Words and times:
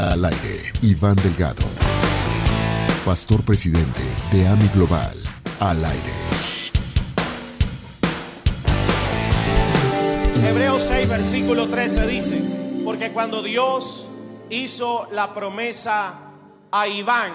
Al 0.00 0.24
aire, 0.24 0.72
Iván 0.80 1.14
Delgado, 1.16 1.62
pastor 3.04 3.44
presidente 3.44 4.00
de 4.32 4.48
AMI 4.48 4.68
Global. 4.68 5.14
Al 5.60 5.84
aire. 5.84 6.14
Hebreos 10.42 10.84
6, 10.84 11.06
versículo 11.06 11.68
13 11.68 12.06
dice, 12.06 12.42
porque 12.82 13.12
cuando 13.12 13.42
Dios 13.42 14.08
hizo 14.48 15.06
la 15.12 15.34
promesa 15.34 16.14
a 16.72 16.88
Iván, 16.88 17.32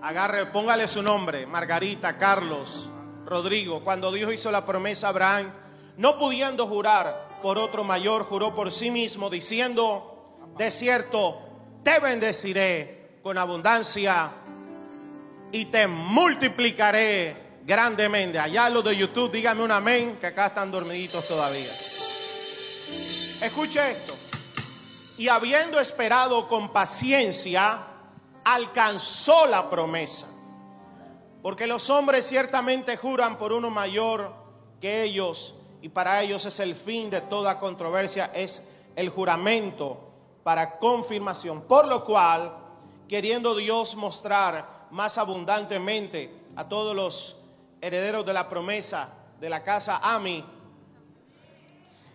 agarre, 0.00 0.46
póngale 0.46 0.88
su 0.88 1.02
nombre, 1.02 1.46
Margarita, 1.46 2.16
Carlos, 2.16 2.88
Rodrigo, 3.26 3.84
cuando 3.84 4.10
Dios 4.12 4.32
hizo 4.32 4.50
la 4.50 4.64
promesa 4.64 5.08
a 5.08 5.10
Abraham, 5.10 5.52
no 5.98 6.16
pudiendo 6.16 6.66
jurar 6.66 7.38
por 7.42 7.58
otro 7.58 7.84
mayor, 7.84 8.24
juró 8.24 8.54
por 8.54 8.72
sí 8.72 8.90
mismo, 8.90 9.28
diciendo, 9.28 10.10
de 10.56 10.70
cierto, 10.70 11.43
te 11.84 12.00
bendeciré 12.00 13.18
con 13.22 13.36
abundancia 13.36 14.32
y 15.52 15.66
te 15.66 15.86
multiplicaré 15.86 17.60
grandemente. 17.64 18.38
Allá 18.38 18.68
los 18.70 18.82
de 18.82 18.96
YouTube, 18.96 19.30
dígame 19.30 19.62
un 19.62 19.70
amén, 19.70 20.16
que 20.18 20.26
acá 20.26 20.46
están 20.46 20.70
dormiditos 20.70 21.28
todavía. 21.28 21.70
Escuche 23.40 23.90
esto. 23.90 24.14
Y 25.18 25.28
habiendo 25.28 25.78
esperado 25.78 26.48
con 26.48 26.72
paciencia, 26.72 27.86
alcanzó 28.44 29.46
la 29.46 29.68
promesa. 29.70 30.26
Porque 31.42 31.66
los 31.66 31.90
hombres 31.90 32.26
ciertamente 32.26 32.96
juran 32.96 33.38
por 33.38 33.52
uno 33.52 33.68
mayor 33.68 34.34
que 34.80 35.02
ellos, 35.02 35.54
y 35.82 35.90
para 35.90 36.22
ellos 36.22 36.46
es 36.46 36.58
el 36.60 36.74
fin 36.74 37.10
de 37.10 37.20
toda 37.20 37.60
controversia, 37.60 38.32
es 38.34 38.62
el 38.96 39.10
juramento 39.10 40.13
para 40.44 40.78
confirmación. 40.78 41.62
Por 41.62 41.88
lo 41.88 42.04
cual, 42.04 42.54
queriendo 43.08 43.56
Dios 43.56 43.96
mostrar 43.96 44.86
más 44.90 45.18
abundantemente 45.18 46.32
a 46.54 46.68
todos 46.68 46.94
los 46.94 47.36
herederos 47.80 48.24
de 48.24 48.32
la 48.32 48.48
promesa 48.48 49.08
de 49.40 49.48
la 49.48 49.64
casa 49.64 49.98
Ami, 50.02 50.44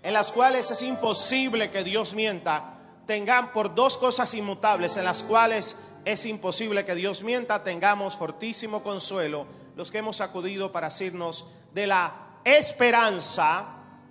en 0.01 0.13
las 0.13 0.31
cuales 0.31 0.71
es 0.71 0.81
imposible 0.83 1.69
que 1.71 1.83
Dios 1.83 2.13
mienta, 2.13 2.75
tengan 3.05 3.51
por 3.51 3.75
dos 3.75 3.97
cosas 3.97 4.33
inmutables, 4.33 4.95
en 4.95 5.03
las 5.03 5.23
cuales 5.23 5.75
es 6.05 6.25
imposible 6.25 6.85
que 6.85 6.95
Dios 6.95 7.23
mienta, 7.23 7.63
tengamos 7.63 8.15
fortísimo 8.15 8.81
consuelo 8.81 9.45
los 9.75 9.91
que 9.91 9.97
hemos 9.97 10.21
acudido 10.21 10.71
para 10.71 10.87
asirnos 10.87 11.47
de 11.73 11.87
la 11.87 12.13
esperanza, 12.43 13.65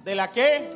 de 0.05 0.15
la 0.15 0.31
que, 0.31 0.71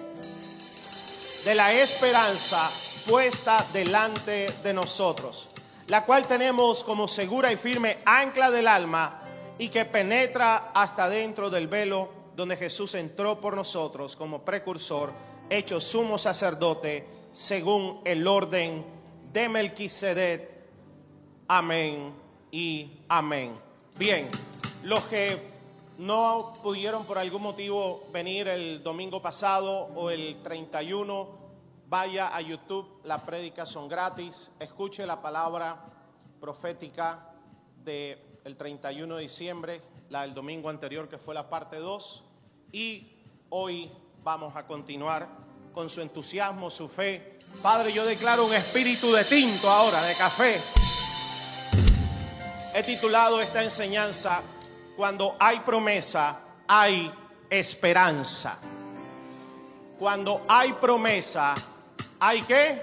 de 1.44 1.54
la 1.54 1.72
esperanza 1.74 2.70
puesta 3.06 3.66
delante 3.72 4.46
de 4.62 4.72
nosotros, 4.72 5.48
la 5.88 6.04
cual 6.04 6.26
tenemos 6.26 6.84
como 6.84 7.08
segura 7.08 7.52
y 7.52 7.56
firme 7.56 7.98
ancla 8.04 8.50
del 8.50 8.68
alma 8.68 9.22
y 9.58 9.68
que 9.68 9.84
penetra 9.84 10.70
hasta 10.74 11.08
dentro 11.08 11.50
del 11.50 11.68
velo 11.68 12.10
donde 12.36 12.56
Jesús 12.56 12.94
entró 12.94 13.40
por 13.40 13.54
nosotros 13.54 14.16
como 14.16 14.42
precursor, 14.42 15.12
hecho 15.50 15.80
sumo 15.80 16.18
sacerdote 16.18 17.06
según 17.32 18.00
el 18.04 18.26
orden 18.26 18.84
de 19.32 19.48
Melquisedec. 19.48 20.50
Amén 21.48 22.12
y 22.50 22.90
amén. 23.08 23.52
Bien, 23.98 24.28
los 24.84 25.04
que 25.04 25.38
no 25.98 26.54
pudieron 26.62 27.04
por 27.04 27.18
algún 27.18 27.42
motivo 27.42 28.04
venir 28.12 28.48
el 28.48 28.82
domingo 28.82 29.20
pasado 29.20 29.90
o 29.94 30.10
el 30.10 30.42
31, 30.42 31.41
vaya 31.92 32.34
a 32.34 32.40
YouTube, 32.40 33.02
las 33.04 33.20
prédicas 33.20 33.68
son 33.68 33.86
gratis, 33.86 34.50
escuche 34.58 35.04
la 35.04 35.20
palabra 35.20 35.76
profética 36.40 37.34
del 37.84 38.18
el 38.44 38.56
31 38.56 39.16
de 39.16 39.20
diciembre, 39.20 39.82
la 40.08 40.22
del 40.22 40.32
domingo 40.32 40.70
anterior 40.70 41.06
que 41.06 41.18
fue 41.18 41.34
la 41.34 41.50
parte 41.50 41.76
2, 41.76 42.24
y 42.72 43.12
hoy 43.50 43.92
vamos 44.24 44.56
a 44.56 44.66
continuar 44.66 45.28
con 45.74 45.90
su 45.90 46.00
entusiasmo, 46.00 46.70
su 46.70 46.88
fe. 46.88 47.38
Padre, 47.60 47.92
yo 47.92 48.06
declaro 48.06 48.46
un 48.46 48.54
espíritu 48.54 49.12
de 49.12 49.24
tinto 49.24 49.68
ahora, 49.68 50.00
de 50.00 50.14
café. 50.14 50.62
He 52.74 52.82
titulado 52.84 53.38
esta 53.38 53.62
enseñanza, 53.62 54.40
Cuando 54.96 55.36
hay 55.38 55.60
promesa, 55.60 56.40
hay 56.66 57.12
esperanza. 57.50 58.58
Cuando 59.98 60.46
hay 60.48 60.72
promesa, 60.72 61.54
hay 62.24 62.42
qué? 62.42 62.80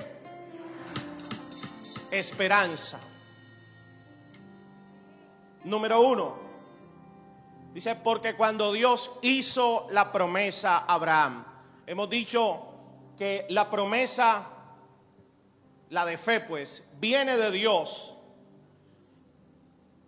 Esperanza. 2.11 2.99
Número 5.63 6.01
uno, 6.01 6.37
dice, 7.73 7.95
porque 7.95 8.35
cuando 8.35 8.73
Dios 8.73 9.13
hizo 9.21 9.87
la 9.91 10.11
promesa 10.11 10.79
a 10.79 10.93
Abraham, 10.93 11.45
hemos 11.87 12.09
dicho 12.09 12.65
que 13.17 13.45
la 13.47 13.69
promesa, 13.69 14.45
la 15.89 16.05
de 16.05 16.17
fe 16.17 16.41
pues, 16.41 16.89
viene 16.99 17.37
de 17.37 17.51
Dios 17.51 18.17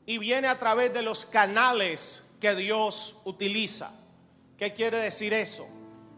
y 0.06 0.18
viene 0.18 0.50
a 0.50 0.60
través 0.60 0.94
de 0.94 1.04
los 1.04 1.26
canales 1.26 2.28
que 2.42 2.54
Dios 2.54 3.16
utiliza. 3.24 3.94
¿Qué 4.58 4.74
quiere 4.74 4.98
decir 4.98 5.34
eso? 5.34 5.70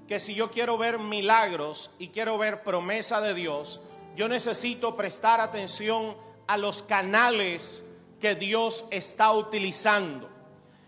Que 0.08 0.20
si 0.20 0.36
yo 0.36 0.52
quiero 0.52 0.78
ver 0.78 1.00
milagros 1.00 1.92
y 1.98 2.10
quiero 2.10 2.38
ver 2.38 2.64
promesa 2.64 3.22
de 3.22 3.34
Dios, 3.34 3.82
yo 4.16 4.28
necesito 4.28 4.96
prestar 4.96 5.40
atención 5.40 6.16
a 6.48 6.58
los 6.58 6.82
canales 6.82 7.84
que 8.20 8.36
Dios 8.36 8.86
está 8.92 9.32
utilizando. 9.32 10.30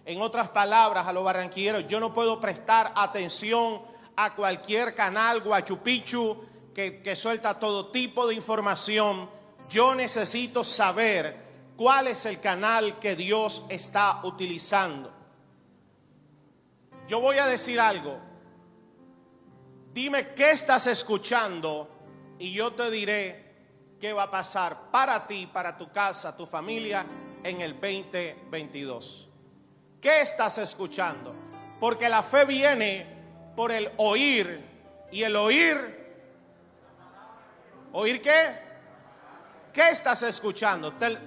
En 0.06 0.22
otras 0.22 0.50
palabras, 0.50 1.08
a 1.08 1.14
los 1.14 1.24
barranquilleros, 1.24 1.88
yo 1.88 2.00
no 2.00 2.14
puedo 2.14 2.40
prestar 2.40 2.94
atención 2.96 3.82
a 4.16 4.36
cualquier 4.36 4.94
canal 4.94 5.42
guachupichu 5.42 6.46
que, 6.74 7.02
que 7.02 7.16
suelta 7.16 7.58
todo 7.58 7.88
tipo 7.88 8.28
de 8.28 8.36
información. 8.36 9.30
Yo 9.70 9.96
necesito 9.96 10.64
saber 10.64 11.36
cuál 11.76 12.08
es 12.08 12.26
el 12.26 12.40
canal 12.40 13.00
que 13.00 13.16
Dios 13.16 13.64
está 13.70 14.22
utilizando. 14.24 15.12
Yo 17.08 17.20
voy 17.20 17.38
a 17.38 17.48
decir 17.48 17.80
algo. 17.80 18.20
Dime 19.96 20.34
qué 20.34 20.52
estás 20.52 20.88
escuchando 20.88 21.88
y 22.38 22.52
yo 22.52 22.74
te 22.74 22.92
diré 22.92 23.96
qué 23.98 24.12
va 24.12 24.24
a 24.24 24.30
pasar 24.30 24.92
para 24.92 25.26
ti, 25.26 25.48
para 25.48 25.78
tu 25.78 25.90
casa, 25.90 26.36
tu 26.36 26.46
familia 26.46 27.06
en 27.42 27.62
el 27.62 27.80
2022. 27.80 29.30
¿Qué 30.02 30.20
estás 30.20 30.58
escuchando? 30.58 31.34
Porque 31.80 32.10
la 32.10 32.24
fe 32.24 32.44
viene 32.44 33.08
por 33.56 33.72
el 33.72 33.90
oír 33.96 35.08
y 35.14 35.24
el 35.24 35.34
oír. 35.38 36.18
¿Oír 37.94 38.22
qué? 38.22 38.54
¿Qué 39.72 39.92
estás 39.92 40.24
escuchando? 40.24 40.92
Te, 40.96 41.18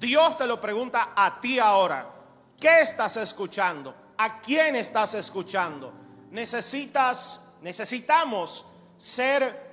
Dios 0.00 0.36
te 0.36 0.48
lo 0.48 0.60
pregunta 0.60 1.12
a 1.14 1.40
ti 1.40 1.60
ahora. 1.60 2.10
¿Qué 2.58 2.80
estás 2.80 3.16
escuchando? 3.18 3.94
¿A 4.18 4.40
quién 4.40 4.74
estás 4.74 5.14
escuchando? 5.14 5.92
Necesitas, 6.32 7.47
necesitamos 7.62 8.64
ser 8.96 9.68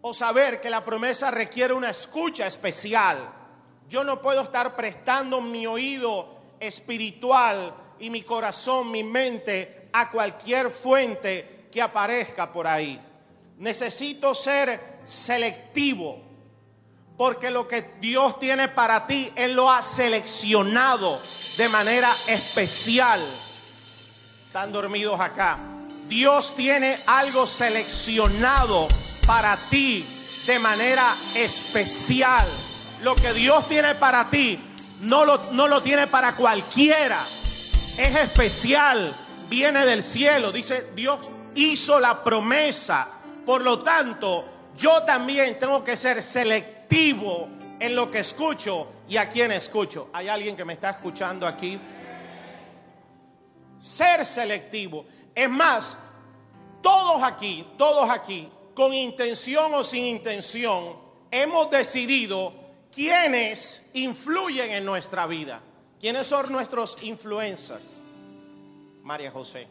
o 0.00 0.12
saber 0.12 0.60
que 0.60 0.70
la 0.70 0.84
promesa 0.84 1.30
requiere 1.30 1.72
una 1.72 1.90
escucha 1.90 2.46
especial. 2.46 3.32
Yo 3.88 4.04
no 4.04 4.20
puedo 4.20 4.40
estar 4.40 4.74
prestando 4.74 5.40
mi 5.40 5.66
oído 5.66 6.36
espiritual 6.58 7.74
y 7.98 8.10
mi 8.10 8.22
corazón, 8.22 8.90
mi 8.90 9.04
mente 9.04 9.88
a 9.92 10.10
cualquier 10.10 10.70
fuente 10.70 11.68
que 11.70 11.80
aparezca 11.80 12.52
por 12.52 12.66
ahí. 12.66 13.00
Necesito 13.58 14.34
ser 14.34 15.00
selectivo, 15.04 16.20
porque 17.16 17.50
lo 17.50 17.68
que 17.68 17.94
Dios 18.00 18.40
tiene 18.40 18.68
para 18.68 19.06
ti, 19.06 19.32
Él 19.36 19.52
lo 19.52 19.70
ha 19.70 19.82
seleccionado 19.82 21.20
de 21.56 21.68
manera 21.68 22.12
especial. 22.26 23.20
Están 24.46 24.72
dormidos 24.72 25.20
acá. 25.20 25.71
Dios 26.08 26.54
tiene 26.54 26.96
algo 27.06 27.46
seleccionado 27.46 28.88
para 29.26 29.56
ti 29.56 30.04
de 30.46 30.58
manera 30.58 31.14
especial. 31.34 32.46
Lo 33.02 33.14
que 33.14 33.32
Dios 33.32 33.68
tiene 33.68 33.94
para 33.94 34.28
ti 34.30 34.58
no 35.00 35.24
lo, 35.24 35.40
no 35.52 35.68
lo 35.68 35.82
tiene 35.82 36.06
para 36.06 36.34
cualquiera. 36.34 37.24
Es 37.96 38.14
especial, 38.16 39.14
viene 39.48 39.84
del 39.84 40.02
cielo. 40.02 40.52
Dice, 40.52 40.90
Dios 40.94 41.18
hizo 41.54 42.00
la 42.00 42.22
promesa. 42.22 43.08
Por 43.44 43.62
lo 43.62 43.82
tanto, 43.82 44.44
yo 44.76 45.02
también 45.02 45.58
tengo 45.58 45.82
que 45.84 45.96
ser 45.96 46.22
selectivo 46.22 47.48
en 47.78 47.96
lo 47.96 48.10
que 48.10 48.20
escucho 48.20 48.92
y 49.08 49.16
a 49.16 49.28
quién 49.28 49.52
escucho. 49.52 50.08
¿Hay 50.12 50.28
alguien 50.28 50.56
que 50.56 50.64
me 50.64 50.74
está 50.74 50.90
escuchando 50.90 51.46
aquí? 51.46 51.78
Ser 53.78 54.24
selectivo. 54.24 55.04
Es 55.34 55.48
más, 55.48 55.96
todos 56.82 57.22
aquí, 57.22 57.66
todos 57.78 58.10
aquí, 58.10 58.50
con 58.74 58.92
intención 58.92 59.72
o 59.74 59.84
sin 59.84 60.04
intención, 60.04 60.96
hemos 61.30 61.70
decidido 61.70 62.52
quiénes 62.90 63.88
influyen 63.94 64.70
en 64.70 64.84
nuestra 64.84 65.26
vida. 65.26 65.60
¿Quiénes 65.98 66.26
son 66.26 66.50
nuestros 66.50 67.02
influencers? 67.02 68.00
María 69.02 69.30
José. 69.30 69.68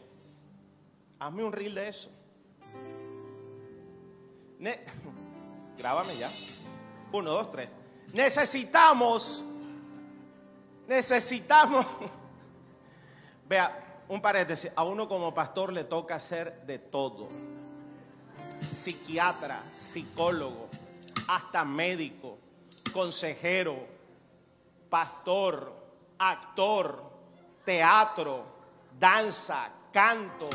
Hazme 1.18 1.44
un 1.44 1.52
reel 1.52 1.74
de 1.74 1.88
eso. 1.88 2.10
Grábame 5.78 6.16
ya. 6.16 6.30
Uno, 7.12 7.30
dos, 7.30 7.50
tres. 7.50 7.76
Necesitamos, 8.12 9.44
necesitamos. 10.88 11.86
Vea, 13.48 13.91
un 14.08 14.20
paréntesis. 14.20 14.70
A 14.76 14.84
uno 14.84 15.08
como 15.08 15.34
pastor 15.34 15.72
le 15.72 15.84
toca 15.84 16.16
hacer 16.16 16.62
de 16.66 16.78
todo. 16.78 17.28
Psiquiatra, 18.68 19.62
psicólogo, 19.72 20.68
hasta 21.28 21.64
médico, 21.64 22.38
consejero, 22.92 23.76
pastor, 24.88 25.72
actor, 26.18 27.02
teatro, 27.64 28.44
danza, 28.98 29.68
canto, 29.92 30.48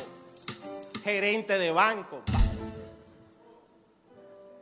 gerente 1.03 1.57
de 1.57 1.71
banco. 1.71 2.21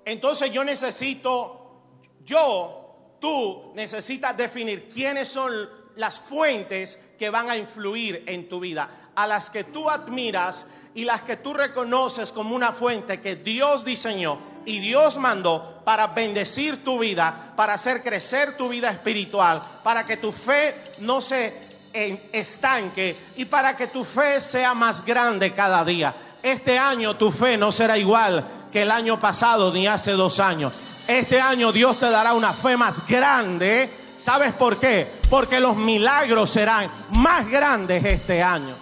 Entonces 0.06 0.52
yo 0.52 0.64
necesito, 0.64 1.82
yo, 2.24 3.16
tú 3.20 3.72
necesitas 3.76 4.38
definir 4.38 4.88
quiénes 4.88 5.28
son 5.28 5.52
las 5.96 6.20
fuentes 6.20 7.02
que 7.18 7.30
van 7.30 7.50
a 7.50 7.58
influir 7.58 8.24
en 8.28 8.48
tu 8.50 8.60
vida, 8.60 8.90
a 9.16 9.28
las 9.28 9.50
que 9.50 9.64
tú 9.64 9.90
admiras 9.90 10.68
y 10.94 11.06
las 11.06 11.24
que 11.24 11.38
tú 11.38 11.54
reconoces 11.54 12.32
como 12.32 12.56
una 12.56 12.72
fuente 12.72 13.22
que 13.22 13.36
Dios 13.36 13.84
diseñó 13.86 14.40
y 14.66 14.80
Dios 14.80 15.18
mandó 15.18 15.82
para 15.84 16.08
bendecir 16.08 16.84
tu 16.84 17.00
vida, 17.00 17.54
para 17.56 17.74
hacer 17.74 18.02
crecer 18.02 18.58
tu 18.58 18.70
vida 18.70 18.90
espiritual, 18.90 19.62
para 19.84 20.06
que 20.06 20.18
tu 20.18 20.32
fe 20.32 20.76
no 21.00 21.22
se 21.22 21.62
estanque 21.94 23.16
y 23.38 23.46
para 23.46 23.78
que 23.78 23.88
tu 23.88 24.04
fe 24.04 24.42
sea 24.42 24.74
más 24.74 25.06
grande 25.06 25.54
cada 25.54 25.86
día. 25.86 26.14
Este 26.42 26.78
año 26.78 27.16
tu 27.16 27.32
fe 27.32 27.58
no 27.58 27.72
será 27.72 27.98
igual 27.98 28.44
que 28.72 28.82
el 28.82 28.92
año 28.92 29.20
pasado 29.20 29.72
ni 29.72 29.88
hace 29.88 30.12
dos 30.12 30.40
años. 30.40 30.74
Este 31.08 31.40
año 31.40 31.72
Dios 31.72 32.00
te 32.00 32.10
dará 32.10 32.34
una 32.34 32.52
fe 32.52 32.76
más 32.76 33.06
grande. 33.08 33.90
¿Sabes 34.26 34.56
por 34.56 34.80
qué? 34.80 35.06
Porque 35.30 35.60
los 35.60 35.76
milagros 35.76 36.50
serán 36.50 36.90
más 37.12 37.48
grandes 37.48 38.04
este 38.04 38.42
año. 38.42 38.76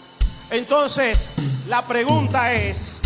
Entonces, 0.50 1.32
la 1.68 1.86
pregunta 1.86 2.54
es, 2.54 3.02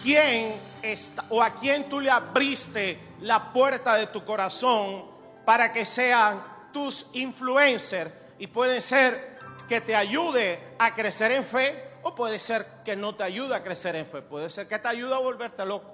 ¿quién 0.00 0.54
está 0.80 1.24
o 1.30 1.42
a 1.42 1.52
quién 1.54 1.88
tú 1.88 1.98
le 1.98 2.12
abriste 2.12 3.16
la 3.22 3.52
puerta 3.52 3.96
de 3.96 4.06
tu 4.06 4.24
corazón 4.24 5.04
para 5.44 5.72
que 5.72 5.84
sean 5.84 6.44
tus 6.72 7.08
influencers 7.14 8.12
y 8.38 8.46
pueden 8.46 8.80
ser 8.80 9.36
que 9.68 9.80
te 9.80 9.96
ayude 9.96 10.76
a 10.78 10.94
crecer 10.94 11.32
en 11.32 11.42
fe 11.42 11.90
o 12.04 12.14
puede 12.14 12.38
ser 12.38 12.84
que 12.84 12.94
no 12.94 13.16
te 13.16 13.24
ayude 13.24 13.52
a 13.52 13.64
crecer 13.64 13.96
en 13.96 14.06
fe, 14.06 14.22
puede 14.22 14.48
ser 14.48 14.68
que 14.68 14.78
te 14.78 14.86
ayude 14.86 15.12
a 15.12 15.18
volverte 15.18 15.66
loco. 15.66 15.90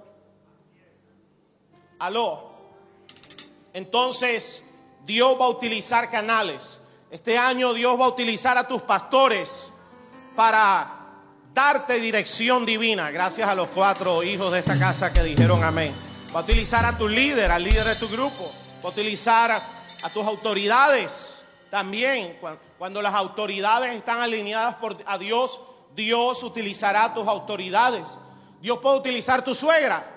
Aló. 1.97 2.51
Entonces, 3.73 4.63
Dios 5.05 5.37
va 5.39 5.45
a 5.45 5.49
utilizar 5.49 6.09
canales. 6.09 6.79
Este 7.09 7.37
año 7.37 7.73
Dios 7.73 7.99
va 7.99 8.05
a 8.05 8.09
utilizar 8.09 8.57
a 8.57 8.67
tus 8.67 8.81
pastores 8.81 9.73
para 10.35 11.01
darte 11.53 11.99
dirección 11.99 12.65
divina. 12.65 13.11
Gracias 13.11 13.47
a 13.47 13.55
los 13.55 13.67
cuatro 13.67 14.23
hijos 14.23 14.51
de 14.51 14.59
esta 14.59 14.77
casa 14.77 15.11
que 15.11 15.23
dijeron 15.23 15.63
amén. 15.63 15.93
Va 16.33 16.39
a 16.39 16.43
utilizar 16.43 16.85
a 16.85 16.97
tu 16.97 17.07
líder, 17.07 17.51
al 17.51 17.63
líder 17.63 17.85
de 17.85 17.95
tu 17.95 18.07
grupo. 18.07 18.51
Va 18.83 18.89
a 18.89 18.91
utilizar 18.91 19.51
a, 19.51 20.09
tus 20.13 20.25
autoridades 20.25 21.43
también. 21.69 22.39
Cuando, 22.77 23.01
las 23.01 23.13
autoridades 23.13 23.93
están 23.95 24.21
alineadas 24.21 24.75
por, 24.75 24.97
a 25.05 25.17
Dios, 25.17 25.59
Dios 25.95 26.41
utilizará 26.43 27.13
tus 27.13 27.27
autoridades. 27.27 28.17
Dios 28.61 28.79
puede 28.79 28.97
utilizar 28.97 29.43
tu 29.43 29.53
suegra. 29.53 30.07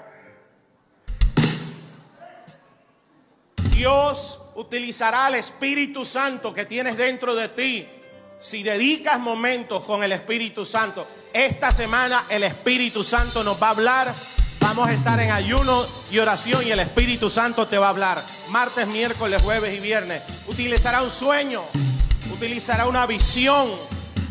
Dios 3.71 4.39
utilizará 4.57 5.27
al 5.27 5.35
Espíritu 5.35 6.05
Santo 6.05 6.55
que 6.55 6.65
tienes 6.65 6.97
dentro 6.97 7.35
de 7.35 7.49
ti. 7.49 7.89
Si 8.39 8.63
dedicas 8.63 9.19
momentos 9.19 9.85
con 9.85 10.03
el 10.03 10.13
Espíritu 10.13 10.65
Santo, 10.65 11.07
esta 11.33 11.73
semana 11.73 12.27
el 12.29 12.45
Espíritu 12.45 13.03
Santo 13.03 13.43
nos 13.43 13.61
va 13.61 13.69
a 13.69 13.71
hablar. 13.71 14.15
Vamos 14.61 14.89
a 14.89 14.93
estar 14.93 15.21
en 15.21 15.31
ayuno 15.31 15.87
y 16.11 16.19
oración 16.19 16.67
y 16.67 16.71
el 16.71 16.81
Espíritu 16.81 17.31
Santo 17.31 17.67
te 17.67 17.79
va 17.79 17.87
a 17.87 17.91
hablar. 17.91 18.23
Martes, 18.51 18.87
miércoles, 18.89 19.43
jueves 19.43 19.77
y 19.77 19.81
viernes. 19.81 20.23
Utilizará 20.47 21.03
un 21.03 21.11
sueño, 21.11 21.63
utilizará 22.33 22.87
una 22.87 23.07
visión, 23.07 23.73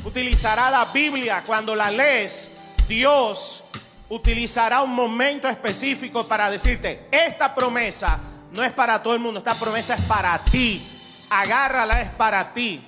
utilizará 0.05 0.69
la 0.71 0.85
Biblia. 0.85 1.43
Cuando 1.45 1.75
la 1.75 1.91
lees, 1.91 2.49
Dios 2.87 3.63
utilizará 4.09 4.81
un 4.81 4.93
momento 4.93 5.47
específico 5.47 6.27
para 6.27 6.51
decirte, 6.51 7.07
esta 7.11 7.55
promesa 7.55 8.19
no 8.53 8.63
es 8.63 8.71
para 8.71 9.01
todo 9.01 9.15
el 9.15 9.19
mundo, 9.19 9.39
esta 9.39 9.55
promesa 9.55 9.95
es 9.95 10.01
para 10.01 10.37
ti. 10.37 10.87
Agárrala, 11.29 12.01
es 12.01 12.11
para 12.11 12.53
ti. 12.53 12.83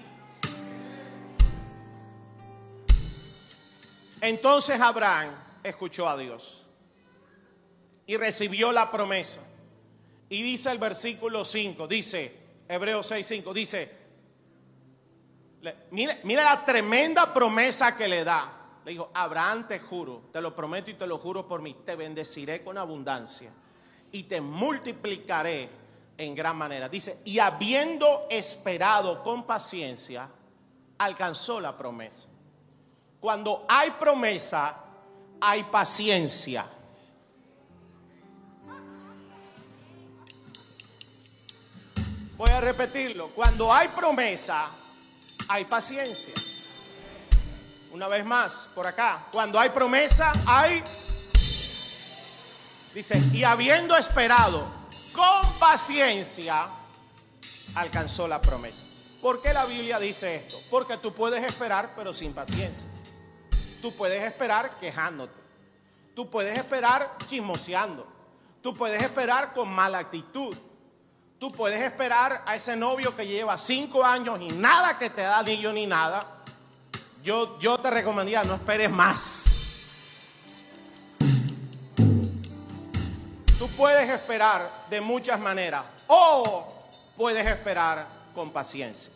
Entonces 4.21 4.79
Abraham 4.79 5.31
escuchó 5.63 6.07
a 6.07 6.17
Dios 6.17 6.67
y 8.05 8.15
recibió 8.17 8.71
la 8.71 8.91
promesa. 8.91 9.41
Y 10.29 10.43
dice 10.43 10.71
el 10.71 10.77
versículo 10.77 11.43
5, 11.43 11.87
dice, 11.87 12.35
Hebreos 12.67 13.07
6, 13.07 13.25
5, 13.25 13.53
dice, 13.53 13.91
mira 15.91 16.43
la 16.43 16.63
tremenda 16.63 17.33
promesa 17.33 17.95
que 17.95 18.07
le 18.07 18.23
da. 18.23 18.51
Le 18.85 18.91
dijo, 18.91 19.09
Abraham 19.15 19.67
te 19.67 19.79
juro, 19.79 20.29
te 20.31 20.41
lo 20.41 20.55
prometo 20.55 20.91
y 20.91 20.93
te 20.93 21.07
lo 21.07 21.17
juro 21.17 21.47
por 21.47 21.63
mí, 21.63 21.75
te 21.83 21.95
bendeciré 21.95 22.63
con 22.63 22.77
abundancia 22.77 23.51
y 24.11 24.23
te 24.23 24.41
multiplicaré 24.41 25.69
en 26.17 26.35
gran 26.35 26.57
manera. 26.57 26.89
Dice, 26.89 27.21
y 27.25 27.39
habiendo 27.39 28.27
esperado 28.29 29.21
con 29.23 29.45
paciencia, 29.45 30.29
alcanzó 30.97 31.59
la 31.59 31.77
promesa. 31.77 32.27
Cuando 33.19 33.65
hay 33.67 33.91
promesa, 33.91 34.77
hay 35.41 35.63
paciencia. 35.63 36.65
Voy 42.37 42.49
a 42.49 42.59
repetirlo. 42.59 43.29
Cuando 43.29 43.73
hay 43.73 43.87
promesa, 43.89 44.69
hay 45.47 45.65
paciencia. 45.65 46.33
Una 47.91 48.07
vez 48.09 48.25
más, 48.25 48.69
por 48.75 48.85
acá. 48.85 49.27
Cuando 49.31 49.57
hay 49.57 49.69
promesa, 49.69 50.33
hay 50.45 50.83
Dice, 52.95 53.21
y 53.33 53.43
habiendo 53.43 53.97
esperado 53.97 54.65
con 55.13 55.59
paciencia, 55.59 56.69
alcanzó 57.75 58.25
la 58.25 58.41
promesa. 58.41 58.85
¿Por 59.21 59.41
qué 59.41 59.51
la 59.51 59.65
Biblia 59.65 59.99
dice 59.99 60.37
esto? 60.37 60.61
Porque 60.69 60.95
tú 60.95 61.13
puedes 61.13 61.43
esperar, 61.43 61.91
pero 61.93 62.13
sin 62.13 62.33
paciencia. 62.33 62.89
Tú 63.81 63.93
puedes 63.97 64.23
esperar 64.23 64.79
quejándote. 64.79 65.41
Tú 66.15 66.29
puedes 66.29 66.57
esperar 66.57 67.17
chismoseando. 67.27 68.07
Tú 68.61 68.73
puedes 68.73 69.03
esperar 69.03 69.53
con 69.53 69.67
mala 69.67 69.97
actitud. 69.97 70.55
Tú 71.37 71.51
puedes 71.51 71.81
esperar 71.83 72.43
a 72.45 72.55
ese 72.55 72.77
novio 72.77 73.13
que 73.13 73.27
lleva 73.27 73.57
cinco 73.57 74.05
años 74.05 74.39
y 74.39 74.53
nada 74.53 74.97
que 74.97 75.09
te 75.09 75.21
da 75.21 75.43
ni 75.43 75.57
yo 75.57 75.73
ni 75.73 75.85
nada. 75.85 76.25
Yo, 77.21 77.59
yo 77.59 77.77
te 77.77 77.89
recomendaría, 77.89 78.45
no 78.45 78.55
esperes 78.55 78.89
más. 78.89 79.44
Tú 83.65 83.71
puedes 83.71 84.07
esperar 84.07 84.69
de 84.91 85.01
muchas 85.01 85.39
maneras 85.39 85.83
o 86.05 86.67
puedes 87.17 87.47
esperar 87.47 88.05
con 88.35 88.51
paciencia. 88.51 89.11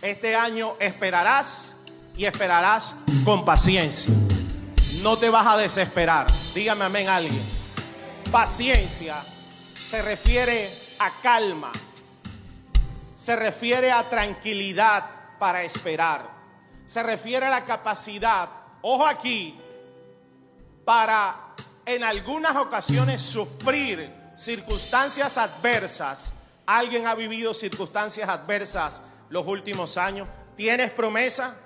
Este 0.00 0.34
año 0.34 0.76
esperarás 0.80 1.76
y 2.16 2.24
esperarás 2.24 2.94
con 3.26 3.44
paciencia. 3.44 4.14
No 5.02 5.18
te 5.18 5.28
vas 5.28 5.46
a 5.46 5.58
desesperar. 5.58 6.28
Dígame 6.54 6.86
amén 6.86 7.08
alguien. 7.08 7.42
Paciencia 8.32 9.22
se 9.74 10.00
refiere 10.00 10.72
a 10.98 11.10
calma. 11.20 11.72
Se 13.16 13.36
refiere 13.36 13.92
a 13.92 14.08
tranquilidad 14.08 15.04
para 15.38 15.62
esperar. 15.62 16.26
Se 16.86 17.02
refiere 17.02 17.44
a 17.44 17.50
la 17.50 17.66
capacidad, 17.66 18.48
ojo 18.80 19.06
aquí, 19.06 19.60
para 20.86 21.49
en 21.86 22.04
algunas 22.04 22.56
ocasiones 22.56 23.22
sufrir 23.22 24.10
circunstancias 24.36 25.36
adversas. 25.38 26.32
¿Alguien 26.66 27.06
ha 27.06 27.14
vivido 27.14 27.52
circunstancias 27.52 28.28
adversas 28.28 29.02
los 29.28 29.46
últimos 29.46 29.96
años? 29.96 30.28
¿Tienes 30.56 30.90
promesa? 30.90 31.56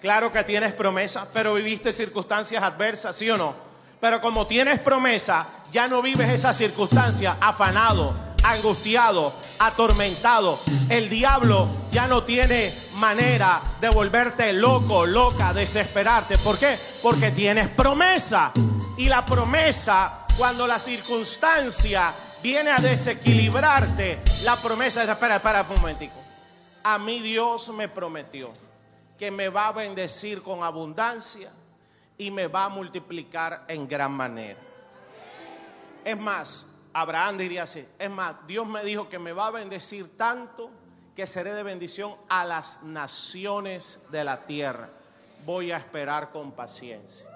Claro 0.00 0.32
que 0.32 0.44
tienes 0.44 0.72
promesa, 0.72 1.26
pero 1.32 1.54
viviste 1.54 1.92
circunstancias 1.92 2.62
adversas, 2.62 3.16
¿sí 3.16 3.30
o 3.30 3.36
no? 3.36 3.54
Pero 4.00 4.20
como 4.20 4.46
tienes 4.46 4.78
promesa, 4.80 5.46
ya 5.72 5.88
no 5.88 6.02
vives 6.02 6.28
esa 6.28 6.52
circunstancia 6.52 7.38
afanado, 7.40 8.14
angustiado, 8.44 9.32
atormentado. 9.58 10.60
El 10.88 11.08
diablo 11.08 11.68
ya 11.90 12.06
no 12.06 12.22
tiene 12.24 12.72
manera 12.96 13.60
de 13.80 13.88
volverte 13.88 14.52
loco, 14.52 15.06
loca, 15.06 15.52
desesperarte. 15.52 16.38
¿Por 16.38 16.58
qué? 16.58 16.78
Porque 17.02 17.30
tienes 17.30 17.68
promesa. 17.68 18.52
Y 18.96 19.08
la 19.08 19.24
promesa, 19.24 20.26
cuando 20.36 20.66
la 20.66 20.78
circunstancia 20.78 22.14
viene 22.42 22.70
a 22.70 22.76
desequilibrarte, 22.76 24.20
la 24.42 24.56
promesa 24.56 25.02
es, 25.02 25.08
espera, 25.08 25.36
espera 25.36 25.66
un 25.68 25.80
momentico. 25.80 26.14
A 26.84 26.98
mí 26.98 27.20
Dios 27.20 27.70
me 27.70 27.88
prometió 27.88 28.52
que 29.18 29.30
me 29.30 29.48
va 29.48 29.68
a 29.68 29.72
bendecir 29.72 30.42
con 30.42 30.62
abundancia 30.62 31.50
y 32.18 32.30
me 32.30 32.46
va 32.46 32.66
a 32.66 32.68
multiplicar 32.68 33.64
en 33.68 33.88
gran 33.88 34.12
manera. 34.12 34.60
Es 36.04 36.18
más, 36.18 36.66
Abraham 36.94 37.38
diría 37.38 37.64
así, 37.64 37.84
es 37.98 38.10
más, 38.10 38.36
Dios 38.46 38.66
me 38.68 38.84
dijo 38.84 39.08
que 39.08 39.18
me 39.18 39.32
va 39.32 39.48
a 39.48 39.50
bendecir 39.50 40.16
tanto 40.16 40.70
que 41.16 41.26
seré 41.26 41.52
de 41.52 41.64
bendición 41.64 42.14
a 42.28 42.44
las 42.44 42.84
naciones 42.84 44.00
de 44.12 44.22
la 44.22 44.46
tierra. 44.46 44.90
Voy 45.44 45.72
a 45.72 45.76
esperar 45.76 46.30
con 46.30 46.52
paciencia. 46.52 47.26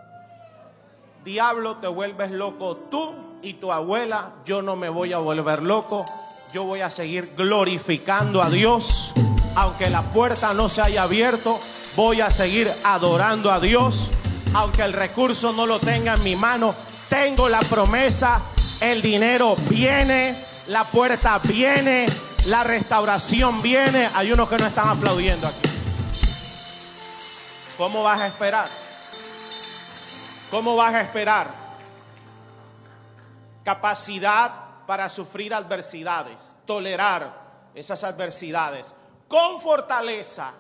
Diablo, 1.24 1.78
te 1.78 1.88
vuelves 1.88 2.30
loco 2.30 2.76
tú 2.88 3.14
y 3.42 3.54
tu 3.54 3.72
abuela, 3.72 4.34
yo 4.44 4.62
no 4.62 4.76
me 4.76 4.88
voy 4.88 5.12
a 5.12 5.18
volver 5.18 5.62
loco, 5.62 6.04
yo 6.52 6.62
voy 6.62 6.80
a 6.80 6.88
seguir 6.88 7.34
glorificando 7.36 8.40
a 8.40 8.50
Dios, 8.50 9.12
aunque 9.56 9.90
la 9.90 10.02
puerta 10.02 10.54
no 10.54 10.68
se 10.68 10.82
haya 10.82 11.02
abierto, 11.02 11.58
voy 11.96 12.20
a 12.20 12.30
seguir 12.30 12.72
adorando 12.84 13.50
a 13.50 13.58
Dios, 13.58 14.12
aunque 14.54 14.82
el 14.82 14.92
recurso 14.92 15.52
no 15.52 15.66
lo 15.66 15.80
tenga 15.80 16.14
en 16.14 16.22
mi 16.22 16.36
mano, 16.36 16.74
tengo 17.08 17.48
la 17.48 17.60
promesa 17.60 18.40
el 18.80 19.02
dinero 19.02 19.56
viene, 19.68 20.37
la 20.68 20.85
puerta 20.85 21.38
viene, 21.38 22.06
la 22.47 22.64
restauración 22.64 23.61
viene. 23.62 24.08
Hay 24.14 24.32
unos 24.32 24.49
que 24.49 24.56
no 24.56 24.66
están 24.66 24.88
aplaudiendo 24.88 25.47
aquí. 25.47 25.68
¿Cómo 27.76 28.02
vas 28.02 28.20
a 28.20 28.26
esperar? 28.26 28.68
¿Cómo 30.50 30.76
vas 30.76 30.94
a 30.94 31.00
esperar? 31.02 31.49
Capacidad 33.64 34.52
para 34.87 35.11
sufrir 35.11 35.52
adversidades, 35.52 36.54
tolerar 36.66 37.70
esas 37.75 38.02
adversidades 38.02 38.94
con 39.28 39.61
fortaleza, 39.61 40.54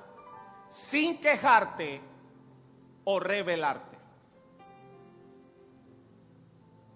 sin 0.68 1.18
quejarte 1.18 2.02
o 3.04 3.18
rebelarte. 3.18 3.87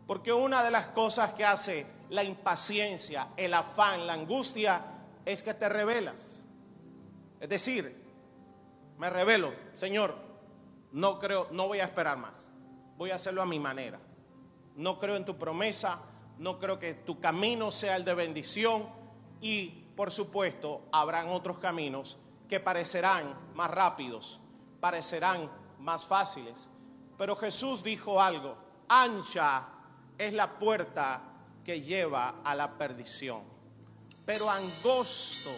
Porque 0.06 0.32
una 0.32 0.62
de 0.62 0.70
las 0.70 0.86
cosas 0.86 1.32
que 1.32 1.44
hace 1.44 1.86
la 2.10 2.24
impaciencia, 2.24 3.28
el 3.36 3.54
afán, 3.54 4.06
la 4.06 4.14
angustia, 4.14 4.84
es 5.24 5.42
que 5.42 5.54
te 5.54 5.68
revelas. 5.68 6.44
Es 7.40 7.48
decir, 7.48 8.02
me 8.98 9.10
revelo, 9.10 9.52
Señor, 9.72 10.14
no 10.92 11.18
creo, 11.18 11.48
no 11.50 11.68
voy 11.68 11.80
a 11.80 11.84
esperar 11.84 12.18
más. 12.18 12.50
Voy 12.96 13.10
a 13.10 13.16
hacerlo 13.16 13.42
a 13.42 13.46
mi 13.46 13.58
manera. 13.58 13.98
No 14.76 14.98
creo 14.98 15.16
en 15.16 15.24
tu 15.24 15.36
promesa, 15.36 16.00
no 16.38 16.58
creo 16.58 16.78
que 16.78 16.94
tu 16.94 17.20
camino 17.20 17.70
sea 17.70 17.96
el 17.96 18.04
de 18.04 18.14
bendición 18.14 18.86
y 19.40 19.68
por 19.96 20.10
supuesto 20.10 20.82
habrán 20.92 21.28
otros 21.28 21.58
caminos 21.58 22.18
que 22.48 22.60
parecerán 22.60 23.34
más 23.54 23.70
rápidos, 23.70 24.40
parecerán 24.80 25.50
más 25.78 26.04
fáciles. 26.06 26.68
Pero 27.18 27.36
Jesús 27.36 27.82
dijo 27.82 28.20
algo, 28.20 28.56
ancha 28.88 29.68
es 30.26 30.32
la 30.32 30.58
puerta 30.58 31.20
que 31.64 31.80
lleva 31.80 32.36
a 32.44 32.54
la 32.54 32.76
perdición. 32.76 33.42
Pero 34.24 34.48
angosto 34.48 35.50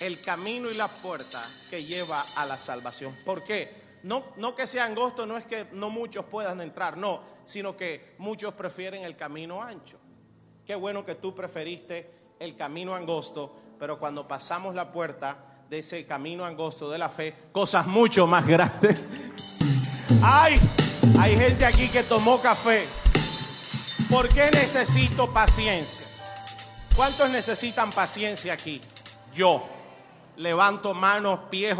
el 0.00 0.20
camino 0.20 0.70
y 0.70 0.74
la 0.74 0.88
puerta 0.88 1.42
que 1.70 1.84
lleva 1.84 2.24
a 2.36 2.46
la 2.46 2.58
salvación. 2.58 3.16
¿Por 3.24 3.44
qué? 3.44 3.84
No, 4.02 4.24
no 4.36 4.54
que 4.54 4.66
sea 4.66 4.84
angosto, 4.84 5.24
no 5.24 5.36
es 5.38 5.44
que 5.44 5.68
no 5.72 5.88
muchos 5.88 6.24
puedan 6.26 6.60
entrar, 6.60 6.96
no, 6.96 7.22
sino 7.44 7.76
que 7.76 8.14
muchos 8.18 8.54
prefieren 8.54 9.04
el 9.04 9.16
camino 9.16 9.62
ancho. 9.62 9.98
Qué 10.66 10.74
bueno 10.74 11.04
que 11.04 11.14
tú 11.14 11.34
preferiste 11.34 12.34
el 12.38 12.56
camino 12.56 12.94
angosto, 12.94 13.54
pero 13.78 13.98
cuando 13.98 14.26
pasamos 14.26 14.74
la 14.74 14.92
puerta 14.92 15.64
de 15.68 15.78
ese 15.78 16.04
camino 16.04 16.44
angosto 16.44 16.90
de 16.90 16.98
la 16.98 17.08
fe, 17.08 17.34
cosas 17.52 17.86
mucho 17.86 18.26
más 18.26 18.46
grandes. 18.46 19.08
Ay, 20.22 20.60
hay 21.18 21.36
gente 21.36 21.64
aquí 21.64 21.88
que 21.88 22.02
tomó 22.02 22.40
café 22.40 22.86
¿Por 24.10 24.28
qué 24.28 24.50
necesito 24.50 25.32
paciencia? 25.32 26.06
¿Cuántos 26.94 27.30
necesitan 27.30 27.90
paciencia 27.90 28.52
aquí? 28.52 28.80
Yo. 29.34 29.68
Levanto 30.36 30.94
manos, 30.94 31.40
pies 31.48 31.78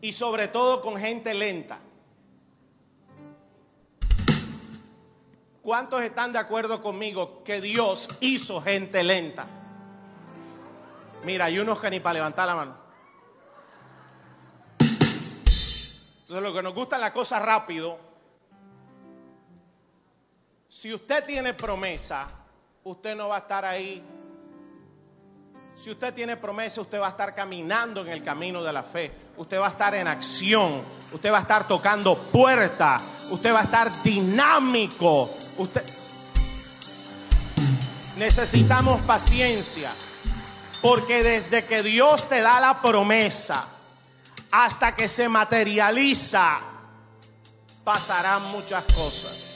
y 0.00 0.12
sobre 0.12 0.48
todo 0.48 0.80
con 0.80 0.96
gente 0.96 1.34
lenta. 1.34 1.80
¿Cuántos 5.62 6.02
están 6.02 6.32
de 6.32 6.38
acuerdo 6.38 6.82
conmigo 6.82 7.44
que 7.44 7.60
Dios 7.60 8.08
hizo 8.20 8.60
gente 8.60 9.02
lenta? 9.04 9.46
Mira, 11.24 11.44
hay 11.46 11.58
unos 11.60 11.80
que 11.80 11.90
ni 11.90 12.00
para 12.00 12.14
levantar 12.14 12.48
la 12.48 12.56
mano. 12.56 12.76
Entonces, 16.20 16.42
lo 16.42 16.52
que 16.52 16.62
nos 16.62 16.74
gusta 16.74 16.98
la 16.98 17.12
cosa 17.12 17.38
rápido, 17.38 18.11
si 20.74 20.92
usted 20.92 21.22
tiene 21.24 21.52
promesa, 21.52 22.26
usted 22.82 23.14
no 23.14 23.28
va 23.28 23.36
a 23.36 23.38
estar 23.40 23.62
ahí. 23.62 24.02
Si 25.74 25.90
usted 25.90 26.14
tiene 26.14 26.38
promesa, 26.38 26.80
usted 26.80 26.98
va 26.98 27.08
a 27.08 27.10
estar 27.10 27.34
caminando 27.34 28.00
en 28.00 28.08
el 28.08 28.24
camino 28.24 28.62
de 28.62 28.72
la 28.72 28.82
fe. 28.82 29.12
Usted 29.36 29.60
va 29.60 29.66
a 29.66 29.70
estar 29.70 29.94
en 29.94 30.08
acción. 30.08 30.82
Usted 31.12 31.30
va 31.30 31.38
a 31.38 31.40
estar 31.42 31.68
tocando 31.68 32.16
puerta. 32.16 33.00
Usted 33.30 33.52
va 33.52 33.60
a 33.60 33.64
estar 33.64 34.02
dinámico. 34.02 35.30
Usted 35.58 35.84
necesitamos 38.16 39.02
paciencia. 39.02 39.92
Porque 40.80 41.22
desde 41.22 41.66
que 41.66 41.82
Dios 41.82 42.30
te 42.30 42.40
da 42.40 42.58
la 42.60 42.80
promesa 42.80 43.66
hasta 44.50 44.96
que 44.96 45.06
se 45.06 45.28
materializa, 45.28 46.60
pasarán 47.84 48.50
muchas 48.50 48.84
cosas 48.84 49.51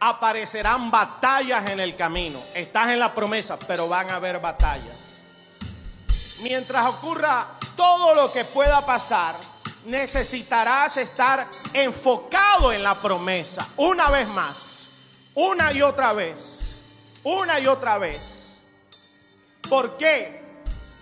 aparecerán 0.00 0.90
batallas 0.90 1.68
en 1.68 1.78
el 1.78 1.94
camino. 1.94 2.40
Estás 2.54 2.88
en 2.88 2.98
la 2.98 3.14
promesa, 3.14 3.58
pero 3.58 3.86
van 3.86 4.10
a 4.10 4.16
haber 4.16 4.40
batallas. 4.40 5.20
Mientras 6.40 6.86
ocurra 6.86 7.48
todo 7.76 8.14
lo 8.14 8.32
que 8.32 8.46
pueda 8.46 8.84
pasar, 8.84 9.36
necesitarás 9.84 10.96
estar 10.96 11.46
enfocado 11.74 12.72
en 12.72 12.82
la 12.82 12.94
promesa. 12.94 13.68
Una 13.76 14.08
vez 14.10 14.26
más, 14.28 14.88
una 15.34 15.70
y 15.70 15.82
otra 15.82 16.14
vez, 16.14 16.70
una 17.22 17.60
y 17.60 17.66
otra 17.66 17.98
vez. 17.98 18.56
¿Por 19.68 19.98
qué? 19.98 20.40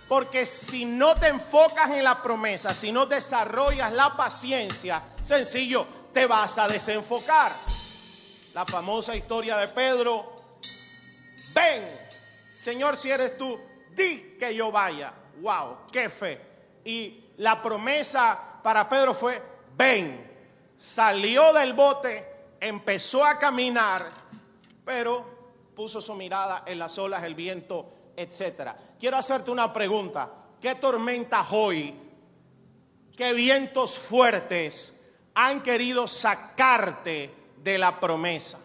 Porque 0.09 0.45
si 0.45 0.83
no 0.83 1.15
te 1.15 1.27
enfocas 1.27 1.89
en 1.91 2.03
la 2.03 2.21
promesa, 2.21 2.75
si 2.75 2.91
no 2.91 3.05
desarrollas 3.05 3.93
la 3.93 4.17
paciencia, 4.17 5.03
sencillo, 5.21 5.87
te 6.11 6.25
vas 6.25 6.57
a 6.57 6.67
desenfocar 6.67 7.53
la 8.53 8.65
famosa 8.65 9.15
historia 9.15 9.57
de 9.57 9.67
Pedro. 9.67 10.35
Ven, 11.53 11.83
Señor, 12.51 12.97
si 12.97 13.11
eres 13.11 13.37
tú, 13.37 13.59
di 13.91 14.35
que 14.39 14.53
yo 14.53 14.71
vaya. 14.71 15.13
Wow, 15.41 15.87
qué 15.91 16.09
fe. 16.09 16.41
Y 16.83 17.25
la 17.37 17.61
promesa 17.61 18.59
para 18.63 18.87
Pedro 18.87 19.13
fue, 19.13 19.41
ven. 19.75 20.27
Salió 20.75 21.53
del 21.53 21.73
bote, 21.73 22.25
empezó 22.59 23.25
a 23.25 23.37
caminar, 23.37 24.07
pero 24.85 25.39
puso 25.75 26.01
su 26.01 26.15
mirada 26.15 26.63
en 26.65 26.79
las 26.79 26.97
olas, 26.97 27.23
el 27.23 27.35
viento, 27.35 27.93
etc. 28.15 28.71
Quiero 28.99 29.17
hacerte 29.17 29.51
una 29.51 29.71
pregunta. 29.71 30.31
¿Qué 30.61 30.75
tormentas 30.75 31.47
hoy, 31.51 31.95
qué 33.15 33.33
vientos 33.33 33.97
fuertes 33.97 34.97
han 35.33 35.61
querido 35.61 36.05
sacarte 36.07 37.38
de 37.63 37.77
la 37.77 37.99
promesa. 37.99 38.59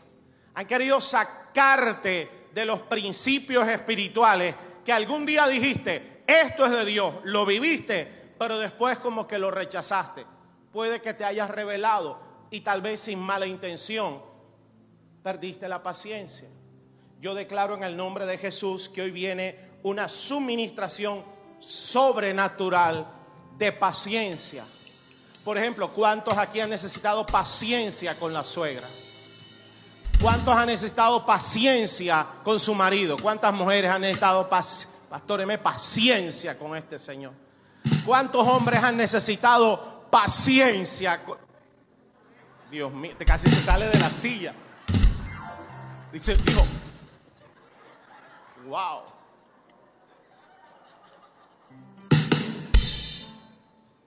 Han 0.55 0.67
querido 0.67 1.01
sacarte 1.01 2.49
de 2.53 2.65
los 2.65 2.81
principios 2.83 3.67
espirituales 3.69 4.55
que 4.85 4.93
algún 4.93 5.27
día 5.27 5.47
dijiste, 5.49 6.23
esto 6.27 6.67
es 6.67 6.73
de 6.73 6.85
Dios, 6.85 7.15
lo 7.25 7.45
viviste, 7.45 8.35
pero 8.39 8.59
después 8.59 8.99
como 8.99 9.27
que 9.27 9.39
lo 9.39 9.51
rechazaste. 9.51 10.25
Puede 10.73 11.01
que 11.01 11.15
te 11.15 11.25
hayas 11.25 11.51
revelado 11.51 12.21
y 12.51 12.61
tal 12.61 12.83
vez 12.83 13.01
sin 13.01 13.19
mala 13.19 13.47
intención 13.47 14.23
perdiste 15.23 15.69
la 15.69 15.83
paciencia. 15.83 16.49
Yo 17.21 17.35
declaro 17.35 17.75
en 17.75 17.85
el 17.85 17.97
nombre 17.97 18.27
de 18.27 18.39
Jesús 18.39 18.89
que 18.89 19.03
hoy 19.03 19.11
viene 19.11 19.59
una 19.83 20.09
suministración 20.09 21.25
sobrenatural 21.59 23.07
de 23.57 23.73
paciencia 23.73 24.65
Por 25.45 25.59
ejemplo, 25.59 25.89
¿cuántos 25.91 26.39
aquí 26.39 26.61
han 26.61 26.71
necesitado 26.71 27.27
paciencia 27.27 28.15
con 28.15 28.33
la 28.33 28.43
suegra? 28.43 28.87
¿Cuántos 30.21 30.57
han 30.57 30.69
necesitado 30.69 31.27
paciencia 31.27 32.27
con 32.43 32.59
su 32.59 32.75
marido? 32.75 33.17
¿Cuántas 33.21 33.53
mujeres 33.53 33.91
han 33.91 34.01
necesitado 34.01 34.49
paciencia 35.63 36.59
con 36.59 36.77
este 36.77 36.99
Señor? 36.99 37.33
¿Cuántos 38.07 38.47
hombres 38.47 38.83
han 38.83 38.97
necesitado 38.97 40.07
paciencia? 40.11 41.21
Dios 42.71 42.91
mío, 42.91 43.15
te 43.19 43.27
casi 43.27 43.51
se 43.51 43.61
sale 43.61 43.89
de 43.89 43.99
la 43.99 44.09
silla. 44.09 44.55
Dice, 46.11 46.37
dijo, 46.37 46.65
wow. 48.67 49.03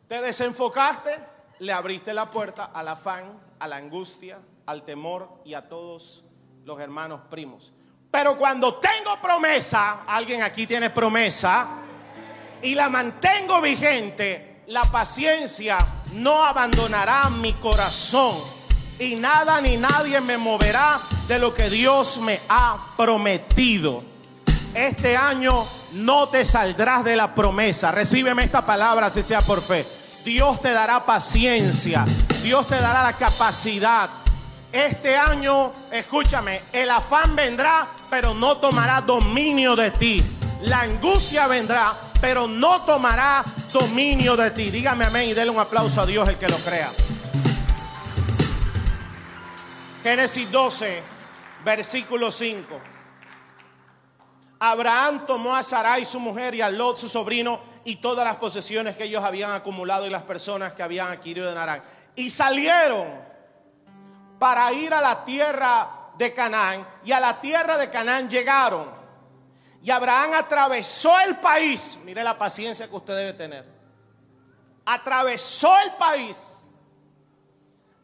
Te 0.07 0.21
desenfocaste, 0.21 1.19
le 1.59 1.73
abriste 1.73 2.13
la 2.13 2.29
puerta 2.29 2.71
al 2.73 2.87
afán, 2.87 3.39
a 3.59 3.67
la 3.67 3.75
angustia, 3.75 4.39
al 4.65 4.83
temor 4.83 5.41
y 5.43 5.53
a 5.53 5.67
todos 5.67 6.23
los 6.63 6.79
hermanos 6.79 7.21
primos. 7.29 7.73
Pero 8.09 8.37
cuando 8.37 8.75
tengo 8.75 9.19
promesa, 9.21 10.03
alguien 10.07 10.43
aquí 10.43 10.65
tiene 10.65 10.89
promesa, 10.91 11.81
y 12.61 12.73
la 12.73 12.89
mantengo 12.89 13.61
vigente, 13.61 14.63
la 14.67 14.83
paciencia 14.83 15.77
no 16.13 16.43
abandonará 16.43 17.29
mi 17.29 17.53
corazón. 17.53 18.41
Y 18.99 19.15
nada 19.15 19.61
ni 19.61 19.77
nadie 19.77 20.21
me 20.21 20.37
moverá 20.37 20.99
de 21.27 21.37
lo 21.37 21.53
que 21.53 21.69
Dios 21.69 22.19
me 22.19 22.39
ha 22.49 22.93
prometido. 22.95 24.03
Este 24.73 25.15
año 25.15 25.67
no 25.93 26.29
te 26.29 26.43
saldrás 26.43 27.03
de 27.03 27.15
la 27.15 27.33
promesa. 27.33 27.91
Recíbeme 27.91 28.43
esta 28.43 28.65
palabra 28.65 29.09
si 29.09 29.21
sea 29.21 29.41
por 29.41 29.61
fe. 29.61 29.85
Dios 30.25 30.61
te 30.61 30.71
dará 30.71 31.05
paciencia. 31.05 32.05
Dios 32.43 32.67
te 32.67 32.75
dará 32.75 33.03
la 33.03 33.13
capacidad. 33.13 34.09
Este 34.71 35.15
año, 35.15 35.71
escúchame, 35.91 36.61
el 36.73 36.89
afán 36.89 37.35
vendrá, 37.35 37.87
pero 38.09 38.33
no 38.33 38.57
tomará 38.57 39.01
dominio 39.01 39.75
de 39.75 39.91
ti. 39.91 40.23
La 40.63 40.81
angustia 40.81 41.47
vendrá, 41.47 41.93
pero 42.19 42.47
no 42.47 42.81
tomará 42.81 43.43
dominio 43.71 44.35
de 44.35 44.51
ti. 44.51 44.69
Dígame 44.69 45.05
amén 45.05 45.29
y 45.29 45.33
déle 45.33 45.51
un 45.51 45.59
aplauso 45.59 46.01
a 46.01 46.05
Dios 46.05 46.27
el 46.27 46.37
que 46.37 46.49
lo 46.49 46.57
crea. 46.57 46.91
Génesis 50.03 50.51
12, 50.51 51.01
versículo 51.63 52.31
5. 52.31 52.96
Abraham 54.59 55.25
tomó 55.25 55.55
a 55.55 55.63
Sarai 55.63 56.05
su 56.05 56.19
mujer 56.19 56.55
y 56.55 56.61
a 56.61 56.69
Lot 56.69 56.97
su 56.97 57.07
sobrino 57.07 57.59
y 57.83 57.97
todas 57.97 58.25
las 58.25 58.37
posesiones 58.37 58.95
que 58.95 59.03
ellos 59.03 59.23
habían 59.23 59.51
acumulado 59.51 60.07
y 60.07 60.09
las 60.09 60.23
personas 60.23 60.73
que 60.73 60.83
habían 60.83 61.09
adquirido 61.09 61.51
en 61.51 61.57
Arán. 61.57 61.83
Y 62.15 62.29
salieron 62.29 63.07
para 64.39 64.71
ir 64.73 64.93
a 64.93 65.01
la 65.01 65.23
tierra 65.23 65.89
de 66.17 66.33
Canaán. 66.33 66.85
Y 67.03 67.11
a 67.11 67.19
la 67.19 67.39
tierra 67.39 67.77
de 67.77 67.89
Canaán 67.89 68.29
llegaron. 68.29 68.87
Y 69.83 69.91
Abraham 69.91 70.33
atravesó 70.33 71.19
el 71.21 71.37
país. 71.37 71.97
Mire 72.03 72.23
la 72.23 72.37
paciencia 72.37 72.87
que 72.87 72.95
usted 72.95 73.15
debe 73.15 73.33
tener. 73.33 73.65
Atravesó 74.85 75.77
el 75.85 75.93
país 75.93 76.69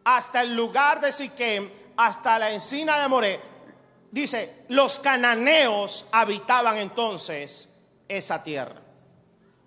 hasta 0.03 0.41
el 0.41 0.55
lugar 0.55 0.99
de 0.99 1.11
Siquem, 1.11 1.69
hasta 1.97 2.37
la 2.37 2.51
encina 2.51 2.99
de 2.99 3.07
Moré. 3.07 3.52
Dice, 4.13 4.65
los 4.69 4.99
cananeos 4.99 6.05
habitaban 6.11 6.77
entonces 6.77 7.67
esa 8.07 8.43
tierra. 8.43 8.79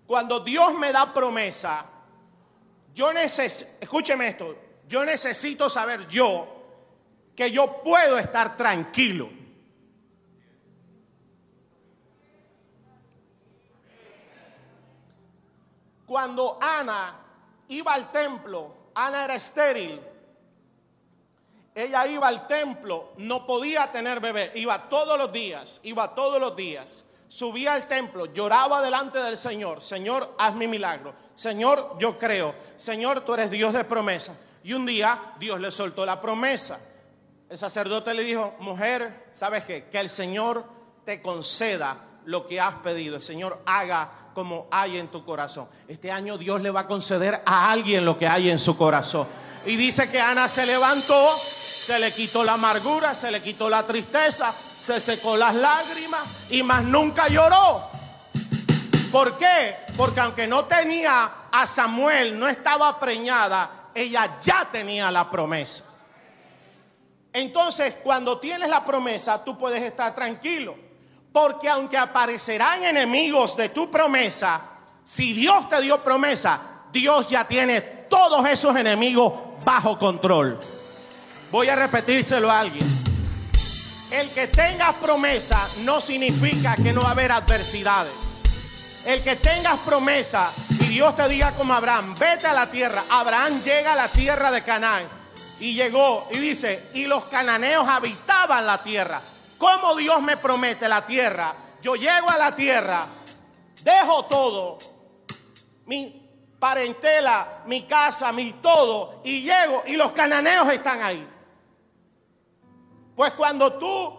Cuando 0.06 0.38
Dios 0.38 0.72
me 0.74 0.92
da 0.92 1.12
promesa, 1.12 1.84
yo 2.94 3.12
necesito, 3.12 3.72
escúcheme 3.80 4.28
esto, 4.28 4.56
yo 4.86 5.04
necesito 5.04 5.68
saber 5.68 6.06
yo 6.06 6.46
que 7.34 7.50
yo 7.50 7.82
puedo 7.82 8.20
estar 8.20 8.56
tranquilo. 8.56 9.28
Cuando 16.06 16.56
Ana 16.62 17.18
iba 17.66 17.94
al 17.94 18.12
templo, 18.12 18.90
Ana 18.94 19.24
era 19.24 19.34
estéril. 19.34 20.00
Ella 21.76 22.08
iba 22.08 22.26
al 22.26 22.48
templo, 22.48 23.12
no 23.18 23.46
podía 23.46 23.92
tener 23.92 24.18
bebé, 24.18 24.50
iba 24.56 24.88
todos 24.88 25.16
los 25.16 25.30
días, 25.30 25.80
iba 25.84 26.12
todos 26.12 26.40
los 26.40 26.56
días 26.56 27.04
subía 27.28 27.74
al 27.74 27.86
templo, 27.86 28.26
lloraba 28.26 28.80
delante 28.80 29.18
del 29.18 29.36
Señor, 29.36 29.82
Señor, 29.82 30.34
haz 30.38 30.54
mi 30.54 30.66
milagro, 30.66 31.14
Señor, 31.34 31.96
yo 31.98 32.18
creo, 32.18 32.54
Señor, 32.76 33.20
tú 33.22 33.34
eres 33.34 33.50
Dios 33.50 33.72
de 33.72 33.84
promesa. 33.84 34.36
Y 34.64 34.72
un 34.72 34.86
día 34.86 35.34
Dios 35.38 35.60
le 35.60 35.70
soltó 35.70 36.04
la 36.04 36.20
promesa. 36.20 36.80
El 37.48 37.56
sacerdote 37.58 38.12
le 38.14 38.24
dijo, 38.24 38.54
mujer, 38.58 39.30
¿sabes 39.32 39.64
qué? 39.64 39.88
Que 39.88 40.00
el 40.00 40.10
Señor 40.10 40.64
te 41.04 41.22
conceda 41.22 42.04
lo 42.24 42.48
que 42.48 42.60
has 42.60 42.74
pedido, 42.76 43.16
el 43.16 43.22
Señor 43.22 43.62
haga 43.66 44.30
como 44.34 44.66
hay 44.70 44.98
en 44.98 45.08
tu 45.08 45.24
corazón. 45.24 45.68
Este 45.86 46.10
año 46.10 46.36
Dios 46.36 46.60
le 46.60 46.70
va 46.70 46.80
a 46.80 46.86
conceder 46.88 47.42
a 47.46 47.70
alguien 47.70 48.04
lo 48.04 48.18
que 48.18 48.26
hay 48.26 48.50
en 48.50 48.58
su 48.58 48.76
corazón. 48.76 49.28
Y 49.64 49.76
dice 49.76 50.08
que 50.10 50.20
Ana 50.20 50.48
se 50.48 50.66
levantó, 50.66 51.30
se 51.86 52.00
le 52.00 52.12
quitó 52.12 52.42
la 52.42 52.54
amargura, 52.54 53.14
se 53.14 53.30
le 53.30 53.40
quitó 53.40 53.70
la 53.70 53.86
tristeza, 53.86 54.52
se 54.52 54.98
secó 54.98 55.36
las 55.36 55.54
lágrimas 55.54 56.22
y 56.50 56.64
más 56.64 56.82
nunca 56.82 57.28
lloró. 57.28 57.80
¿Por 59.12 59.38
qué? 59.38 59.76
Porque 59.96 60.18
aunque 60.18 60.48
no 60.48 60.64
tenía 60.64 61.30
a 61.52 61.64
Samuel, 61.64 62.36
no 62.36 62.48
estaba 62.48 62.98
preñada, 62.98 63.90
ella 63.94 64.34
ya 64.42 64.68
tenía 64.72 65.12
la 65.12 65.30
promesa. 65.30 65.84
Entonces, 67.32 67.94
cuando 68.02 68.40
tienes 68.40 68.68
la 68.68 68.84
promesa, 68.84 69.44
tú 69.44 69.56
puedes 69.56 69.80
estar 69.80 70.12
tranquilo. 70.12 70.74
Porque 71.32 71.68
aunque 71.68 71.96
aparecerán 71.96 72.82
enemigos 72.82 73.56
de 73.56 73.68
tu 73.68 73.88
promesa, 73.92 74.60
si 75.04 75.34
Dios 75.34 75.68
te 75.68 75.80
dio 75.82 76.02
promesa, 76.02 76.60
Dios 76.90 77.28
ya 77.28 77.46
tiene 77.46 77.80
todos 77.80 78.44
esos 78.48 78.74
enemigos 78.74 79.32
bajo 79.64 79.96
control. 79.96 80.58
Voy 81.56 81.70
a 81.70 81.74
repetírselo 81.74 82.50
a 82.50 82.60
alguien. 82.60 82.86
El 84.10 84.28
que 84.32 84.48
tengas 84.48 84.94
promesa 84.96 85.66
no 85.84 86.02
significa 86.02 86.76
que 86.76 86.92
no 86.92 87.00
va 87.00 87.08
a 87.08 87.12
haber 87.12 87.32
adversidades. 87.32 88.12
El 89.06 89.22
que 89.22 89.36
tengas 89.36 89.78
promesa 89.78 90.52
y 90.68 90.88
Dios 90.88 91.16
te 91.16 91.26
diga 91.30 91.52
como 91.52 91.72
Abraham, 91.72 92.14
vete 92.18 92.46
a 92.46 92.52
la 92.52 92.66
tierra. 92.66 93.04
Abraham 93.08 93.62
llega 93.62 93.94
a 93.94 93.96
la 93.96 94.08
tierra 94.08 94.50
de 94.50 94.64
Canaán 94.64 95.08
y 95.58 95.72
llegó 95.72 96.28
y 96.30 96.40
dice, 96.40 96.90
y 96.92 97.06
los 97.06 97.24
cananeos 97.24 97.88
habitaban 97.88 98.66
la 98.66 98.76
tierra. 98.82 99.22
¿Cómo 99.56 99.96
Dios 99.96 100.20
me 100.20 100.36
promete 100.36 100.86
la 100.86 101.06
tierra? 101.06 101.56
Yo 101.80 101.96
llego 101.96 102.28
a 102.28 102.36
la 102.36 102.52
tierra, 102.52 103.06
dejo 103.82 104.26
todo, 104.26 104.76
mi 105.86 106.22
parentela, 106.58 107.62
mi 107.64 107.84
casa, 107.84 108.30
mi 108.30 108.52
todo, 108.60 109.22
y 109.24 109.40
llego 109.40 109.84
y 109.86 109.96
los 109.96 110.12
cananeos 110.12 110.68
están 110.68 111.02
ahí. 111.02 111.26
Pues 113.16 113.32
cuando 113.32 113.72
tú 113.72 114.14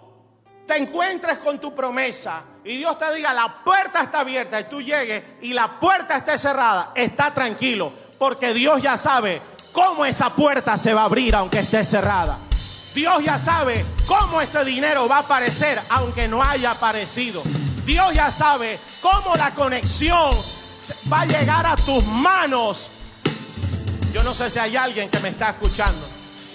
te 0.65 0.75
encuentres 0.75 1.37
con 1.37 1.59
tu 1.59 1.73
promesa 1.75 2.41
y 2.65 2.77
Dios 2.77 2.97
te 2.97 3.13
diga 3.13 3.31
la 3.31 3.63
puerta 3.63 4.01
está 4.01 4.21
abierta 4.21 4.59
y 4.59 4.63
tú 4.63 4.81
llegues 4.81 5.23
y 5.41 5.53
la 5.53 5.79
puerta 5.79 6.17
esté 6.17 6.37
cerrada, 6.39 6.93
está 6.95 7.31
tranquilo, 7.31 7.93
porque 8.17 8.55
Dios 8.55 8.81
ya 8.81 8.97
sabe 8.97 9.39
cómo 9.71 10.03
esa 10.03 10.31
puerta 10.31 10.79
se 10.79 10.95
va 10.95 11.01
a 11.01 11.05
abrir 11.05 11.35
aunque 11.35 11.59
esté 11.59 11.85
cerrada. 11.85 12.39
Dios 12.95 13.23
ya 13.23 13.37
sabe 13.37 13.85
cómo 14.07 14.41
ese 14.41 14.65
dinero 14.65 15.07
va 15.07 15.17
a 15.17 15.19
aparecer 15.19 15.79
aunque 15.89 16.27
no 16.27 16.41
haya 16.41 16.71
aparecido. 16.71 17.43
Dios 17.85 18.15
ya 18.15 18.31
sabe 18.31 18.79
cómo 18.99 19.35
la 19.35 19.51
conexión 19.51 20.35
va 21.13 21.21
a 21.21 21.25
llegar 21.27 21.67
a 21.67 21.75
tus 21.75 22.03
manos. 22.03 22.89
Yo 24.11 24.23
no 24.23 24.33
sé 24.33 24.49
si 24.49 24.57
hay 24.57 24.75
alguien 24.75 25.09
que 25.11 25.19
me 25.19 25.29
está 25.29 25.51
escuchando. 25.51 26.03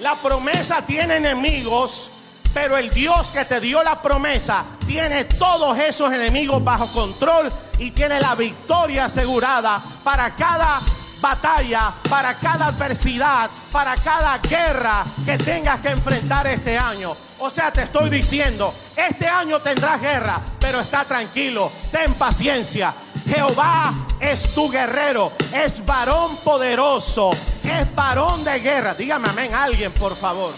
La 0.01 0.17
promesa 0.17 0.85
tiene 0.85 1.17
enemigos 1.17 2.11
pero 2.53 2.77
el 2.77 2.91
Dios 2.91 3.29
que 3.29 3.45
te 3.45 3.61
dio 3.61 3.83
la 3.83 4.01
promesa 4.01 4.65
tiene 4.87 5.25
todos 5.25 5.79
esos 5.79 6.13
enemigos 6.13 6.63
bajo 6.63 6.87
control 6.89 7.53
y 7.79 7.91
tiene 7.91 8.21
la 8.21 8.35
victoria 8.35 9.07
asegurada 9.07 9.83
para 10.05 10.31
cada 10.35 10.81
batalla, 11.21 11.93
para 12.11 12.35
cada 12.35 12.67
adversidad, 12.67 13.49
para 13.71 13.97
cada 13.97 14.39
guerra 14.39 15.05
que 15.25 15.39
tengas 15.39 15.81
que 15.81 15.89
enfrentar 15.89 16.47
este 16.49 16.77
año. 16.77 17.17
O 17.39 17.49
sea, 17.49 17.73
te 17.73 17.83
estoy 17.83 18.11
diciendo, 18.11 18.75
este 18.97 19.27
año 19.27 19.61
tendrás 19.61 20.01
guerra, 20.01 20.41
pero 20.61 20.81
está 20.81 21.05
tranquilo, 21.05 21.71
ten 21.91 22.15
paciencia. 22.15 22.93
Jehová 23.27 23.95
es 24.21 24.53
tu 24.55 24.71
guerrero, 24.71 25.33
es 25.55 25.85
varón 25.87 26.37
poderoso, 26.39 27.31
es 27.65 27.95
varón 27.95 28.45
de 28.45 28.59
guerra. 28.59 28.95
Dígame 28.95 29.29
amén 29.29 29.55
alguien, 29.55 29.93
por 29.93 30.17
favor. 30.17 30.53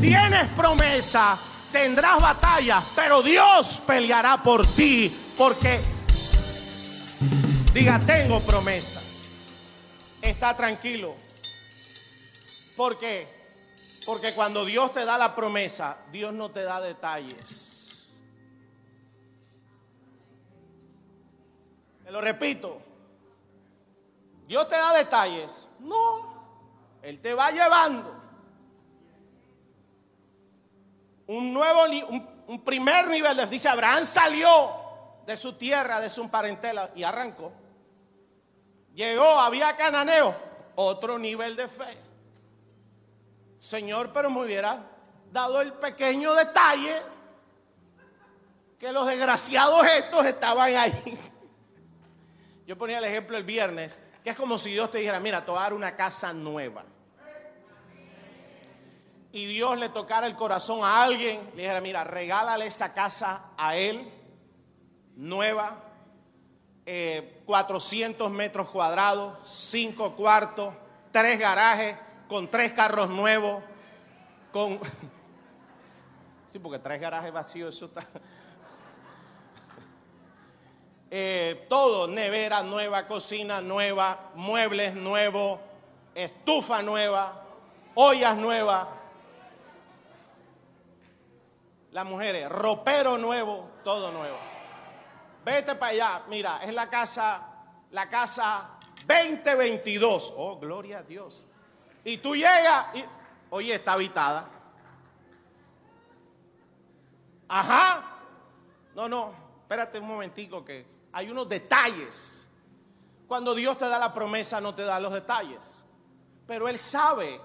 Tienes 0.00 0.48
promesa, 0.50 1.38
tendrás 1.72 2.20
batalla, 2.20 2.82
pero 2.94 3.22
Dios 3.22 3.82
peleará 3.86 4.36
por 4.42 4.66
ti 4.66 5.14
porque 5.36 5.80
diga, 7.72 8.00
tengo 8.04 8.40
promesa. 8.40 9.00
Está 10.20 10.54
tranquilo. 10.54 11.14
¿Por 12.76 12.98
qué? 12.98 13.26
Porque 14.04 14.34
cuando 14.34 14.64
Dios 14.64 14.92
te 14.92 15.04
da 15.04 15.16
la 15.16 15.34
promesa, 15.34 15.96
Dios 16.12 16.32
no 16.32 16.50
te 16.50 16.62
da 16.62 16.80
detalles. 16.80 18.14
Te 22.04 22.10
lo 22.10 22.20
repito. 22.20 22.82
Dios 24.46 24.68
te 24.68 24.76
da 24.76 24.92
detalles. 24.92 25.66
No. 25.80 26.98
Él 27.02 27.18
te 27.20 27.34
va 27.34 27.50
llevando. 27.50 28.15
Un 31.26 31.52
nuevo, 31.52 31.84
un, 32.46 32.64
primer 32.64 33.08
nivel 33.08 33.36
de, 33.36 33.46
dice 33.46 33.68
Abraham 33.68 34.04
salió 34.04 34.70
de 35.26 35.36
su 35.36 35.54
tierra, 35.54 36.00
de 36.00 36.08
su 36.08 36.28
parentela 36.30 36.90
y 36.94 37.02
arrancó. 37.02 37.52
Llegó, 38.94 39.40
había 39.40 39.76
cananeo, 39.76 40.34
otro 40.76 41.18
nivel 41.18 41.56
de 41.56 41.68
fe. 41.68 41.98
Señor, 43.58 44.12
pero 44.12 44.30
me 44.30 44.42
hubiera 44.42 44.82
dado 45.32 45.60
el 45.60 45.72
pequeño 45.72 46.34
detalle 46.34 47.02
que 48.78 48.92
los 48.92 49.06
desgraciados 49.06 49.84
estos 49.86 50.24
estaban 50.24 50.74
ahí. 50.76 51.18
Yo 52.66 52.76
ponía 52.76 52.98
el 52.98 53.04
ejemplo 53.04 53.36
el 53.36 53.44
viernes, 53.44 54.00
que 54.22 54.30
es 54.30 54.36
como 54.36 54.58
si 54.58 54.70
Dios 54.70 54.90
te 54.90 54.98
dijera, 54.98 55.20
mira, 55.20 55.44
te 55.44 55.50
a 55.52 55.68
una 55.72 55.96
casa 55.96 56.32
nueva. 56.32 56.84
Y 59.32 59.46
Dios 59.46 59.78
le 59.78 59.88
tocara 59.88 60.26
el 60.26 60.36
corazón 60.36 60.80
a 60.82 61.02
alguien, 61.02 61.40
le 61.54 61.62
dijera, 61.62 61.80
mira, 61.80 62.04
regálale 62.04 62.66
esa 62.66 62.94
casa 62.94 63.50
a 63.56 63.76
él, 63.76 64.10
nueva, 65.16 65.82
400 67.44 68.30
eh, 68.30 68.34
metros 68.34 68.70
cuadrados, 68.70 69.36
5 69.42 70.14
cuartos, 70.14 70.72
3 71.10 71.38
garajes, 71.38 71.96
con 72.28 72.48
3 72.48 72.72
carros 72.72 73.08
nuevos, 73.08 73.62
con... 74.52 74.80
Sí, 76.46 76.60
porque 76.60 76.78
3 76.78 77.00
garajes 77.00 77.32
vacíos, 77.32 77.74
eso 77.74 77.86
está... 77.86 78.06
Eh, 81.08 81.66
todo, 81.68 82.08
nevera 82.08 82.64
nueva, 82.64 83.06
cocina 83.06 83.60
nueva, 83.60 84.32
muebles 84.34 84.96
nuevos, 84.96 85.60
estufa 86.16 86.82
nueva, 86.82 87.44
ollas 87.94 88.36
nuevas. 88.36 88.88
Las 91.96 92.04
mujeres, 92.04 92.46
ropero 92.50 93.16
nuevo, 93.16 93.70
todo 93.82 94.12
nuevo. 94.12 94.36
Vete 95.42 95.76
para 95.76 95.92
allá, 95.92 96.22
mira, 96.28 96.62
es 96.62 96.74
la 96.74 96.90
casa, 96.90 97.42
la 97.90 98.10
casa 98.10 98.72
2022. 99.06 100.34
Oh, 100.36 100.58
gloria 100.58 100.98
a 100.98 101.02
Dios. 101.02 101.46
Y 102.04 102.18
tú 102.18 102.36
llegas 102.36 102.94
y, 102.96 103.04
oye, 103.48 103.76
está 103.76 103.94
habitada. 103.94 104.46
Ajá. 107.48 108.18
No, 108.94 109.08
no, 109.08 109.32
espérate 109.62 109.98
un 109.98 110.08
momentico 110.08 110.62
que 110.62 110.86
hay 111.12 111.30
unos 111.30 111.48
detalles. 111.48 112.46
Cuando 113.26 113.54
Dios 113.54 113.78
te 113.78 113.88
da 113.88 113.98
la 113.98 114.12
promesa, 114.12 114.60
no 114.60 114.74
te 114.74 114.82
da 114.82 115.00
los 115.00 115.14
detalles. 115.14 115.82
Pero 116.46 116.68
Él 116.68 116.78
sabe 116.78 117.40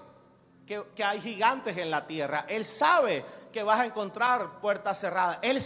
que, 0.66 0.84
que 0.94 1.02
hay 1.02 1.22
gigantes 1.22 1.74
en 1.78 1.90
la 1.90 2.06
tierra. 2.06 2.44
Él 2.46 2.66
sabe 2.66 3.24
que 3.52 3.62
vas 3.62 3.80
a 3.80 3.84
encontrar 3.84 4.60
puertas 4.60 4.98
cerradas. 4.98 5.38
Él, 5.42 5.62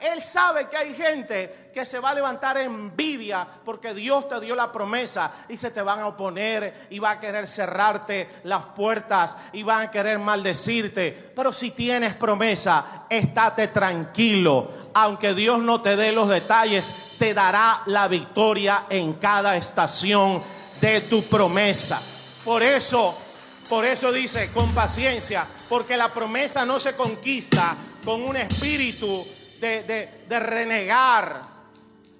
él 0.00 0.22
sabe 0.22 0.68
que 0.68 0.76
hay 0.76 0.94
gente 0.94 1.70
que 1.72 1.84
se 1.84 2.00
va 2.00 2.10
a 2.10 2.14
levantar 2.14 2.56
envidia 2.58 3.46
porque 3.64 3.94
Dios 3.94 4.28
te 4.28 4.40
dio 4.40 4.54
la 4.54 4.72
promesa 4.72 5.30
y 5.48 5.56
se 5.56 5.70
te 5.70 5.82
van 5.82 6.00
a 6.00 6.08
oponer 6.08 6.88
y 6.90 6.98
va 6.98 7.12
a 7.12 7.20
querer 7.20 7.46
cerrarte 7.46 8.28
las 8.44 8.64
puertas 8.64 9.36
y 9.52 9.62
van 9.62 9.82
a 9.82 9.90
querer 9.90 10.18
maldecirte. 10.18 11.32
Pero 11.36 11.52
si 11.52 11.70
tienes 11.70 12.14
promesa, 12.14 13.04
estate 13.08 13.68
tranquilo. 13.68 14.86
Aunque 14.94 15.34
Dios 15.34 15.60
no 15.60 15.82
te 15.82 15.94
dé 15.94 16.10
los 16.12 16.28
detalles, 16.28 16.94
te 17.18 17.34
dará 17.34 17.82
la 17.86 18.08
victoria 18.08 18.86
en 18.88 19.14
cada 19.14 19.56
estación 19.56 20.42
de 20.80 21.02
tu 21.02 21.22
promesa. 21.22 22.00
Por 22.44 22.62
eso 22.62 23.14
por 23.68 23.84
eso 23.84 24.12
dice, 24.12 24.50
con 24.52 24.72
paciencia, 24.74 25.44
porque 25.68 25.96
la 25.96 26.12
promesa 26.12 26.64
no 26.64 26.78
se 26.78 26.94
conquista 26.94 27.76
con 28.04 28.22
un 28.22 28.36
espíritu 28.36 29.26
de, 29.60 30.08
renegar. 30.28 31.42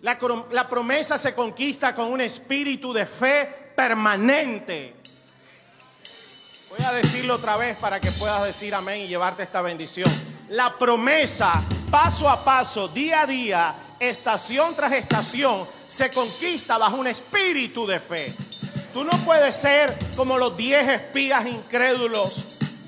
La, 0.02 0.18
la 0.50 0.68
promesa 0.68 1.16
se 1.16 1.34
conquista 1.34 1.94
con 1.94 2.12
un 2.12 2.20
espíritu 2.20 2.92
de 2.92 3.06
fe 3.06 3.72
permanente. 3.76 4.96
Voy 6.70 6.84
a 6.84 6.92
decirlo 6.92 7.36
otra 7.36 7.56
vez 7.56 7.76
para 7.76 8.00
que 8.00 8.10
puedas 8.12 8.44
decir 8.44 8.74
amén 8.74 9.02
y 9.02 9.06
llevarte 9.06 9.44
esta 9.44 9.62
bendición. 9.62 10.10
La 10.50 10.76
promesa, 10.76 11.62
paso 11.90 12.28
a 12.28 12.44
paso, 12.44 12.88
día 12.88 13.22
a 13.22 13.26
día, 13.26 13.74
estación 13.98 14.74
tras 14.74 14.92
estación, 14.92 15.66
se 15.88 16.10
conquista 16.10 16.78
bajo 16.78 16.96
un 16.96 17.06
espíritu 17.06 17.86
de 17.86 18.00
fe. 18.00 18.34
Tú 18.92 19.04
no 19.04 19.12
puedes 19.24 19.54
ser 19.54 19.96
como 20.16 20.38
los 20.38 20.56
diez 20.56 20.88
espías 20.88 21.46
incrédulos 21.46 22.44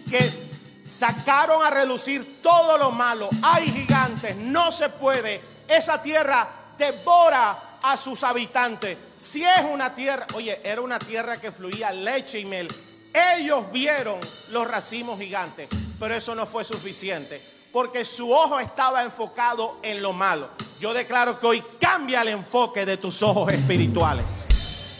que 0.08 0.47
sacaron 0.88 1.64
a 1.64 1.70
relucir 1.70 2.42
todo 2.42 2.78
lo 2.78 2.90
malo. 2.90 3.28
Hay 3.42 3.70
gigantes, 3.70 4.36
no 4.36 4.72
se 4.72 4.88
puede. 4.88 5.40
Esa 5.68 6.00
tierra 6.02 6.48
devora 6.78 7.56
a 7.82 7.96
sus 7.96 8.24
habitantes. 8.24 8.96
Si 9.16 9.44
es 9.44 9.64
una 9.70 9.94
tierra, 9.94 10.26
oye, 10.34 10.60
era 10.64 10.80
una 10.80 10.98
tierra 10.98 11.40
que 11.40 11.52
fluía 11.52 11.92
leche 11.92 12.40
y 12.40 12.44
miel. 12.44 12.68
Ellos 13.12 13.70
vieron 13.72 14.18
los 14.50 14.66
racimos 14.66 15.18
gigantes, 15.18 15.68
pero 15.98 16.14
eso 16.14 16.34
no 16.34 16.46
fue 16.46 16.64
suficiente, 16.64 17.42
porque 17.72 18.04
su 18.04 18.32
ojo 18.32 18.60
estaba 18.60 19.02
enfocado 19.02 19.78
en 19.82 20.02
lo 20.02 20.12
malo. 20.12 20.48
Yo 20.80 20.94
declaro 20.94 21.38
que 21.40 21.46
hoy 21.46 21.64
cambia 21.80 22.22
el 22.22 22.28
enfoque 22.28 22.86
de 22.86 22.96
tus 22.96 23.22
ojos 23.22 23.52
espirituales. 23.52 24.24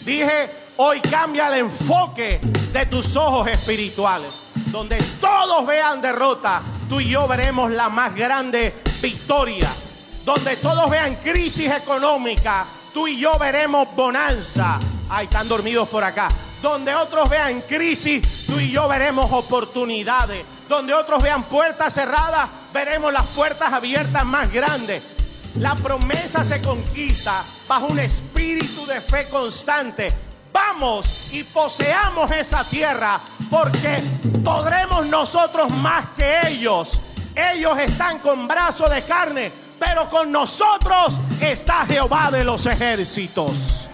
Dije, 0.01 0.51
Hoy 0.81 1.01
cambia 1.01 1.49
el 1.49 1.63
enfoque 1.63 2.39
de 2.73 2.87
tus 2.87 3.17
ojos 3.17 3.49
espirituales. 3.49 4.33
Donde 4.71 4.99
todos 5.21 5.67
vean 5.67 6.03
derrota, 6.03 6.61
tú 6.89 7.01
y 7.01 7.09
yo 7.09 7.27
veremos 7.27 7.71
la 7.71 7.89
más 7.89 8.15
grande 8.15 8.75
victoria. 9.01 9.69
Donde 10.25 10.57
todos 10.57 10.91
vean 10.91 11.17
crisis 11.17 11.71
económica, 11.71 12.67
tú 12.93 13.09
y 13.09 13.19
yo 13.19 13.39
veremos 13.39 13.89
bonanza. 13.97 14.79
Ay, 15.09 15.25
están 15.25 15.49
dormidos 15.49 15.89
por 15.89 16.05
acá. 16.05 16.29
Donde 16.61 16.95
otros 16.95 17.31
vean 17.31 17.63
crisis, 17.63 18.47
tú 18.47 18.61
y 18.61 18.71
yo 18.71 18.89
veremos 18.89 19.33
oportunidades. 19.33 20.45
Donde 20.69 20.93
otros 20.93 21.23
vean 21.23 21.45
puertas 21.45 21.95
cerradas, 21.95 22.51
veremos 22.75 23.11
las 23.11 23.25
puertas 23.29 23.73
abiertas 23.73 24.25
más 24.27 24.53
grandes. 24.53 25.03
La 25.55 25.75
promesa 25.77 26.45
se 26.45 26.61
conquista 26.61 27.43
bajo 27.67 27.87
un 27.87 27.99
espíritu 27.99 28.85
de 28.85 29.01
fe 29.01 29.29
constante 29.31 30.28
vamos 30.59 31.29
y 31.33 31.45
poseamos 31.45 32.31
esa 32.33 32.65
tierra, 32.65 33.21
porque 33.51 34.03
podremos 34.45 35.07
nosotros 35.07 35.71
más 35.71 36.07
que 36.17 36.49
ellos. 36.49 37.01
Ellos 37.35 37.79
están 37.79 38.19
con 38.19 38.49
brazo 38.49 38.89
de 38.89 39.03
carne, 39.03 39.53
pero 39.79 40.09
con 40.09 40.33
nosotros 40.33 41.21
está 41.41 41.87
Jehová 41.87 42.31
de 42.31 42.43
los 42.43 42.67
ejércitos. 42.67 43.89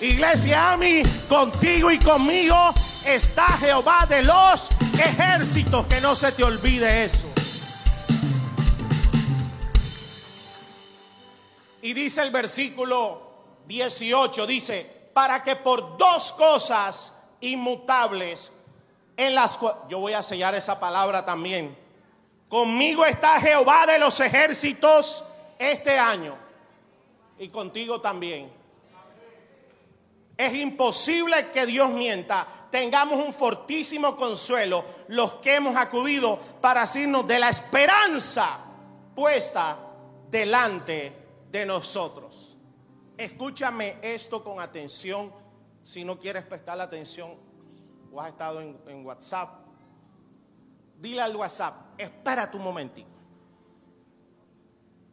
Iglesia 0.00 0.72
a 0.72 0.76
mí, 0.76 1.02
contigo 1.28 1.90
y 1.90 1.98
conmigo 1.98 2.74
está 3.04 3.46
Jehová 3.58 4.04
de 4.06 4.22
los 4.22 4.68
ejércitos. 4.92 5.86
Que 5.86 6.00
no 6.02 6.14
se 6.14 6.32
te 6.32 6.44
olvide 6.44 7.04
eso. 7.04 7.26
Y 11.80 11.94
dice 11.94 12.20
el 12.22 12.30
versículo 12.30 13.22
18, 13.66 14.46
dice, 14.46 14.95
para 15.16 15.42
que 15.42 15.56
por 15.56 15.96
dos 15.96 16.30
cosas 16.32 17.10
inmutables 17.40 18.52
en 19.16 19.34
las 19.34 19.56
cuales, 19.56 19.78
yo 19.88 19.98
voy 19.98 20.12
a 20.12 20.22
sellar 20.22 20.54
esa 20.54 20.78
palabra 20.78 21.24
también, 21.24 21.74
conmigo 22.50 23.02
está 23.06 23.40
Jehová 23.40 23.86
de 23.86 23.98
los 23.98 24.20
ejércitos 24.20 25.24
este 25.58 25.98
año 25.98 26.36
y 27.38 27.48
contigo 27.48 27.98
también. 27.98 28.52
Es 30.36 30.52
imposible 30.52 31.50
que 31.50 31.64
Dios 31.64 31.88
mienta. 31.88 32.46
Tengamos 32.70 33.18
un 33.24 33.32
fortísimo 33.32 34.16
consuelo 34.16 34.84
los 35.08 35.36
que 35.36 35.54
hemos 35.54 35.76
acudido 35.76 36.38
para 36.60 36.82
decirnos 36.82 37.26
de 37.26 37.38
la 37.38 37.48
esperanza 37.48 38.58
puesta 39.14 39.78
delante 40.28 41.10
de 41.50 41.64
nosotros. 41.64 42.25
Escúchame 43.16 43.98
esto 44.02 44.44
con 44.44 44.60
atención. 44.60 45.32
Si 45.82 46.04
no 46.04 46.18
quieres 46.18 46.44
prestar 46.44 46.76
la 46.76 46.84
atención 46.84 47.34
o 48.12 48.20
has 48.20 48.28
estado 48.28 48.60
en, 48.60 49.06
WhatsApp, 49.06 49.60
dile 50.98 51.22
al 51.22 51.34
WhatsApp, 51.36 51.98
espera 51.98 52.50
un 52.52 52.62
momentito. 52.62 53.08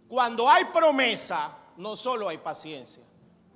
Cuando 0.08 0.50
hay 0.50 0.66
promesa, 0.66 1.58
no 1.78 1.96
solo 1.96 2.30
hay 2.30 2.38
paciencia. 2.40 3.04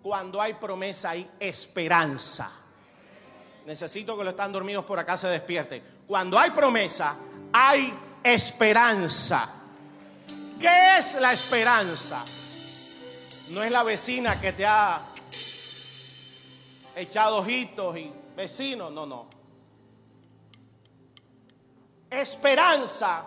Cuando 0.02 0.42
hay 0.42 0.54
promesa 0.54 1.12
hay 1.12 1.30
esperanza. 1.40 2.52
necesito 3.66 4.18
que 4.18 4.24
los 4.24 4.32
están 4.32 4.54
dormidos 4.54 4.86
por 4.86 4.98
acá 4.98 5.18
se 5.18 5.28
despierten. 5.28 5.84
Cuando 6.08 6.40
hay 6.40 6.52
promesa, 6.52 7.18
hay 7.52 7.94
esperanza. 8.24 9.54
¿Qué 10.60 10.98
es 10.98 11.16
la 11.16 11.34
esperanza? 11.34 12.24
No 13.50 13.64
es 13.64 13.72
la 13.72 13.84
vecina 13.84 14.40
que 14.42 14.52
te 14.52 14.66
ha 14.66 15.02
echado 16.96 17.38
ojitos 17.38 17.98
y 17.98 18.12
vecinos, 18.36 18.92
no, 18.92 19.06
no. 19.06 19.28
Esperanza 22.10 23.26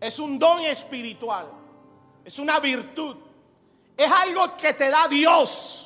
es 0.00 0.18
un 0.18 0.38
don 0.38 0.60
espiritual, 0.60 1.50
es 2.24 2.38
una 2.38 2.60
virtud, 2.60 3.16
es 3.96 4.10
algo 4.10 4.56
que 4.56 4.72
te 4.72 4.88
da 4.88 5.06
Dios. 5.06 5.84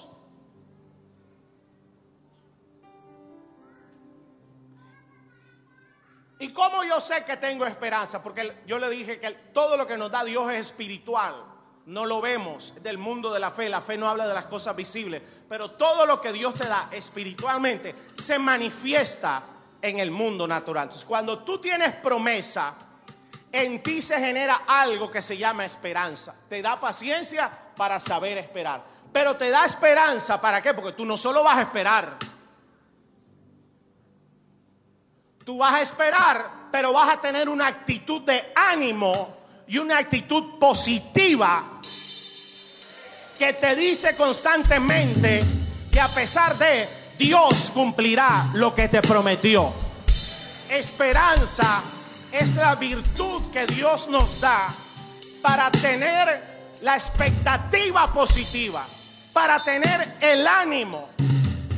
¿Y 6.38 6.52
cómo 6.52 6.82
yo 6.84 7.00
sé 7.00 7.24
que 7.24 7.36
tengo 7.36 7.64
esperanza? 7.64 8.22
Porque 8.22 8.62
yo 8.66 8.78
le 8.78 8.90
dije 8.90 9.18
que 9.20 9.30
todo 9.52 9.76
lo 9.76 9.86
que 9.86 9.96
nos 9.96 10.10
da 10.10 10.24
Dios 10.24 10.50
es 10.52 10.70
espiritual. 10.70 11.51
No 11.86 12.06
lo 12.06 12.20
vemos 12.20 12.74
del 12.82 12.98
mundo 12.98 13.32
de 13.32 13.40
la 13.40 13.50
fe. 13.50 13.68
La 13.68 13.80
fe 13.80 13.96
no 13.96 14.08
habla 14.08 14.26
de 14.26 14.34
las 14.34 14.46
cosas 14.46 14.74
visibles. 14.76 15.22
Pero 15.48 15.72
todo 15.72 16.06
lo 16.06 16.20
que 16.20 16.32
Dios 16.32 16.54
te 16.54 16.68
da 16.68 16.88
espiritualmente 16.90 17.94
se 18.18 18.38
manifiesta 18.38 19.42
en 19.80 19.98
el 19.98 20.10
mundo 20.10 20.46
natural. 20.46 20.84
Entonces, 20.84 21.06
cuando 21.06 21.40
tú 21.40 21.58
tienes 21.58 21.92
promesa, 21.96 22.74
en 23.50 23.82
ti 23.82 24.00
se 24.00 24.18
genera 24.18 24.62
algo 24.66 25.10
que 25.10 25.22
se 25.22 25.36
llama 25.36 25.64
esperanza. 25.64 26.34
Te 26.48 26.62
da 26.62 26.78
paciencia 26.78 27.50
para 27.76 27.98
saber 27.98 28.38
esperar. 28.38 28.84
Pero 29.12 29.36
te 29.36 29.50
da 29.50 29.64
esperanza, 29.64 30.40
¿para 30.40 30.62
qué? 30.62 30.72
Porque 30.72 30.92
tú 30.92 31.04
no 31.04 31.16
solo 31.16 31.42
vas 31.42 31.58
a 31.58 31.62
esperar 31.62 32.16
Tú 35.44 35.58
vas 35.58 35.74
a 35.74 35.82
esperar, 35.82 36.68
pero 36.70 36.92
vas 36.92 37.08
a 37.08 37.20
tener 37.20 37.48
una 37.48 37.66
actitud 37.66 38.22
de 38.22 38.52
ánimo 38.54 39.36
y 39.66 39.78
una 39.78 39.98
actitud 39.98 40.58
positiva 40.58 41.71
que 43.38 43.52
te 43.54 43.74
dice 43.76 44.14
constantemente 44.16 45.42
que 45.90 46.00
a 46.00 46.08
pesar 46.08 46.56
de 46.58 46.88
Dios 47.18 47.70
cumplirá 47.72 48.50
lo 48.54 48.74
que 48.74 48.88
te 48.88 49.02
prometió. 49.02 49.72
Esperanza 50.68 51.82
es 52.30 52.56
la 52.56 52.74
virtud 52.74 53.50
que 53.52 53.66
Dios 53.66 54.08
nos 54.08 54.40
da 54.40 54.74
para 55.42 55.70
tener 55.70 56.78
la 56.80 56.96
expectativa 56.96 58.12
positiva, 58.12 58.84
para 59.32 59.62
tener 59.62 60.16
el 60.20 60.46
ánimo, 60.46 61.08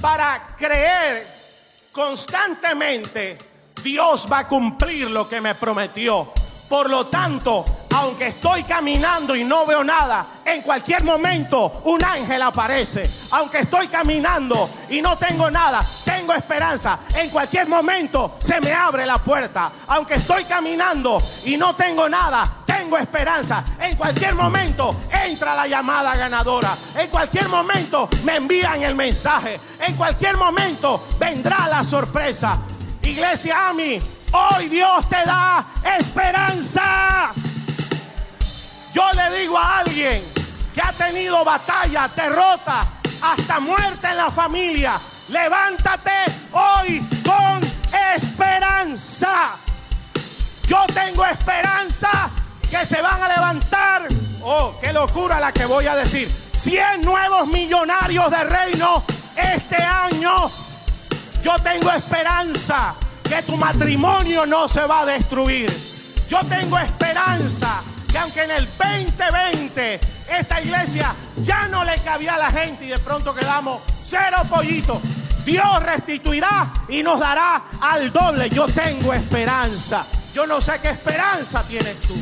para 0.01 0.55
creer 0.57 1.27
constantemente 1.93 3.39
Dios 3.83 4.29
va 4.31 4.41
a 4.41 4.49
cumplir 4.49 5.11
lo 5.11 5.29
que 5.29 5.41
me 5.41 5.55
prometió. 5.55 6.33
Por 6.69 6.89
lo 6.89 7.07
tanto, 7.07 7.84
aunque 7.95 8.27
estoy 8.27 8.65
caminando 8.65 9.37
y 9.37 9.45
no 9.45 9.65
veo 9.67 9.85
nada, 9.85 10.27
en 10.45 10.63
cualquier 10.63 11.05
momento 11.05 11.81
un 11.85 12.05
ángel 12.05 12.43
aparece. 12.43 13.09
Aunque 13.31 13.61
estoy 13.61 13.87
caminando 13.87 14.69
y 14.91 15.01
no 15.01 15.17
tengo 15.17 15.49
nada, 15.49 15.87
tengo 16.05 16.33
esperanza. 16.33 16.99
En 17.15 17.31
cualquier 17.31 17.69
momento 17.69 18.37
se 18.41 18.61
me 18.61 18.73
abre 18.73 19.07
la 19.07 19.19
puerta. 19.19 19.71
Aunque 19.87 20.15
estoy 20.15 20.45
caminando 20.45 21.23
y 21.45 21.57
no 21.57 21.77
tengo 21.77 22.09
nada, 22.09 22.65
tengo 22.67 22.99
esperanza. 22.99 23.65
En 23.81 23.97
cualquier 23.97 24.35
momento 24.35 24.97
entra 25.25 25.55
la 25.55 25.69
llamada 25.69 26.17
ganadora. 26.17 26.77
En 26.97 27.09
cualquier 27.09 27.49
momento 27.49 28.09
me 28.25 28.37
envían 28.37 28.83
el 28.83 28.97
mensaje. 28.97 29.61
En 29.79 29.95
cualquier 29.95 30.37
momento 30.37 31.07
vendrá 31.17 31.69
la 31.69 31.85
sorpresa. 31.85 32.59
Iglesia 33.03 33.69
Ami, 33.69 34.01
hoy 34.33 34.69
Dios 34.69 35.09
te 35.09 35.25
da 35.25 35.65
esperanza. 35.97 37.33
Yo 38.95 39.13
le 39.13 39.39
digo 39.39 39.59
a 39.59 39.79
alguien 39.81 40.23
que 40.75 40.81
ha 40.81 40.93
tenido 40.93 41.45
batalla, 41.45 42.09
derrota, 42.15 42.87
hasta 43.21 43.61
muerte 43.61 44.09
en 44.09 44.17
la 44.17 44.31
familia, 44.31 45.01
levántate 45.29 46.25
hoy 46.53 47.03
con 47.25 47.61
esperanza. 48.15 49.57
Yo 50.67 50.87
tengo 50.95 51.27
esperanza 51.27 52.31
que 52.71 52.87
se 52.87 53.03
van 53.03 53.23
a 53.23 53.29
levantar. 53.29 54.09
Oh, 54.43 54.75
qué 54.81 54.93
locura 54.93 55.41
la 55.41 55.53
que 55.53 55.67
voy 55.67 55.87
a 55.87 55.97
decir. 55.97 56.31
100 56.57 57.03
nuevos 57.03 57.47
millonarios 57.49 58.31
de 58.31 58.45
reino 58.45 59.03
este 59.37 59.77
año 59.77 60.51
yo 61.45 61.59
tengo 61.59 61.91
esperanza 61.93 62.95
que 63.23 63.43
tu 63.43 63.55
matrimonio 63.59 64.47
no 64.47 64.67
se 64.67 64.81
va 64.87 65.01
a 65.01 65.05
destruir. 65.05 65.71
Yo 66.27 66.39
tengo 66.49 66.79
esperanza 66.79 67.83
que 68.15 68.19
aunque 68.21 68.45
en 68.45 68.51
el 68.53 68.69
2020 68.79 70.01
esta 70.31 70.63
iglesia 70.63 71.13
ya 71.39 71.67
no 71.67 71.83
le 71.83 71.99
cabía 71.99 72.35
a 72.35 72.39
la 72.39 72.53
gente 72.53 72.85
y 72.85 72.89
de 72.91 72.99
pronto 73.01 73.35
quedamos 73.35 73.83
cero 74.05 74.37
pollitos, 74.49 75.03
Dios 75.45 75.83
restituirá 75.83 76.73
y 76.89 77.03
nos 77.03 77.19
dará 77.19 77.65
al 77.81 78.13
doble. 78.13 78.49
Yo 78.51 78.67
tengo 78.69 79.13
esperanza. 79.13 80.07
Yo 80.33 80.47
no 80.47 80.61
sé 80.61 80.79
qué 80.81 80.91
esperanza 80.91 81.65
tienes 81.67 82.01
tú. 82.03 82.15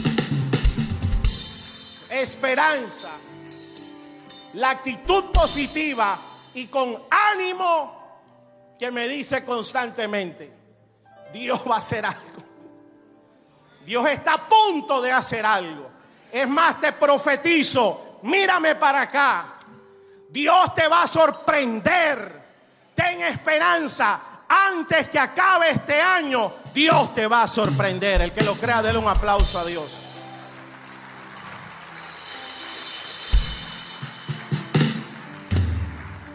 Esperanza. 2.08 3.10
La 4.54 4.70
actitud 4.70 5.24
positiva 5.24 6.18
y 6.54 6.68
con 6.68 7.02
ánimo 7.10 8.22
que 8.78 8.90
me 8.90 9.06
dice 9.08 9.44
constantemente, 9.44 10.50
Dios 11.34 11.60
va 11.70 11.74
a 11.74 11.78
hacer 11.78 12.06
algo. 12.06 12.51
Dios 13.84 14.06
está 14.08 14.34
a 14.34 14.48
punto 14.48 15.00
de 15.00 15.10
hacer 15.10 15.44
algo. 15.44 15.90
Es 16.30 16.48
más, 16.48 16.80
te 16.80 16.92
profetizo, 16.92 18.18
mírame 18.22 18.76
para 18.76 19.02
acá. 19.02 19.54
Dios 20.28 20.74
te 20.74 20.88
va 20.88 21.02
a 21.02 21.06
sorprender. 21.06 22.42
Ten 22.94 23.22
esperanza. 23.22 24.20
Antes 24.48 25.08
que 25.08 25.18
acabe 25.18 25.70
este 25.70 26.00
año, 26.00 26.52
Dios 26.72 27.14
te 27.14 27.26
va 27.26 27.42
a 27.42 27.48
sorprender. 27.48 28.20
El 28.20 28.32
que 28.32 28.42
lo 28.42 28.54
crea, 28.54 28.82
déle 28.82 28.98
un 28.98 29.08
aplauso 29.08 29.58
a 29.58 29.64
Dios. 29.64 29.98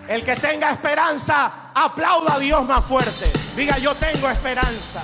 El 0.07 0.23
que 0.23 0.36
tenga 0.36 0.71
esperanza, 0.71 1.71
aplauda 1.73 2.36
a 2.36 2.39
Dios 2.39 2.65
más 2.65 2.86
fuerte. 2.86 3.31
Diga, 3.55 3.77
yo 3.77 3.93
tengo 3.95 4.29
esperanza. 4.29 5.03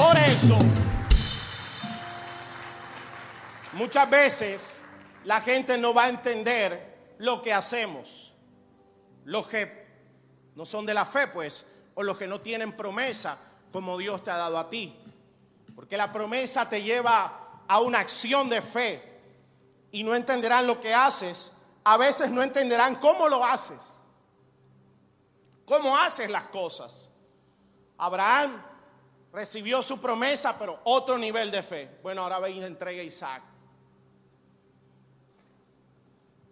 Por 0.00 0.16
eso, 0.16 0.56
muchas 3.74 4.08
veces 4.08 4.80
la 5.24 5.42
gente 5.42 5.76
no 5.76 5.92
va 5.92 6.04
a 6.04 6.08
entender 6.08 7.14
lo 7.18 7.42
que 7.42 7.52
hacemos. 7.52 8.32
Los 9.26 9.46
que 9.46 9.86
no 10.54 10.64
son 10.64 10.86
de 10.86 10.94
la 10.94 11.04
fe, 11.04 11.26
pues, 11.26 11.66
o 11.94 12.02
los 12.02 12.16
que 12.16 12.26
no 12.26 12.40
tienen 12.40 12.74
promesa 12.74 13.36
como 13.70 13.98
Dios 13.98 14.24
te 14.24 14.30
ha 14.30 14.38
dado 14.38 14.58
a 14.58 14.70
ti. 14.70 14.98
Porque 15.76 15.98
la 15.98 16.10
promesa 16.10 16.66
te 16.66 16.82
lleva 16.82 17.60
a 17.68 17.80
una 17.80 17.98
acción 17.98 18.48
de 18.48 18.62
fe 18.62 19.20
y 19.92 20.02
no 20.02 20.14
entenderán 20.14 20.66
lo 20.66 20.80
que 20.80 20.94
haces 20.94 21.52
a 21.84 21.96
veces 21.96 22.30
no 22.30 22.42
entenderán 22.42 22.96
cómo 22.96 23.28
lo 23.28 23.44
haces, 23.44 23.96
cómo 25.64 25.96
haces 25.96 26.28
las 26.30 26.46
cosas. 26.46 27.08
Abraham 27.96 28.69
recibió 29.32 29.82
su 29.82 30.00
promesa, 30.00 30.58
pero 30.58 30.80
otro 30.84 31.16
nivel 31.16 31.50
de 31.50 31.62
fe. 31.62 31.98
Bueno, 32.02 32.22
ahora 32.22 32.38
ve 32.38 32.50
y 32.50 32.62
entrega 32.62 33.00
a 33.00 33.04
Isaac. 33.04 33.42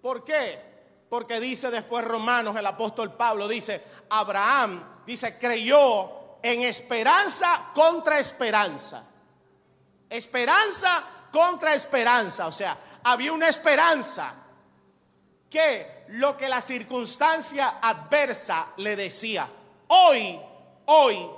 ¿Por 0.01 0.25
qué? 0.25 0.63
Porque 1.09 1.41
dice 1.41 1.71
después 1.71 2.05
Romanos, 2.05 2.57
el 2.57 2.67
apóstol 2.67 3.15
Pablo 3.15 3.49
dice, 3.49 3.83
Abraham, 4.11 5.03
dice, 5.07 5.39
creyó 5.39 6.39
en 6.43 6.63
esperanza 6.63 7.71
contra 7.75 8.19
esperanza. 8.19 9.05
Esperanza 10.09 11.05
contra 11.33 11.75
esperanza. 11.75 12.47
O 12.47 12.53
sea, 12.53 12.79
había 13.03 13.33
una 13.33 13.49
esperanza 13.49 14.35
que 15.51 16.05
lo 16.09 16.37
que 16.37 16.49
la 16.49 16.61
circunstancia 16.61 17.79
adversa 17.81 18.73
le 18.77 18.97
decía. 18.97 19.49
Hoy, 19.89 20.39
hoy, 20.87 21.29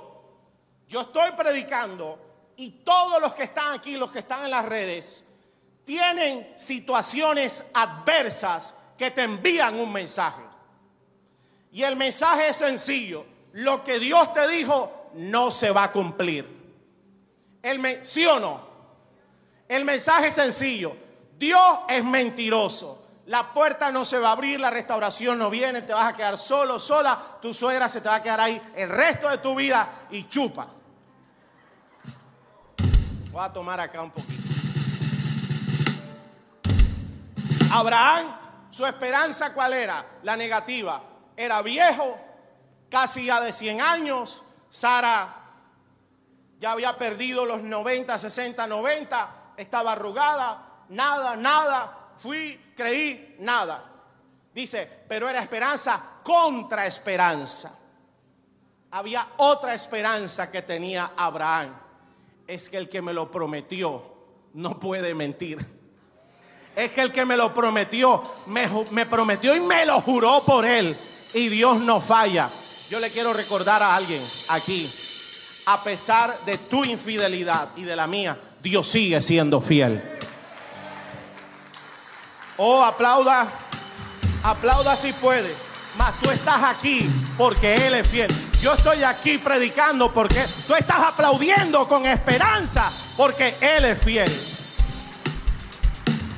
yo 0.91 0.99
estoy 0.99 1.31
predicando 1.37 2.19
y 2.57 2.69
todos 2.83 3.21
los 3.21 3.33
que 3.33 3.43
están 3.43 3.73
aquí, 3.73 3.95
los 3.95 4.11
que 4.11 4.19
están 4.19 4.43
en 4.43 4.51
las 4.51 4.65
redes, 4.65 5.23
tienen 5.85 6.51
situaciones 6.57 7.65
adversas 7.73 8.75
que 8.97 9.09
te 9.09 9.23
envían 9.23 9.79
un 9.79 9.89
mensaje. 9.93 10.41
Y 11.71 11.83
el 11.83 11.95
mensaje 11.95 12.49
es 12.49 12.57
sencillo. 12.57 13.25
Lo 13.53 13.85
que 13.85 13.99
Dios 13.99 14.33
te 14.33 14.45
dijo 14.49 15.11
no 15.13 15.49
se 15.49 15.71
va 15.71 15.83
a 15.83 15.91
cumplir. 15.93 16.45
El, 17.63 18.05
¿Sí 18.05 18.25
o 18.25 18.37
no? 18.41 18.59
El 19.69 19.85
mensaje 19.85 20.27
es 20.27 20.35
sencillo. 20.35 20.93
Dios 21.37 21.79
es 21.87 22.03
mentiroso 22.03 23.07
La 23.27 23.53
puerta 23.53 23.91
no 23.91 24.03
se 24.03 24.19
va 24.19 24.29
a 24.29 24.31
abrir, 24.33 24.59
la 24.59 24.69
restauración 24.69 25.39
no 25.39 25.49
viene, 25.49 25.83
te 25.83 25.93
vas 25.93 26.13
a 26.13 26.17
quedar 26.17 26.37
solo, 26.37 26.77
sola, 26.77 27.17
tu 27.41 27.53
suegra 27.53 27.87
se 27.87 28.01
te 28.01 28.09
va 28.09 28.15
a 28.15 28.21
quedar 28.21 28.41
ahí 28.41 28.61
el 28.75 28.89
resto 28.89 29.29
de 29.29 29.37
tu 29.37 29.55
vida 29.55 30.07
y 30.11 30.27
chupa. 30.27 30.80
Voy 33.31 33.41
a 33.41 33.53
tomar 33.53 33.79
acá 33.79 34.01
un 34.01 34.11
poquito. 34.11 34.43
Abraham, 37.73 38.35
su 38.69 38.85
esperanza 38.85 39.53
cuál 39.53 39.73
era? 39.73 40.05
La 40.23 40.35
negativa. 40.35 41.01
Era 41.37 41.61
viejo, 41.61 42.19
casi 42.89 43.25
ya 43.25 43.39
de 43.39 43.53
100 43.53 43.79
años. 43.79 44.43
Sara 44.69 45.35
ya 46.59 46.71
había 46.73 46.97
perdido 46.97 47.45
los 47.45 47.63
90, 47.63 48.17
60, 48.17 48.67
90. 48.67 49.29
Estaba 49.55 49.93
arrugada. 49.93 50.83
Nada, 50.89 51.37
nada. 51.37 52.09
Fui, 52.17 52.73
creí, 52.75 53.37
nada. 53.39 53.85
Dice, 54.53 55.05
pero 55.07 55.29
era 55.29 55.41
esperanza 55.41 56.01
contra 56.21 56.85
esperanza. 56.85 57.73
Había 58.91 59.25
otra 59.37 59.73
esperanza 59.73 60.51
que 60.51 60.61
tenía 60.61 61.13
Abraham. 61.15 61.73
Es 62.51 62.69
que 62.69 62.75
el 62.75 62.89
que 62.89 63.01
me 63.01 63.13
lo 63.13 63.31
prometió 63.31 64.03
no 64.55 64.77
puede 64.77 65.15
mentir 65.15 65.65
es 66.75 66.91
que 66.91 66.99
el 66.99 67.13
que 67.13 67.25
me 67.25 67.37
lo 67.37 67.53
prometió, 67.53 68.21
me, 68.47 69.05
prometió 69.05 69.55
y 69.55 69.61
me 69.61 69.85
lo 69.85 70.01
juró 70.01 70.43
por 70.43 70.65
él. 70.65 70.93
Y 71.33 71.47
Dios 71.47 71.79
no 71.79 72.01
falla. 72.01 72.49
Yo 72.89 72.99
le 72.99 73.09
quiero 73.09 73.31
recordar 73.31 73.81
a 73.81 73.95
alguien 73.95 74.21
aquí, 74.49 74.91
a 75.65 75.81
pesar 75.81 76.37
de 76.45 76.57
tu 76.57 76.83
infidelidad 76.83 77.69
y 77.77 77.83
de 77.83 77.95
la 77.95 78.05
mía, 78.05 78.37
Dios 78.61 78.85
sigue 78.85 79.21
siendo 79.21 79.61
fiel. 79.61 80.19
Oh, 82.57 82.83
aplauda, 82.83 83.47
aplauda 84.43 84.97
si 84.97 85.13
puede. 85.13 85.55
Mas 85.97 86.19
tú 86.19 86.29
estás 86.29 86.61
aquí 86.63 87.09
porque 87.37 87.87
Él 87.87 87.93
es 87.93 88.07
fiel. 88.09 88.50
Yo 88.61 88.73
estoy 88.73 89.03
aquí 89.03 89.39
predicando 89.39 90.13
porque 90.13 90.45
tú 90.67 90.75
estás 90.75 90.99
aplaudiendo 90.99 91.87
con 91.87 92.05
esperanza 92.05 92.91
porque 93.17 93.55
Él 93.59 93.85
es 93.85 94.03
fiel. 94.03 94.31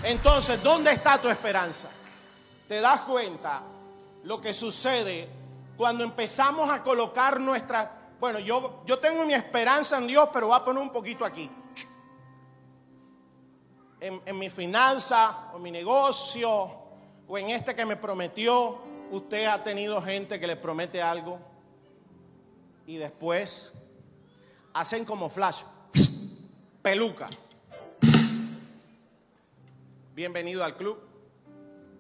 Entonces, 0.04 0.64
¿dónde 0.64 0.94
está 0.94 1.18
tu 1.18 1.28
esperanza? 1.28 1.90
¿Te 2.66 2.80
das 2.80 3.02
cuenta 3.02 3.64
lo 4.24 4.40
que 4.40 4.54
sucede 4.54 5.28
cuando 5.76 6.06
empezamos 6.06 6.70
a 6.70 6.82
colocar 6.82 7.42
nuestra... 7.42 7.92
Bueno, 8.22 8.40
yo, 8.40 8.84
yo 8.86 9.00
tengo 9.00 9.26
mi 9.26 9.34
esperanza 9.34 9.98
en 9.98 10.08
Dios, 10.08 10.30
pero 10.32 10.48
voy 10.48 10.56
a 10.56 10.64
poner 10.64 10.82
un 10.82 10.92
poquito 10.92 11.26
aquí. 11.26 11.52
En, 14.00 14.22
en 14.26 14.40
mi 14.40 14.50
finanza, 14.50 15.50
o 15.52 15.58
en 15.58 15.62
mi 15.62 15.72
negocio, 15.72 16.72
o 17.28 17.38
en 17.38 17.50
este 17.50 17.76
que 17.76 17.86
me 17.86 17.98
prometió, 17.98 18.80
usted 19.12 19.46
ha 19.46 19.62
tenido 19.62 20.02
gente 20.02 20.40
que 20.40 20.48
le 20.48 20.56
promete 20.56 21.02
algo 21.02 21.52
y 22.88 22.98
después 22.98 23.74
hacen 24.74 25.06
como 25.06 25.30
flash, 25.30 25.64
peluca 26.82 27.28
bienvenido 30.14 30.64
al 30.64 30.76
club. 30.76 31.00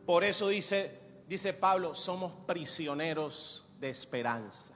Por 0.06 0.24
eso 0.24 0.48
dice, 0.48 1.00
dice 1.28 1.54
Pablo, 1.54 1.96
somos 1.96 2.32
prisioneros 2.46 3.65
de 3.80 3.89
esperanza. 3.89 4.74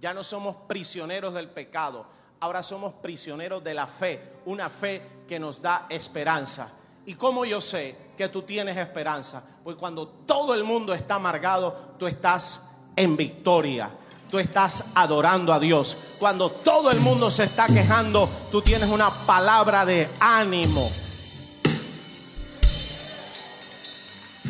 Ya 0.00 0.12
no 0.12 0.24
somos 0.24 0.56
prisioneros 0.68 1.32
del 1.34 1.48
pecado, 1.48 2.06
ahora 2.40 2.62
somos 2.62 2.94
prisioneros 2.94 3.62
de 3.62 3.74
la 3.74 3.86
fe, 3.86 4.20
una 4.46 4.68
fe 4.68 5.02
que 5.28 5.38
nos 5.38 5.62
da 5.62 5.86
esperanza. 5.88 6.72
¿Y 7.06 7.14
cómo 7.14 7.44
yo 7.44 7.60
sé 7.60 7.96
que 8.16 8.28
tú 8.28 8.42
tienes 8.42 8.76
esperanza? 8.76 9.46
Pues 9.62 9.76
cuando 9.76 10.08
todo 10.08 10.54
el 10.54 10.64
mundo 10.64 10.92
está 10.94 11.14
amargado, 11.14 11.94
tú 11.98 12.06
estás 12.06 12.70
en 12.96 13.16
victoria. 13.16 13.90
Tú 14.30 14.38
estás 14.38 14.86
adorando 14.94 15.52
a 15.52 15.60
Dios. 15.60 15.96
Cuando 16.18 16.50
todo 16.50 16.90
el 16.90 17.00
mundo 17.00 17.30
se 17.30 17.44
está 17.44 17.66
quejando, 17.66 18.28
tú 18.50 18.62
tienes 18.62 18.88
una 18.88 19.10
palabra 19.10 19.84
de 19.84 20.08
ánimo. 20.18 20.90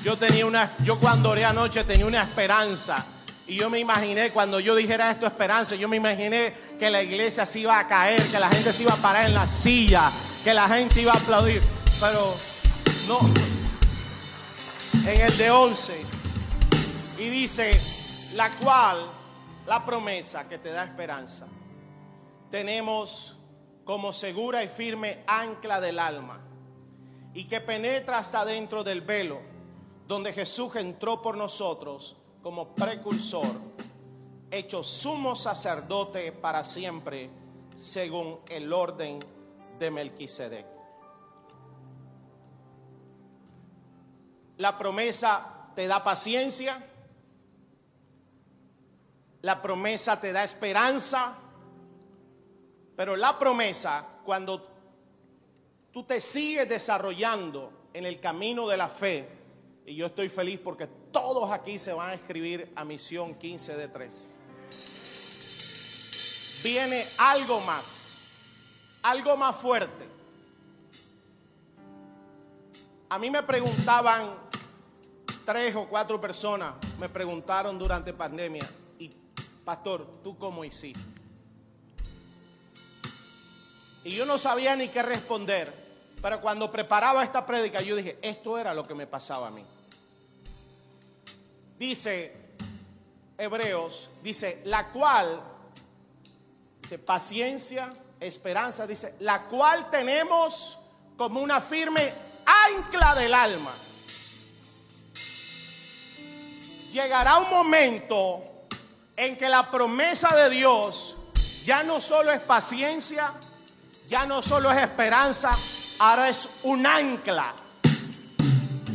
Yo 0.02 0.16
tenía 0.16 0.44
una, 0.46 0.74
yo 0.84 0.98
cuando 0.98 1.30
oré 1.30 1.44
anoche 1.44 1.84
tenía 1.84 2.06
una 2.06 2.22
esperanza. 2.22 3.04
Y 3.46 3.56
yo 3.56 3.68
me 3.68 3.78
imaginé, 3.78 4.30
cuando 4.30 4.58
yo 4.58 4.74
dijera 4.74 5.10
esto, 5.10 5.26
esperanza, 5.26 5.76
yo 5.76 5.86
me 5.86 5.96
imaginé 5.96 6.54
que 6.78 6.88
la 6.90 7.02
iglesia 7.02 7.44
se 7.44 7.60
iba 7.60 7.78
a 7.78 7.86
caer, 7.86 8.22
que 8.22 8.38
la 8.38 8.48
gente 8.48 8.72
se 8.72 8.84
iba 8.84 8.94
a 8.94 8.96
parar 8.96 9.26
en 9.26 9.34
la 9.34 9.46
silla, 9.46 10.10
que 10.42 10.54
la 10.54 10.66
gente 10.68 11.02
iba 11.02 11.12
a 11.12 11.16
aplaudir. 11.16 11.60
Pero 12.00 12.34
no. 13.06 13.20
En 15.06 15.20
el 15.20 15.36
de 15.36 15.50
11. 15.50 15.94
Y 17.18 17.28
dice, 17.28 17.80
la 18.34 18.50
cual, 18.56 19.06
la 19.66 19.84
promesa 19.84 20.48
que 20.48 20.58
te 20.58 20.70
da 20.70 20.84
esperanza, 20.84 21.46
tenemos 22.50 23.36
como 23.84 24.12
segura 24.12 24.64
y 24.64 24.68
firme 24.68 25.22
ancla 25.26 25.80
del 25.80 25.98
alma 25.98 26.40
y 27.32 27.44
que 27.44 27.60
penetra 27.60 28.18
hasta 28.18 28.44
dentro 28.44 28.82
del 28.82 29.02
velo 29.02 29.40
donde 30.06 30.32
Jesús 30.32 30.74
entró 30.76 31.22
por 31.22 31.36
nosotros 31.36 32.16
como 32.42 32.74
precursor, 32.74 33.46
hecho 34.50 34.82
sumo 34.82 35.34
sacerdote 35.34 36.32
para 36.32 36.62
siempre, 36.64 37.30
según 37.76 38.40
el 38.48 38.72
orden 38.72 39.18
de 39.78 39.90
Melquisedec. 39.90 40.66
La 44.58 44.76
promesa 44.76 45.70
te 45.74 45.86
da 45.86 46.04
paciencia, 46.04 46.93
la 49.44 49.60
promesa 49.60 50.18
te 50.18 50.32
da 50.32 50.42
esperanza, 50.42 51.36
pero 52.96 53.14
la 53.14 53.38
promesa, 53.38 54.06
cuando 54.24 54.66
tú 55.92 56.02
te 56.04 56.18
sigues 56.18 56.66
desarrollando 56.66 57.88
en 57.92 58.06
el 58.06 58.20
camino 58.20 58.66
de 58.66 58.78
la 58.78 58.88
fe, 58.88 59.28
y 59.84 59.96
yo 59.96 60.06
estoy 60.06 60.30
feliz 60.30 60.58
porque 60.64 60.86
todos 61.12 61.52
aquí 61.52 61.78
se 61.78 61.92
van 61.92 62.08
a 62.08 62.14
escribir 62.14 62.72
a 62.74 62.86
misión 62.86 63.34
15 63.34 63.76
de 63.76 63.88
3. 63.88 64.34
Viene 66.62 67.06
algo 67.18 67.60
más, 67.60 68.14
algo 69.02 69.36
más 69.36 69.56
fuerte. 69.56 70.08
A 73.10 73.18
mí 73.18 73.30
me 73.30 73.42
preguntaban 73.42 74.36
tres 75.44 75.76
o 75.76 75.86
cuatro 75.86 76.18
personas, 76.18 76.76
me 76.98 77.10
preguntaron 77.10 77.78
durante 77.78 78.14
pandemia, 78.14 78.66
pastor, 79.64 80.20
¿tú 80.22 80.36
cómo 80.38 80.64
hiciste? 80.64 81.20
Y 84.04 84.10
yo 84.10 84.26
no 84.26 84.38
sabía 84.38 84.76
ni 84.76 84.88
qué 84.88 85.02
responder, 85.02 85.72
pero 86.20 86.40
cuando 86.40 86.70
preparaba 86.70 87.24
esta 87.24 87.46
prédica 87.46 87.80
yo 87.80 87.96
dije, 87.96 88.18
esto 88.22 88.58
era 88.58 88.74
lo 88.74 88.84
que 88.84 88.94
me 88.94 89.06
pasaba 89.06 89.48
a 89.48 89.50
mí 89.50 89.64
dice 91.78 92.32
Hebreos, 93.36 94.10
dice, 94.22 94.62
la 94.64 94.88
cual, 94.88 95.40
dice, 96.82 96.98
paciencia, 96.98 97.92
esperanza, 98.20 98.86
dice, 98.86 99.16
la 99.20 99.42
cual 99.46 99.90
tenemos 99.90 100.78
como 101.16 101.40
una 101.40 101.60
firme 101.60 102.12
ancla 102.46 103.14
del 103.14 103.34
alma. 103.34 103.72
Llegará 106.92 107.38
un 107.38 107.50
momento 107.50 108.44
en 109.16 109.36
que 109.36 109.48
la 109.48 109.70
promesa 109.70 110.34
de 110.34 110.50
Dios 110.50 111.16
ya 111.64 111.82
no 111.82 112.00
solo 112.00 112.30
es 112.32 112.40
paciencia, 112.40 113.32
ya 114.08 114.26
no 114.26 114.42
solo 114.42 114.70
es 114.70 114.82
esperanza, 114.82 115.50
ahora 115.98 116.28
es 116.28 116.48
un 116.62 116.86
ancla. 116.86 117.54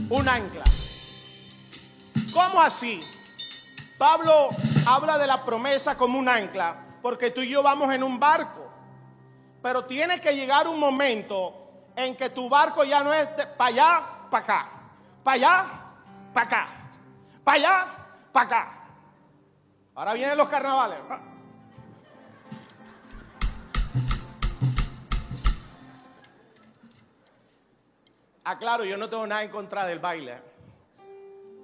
Un 0.09 0.27
ancla. 0.27 0.63
¿Cómo 2.33 2.61
así? 2.61 2.99
Pablo 3.97 4.49
habla 4.85 5.17
de 5.17 5.27
la 5.27 5.43
promesa 5.43 5.97
como 5.97 6.19
un 6.19 6.29
ancla, 6.29 6.75
porque 7.01 7.31
tú 7.31 7.41
y 7.41 7.49
yo 7.49 7.63
vamos 7.63 7.93
en 7.93 8.03
un 8.03 8.19
barco. 8.19 8.69
Pero 9.61 9.85
tiene 9.85 10.21
que 10.21 10.35
llegar 10.35 10.67
un 10.67 10.79
momento 10.79 11.53
en 11.95 12.15
que 12.15 12.29
tu 12.29 12.47
barco 12.49 12.83
ya 12.83 13.03
no 13.03 13.13
es 13.13 13.27
para 13.57 13.65
allá, 13.65 14.07
para 14.29 14.43
acá, 14.43 14.69
para 15.23 15.35
allá, 15.35 15.65
para 16.33 16.45
acá, 16.45 16.67
para 17.43 17.57
allá, 17.57 17.87
para 18.31 18.45
acá. 18.45 18.78
Ahora 19.99 20.13
vienen 20.13 20.37
los 20.37 20.47
carnavales. 20.47 20.97
Aclaro, 28.45 28.85
yo 28.85 28.95
no 28.97 29.09
tengo 29.09 29.27
nada 29.27 29.43
en 29.43 29.49
contra 29.51 29.85
del 29.85 29.99
baile 29.99 30.49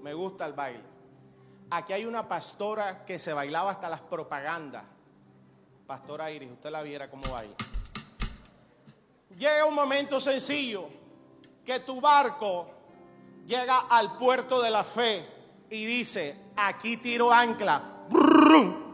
me 0.05 0.13
gusta 0.13 0.45
el 0.45 0.53
baile. 0.53 0.83
Aquí 1.71 1.91
hay 1.91 2.05
una 2.05 2.27
pastora 2.27 3.03
que 3.05 3.17
se 3.17 3.33
bailaba 3.33 3.71
hasta 3.71 3.89
las 3.89 4.01
propagandas. 4.01 4.83
Pastora 5.87 6.29
Iris, 6.29 6.51
usted 6.51 6.69
la 6.69 6.83
viera 6.83 7.09
cómo 7.09 7.23
baila. 7.31 7.55
Llega 9.35 9.65
un 9.65 9.73
momento 9.73 10.19
sencillo 10.19 10.89
que 11.65 11.79
tu 11.79 11.99
barco 11.99 12.69
llega 13.47 13.87
al 13.89 14.15
puerto 14.15 14.61
de 14.61 14.69
la 14.69 14.83
fe 14.83 15.27
y 15.71 15.83
dice, 15.85 16.39
aquí 16.55 16.97
tiro 16.97 17.33
ancla, 17.33 17.94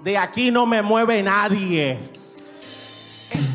de 0.04 0.18
aquí 0.18 0.52
no 0.52 0.66
me 0.66 0.82
mueve 0.82 1.22
nadie. 1.22 2.00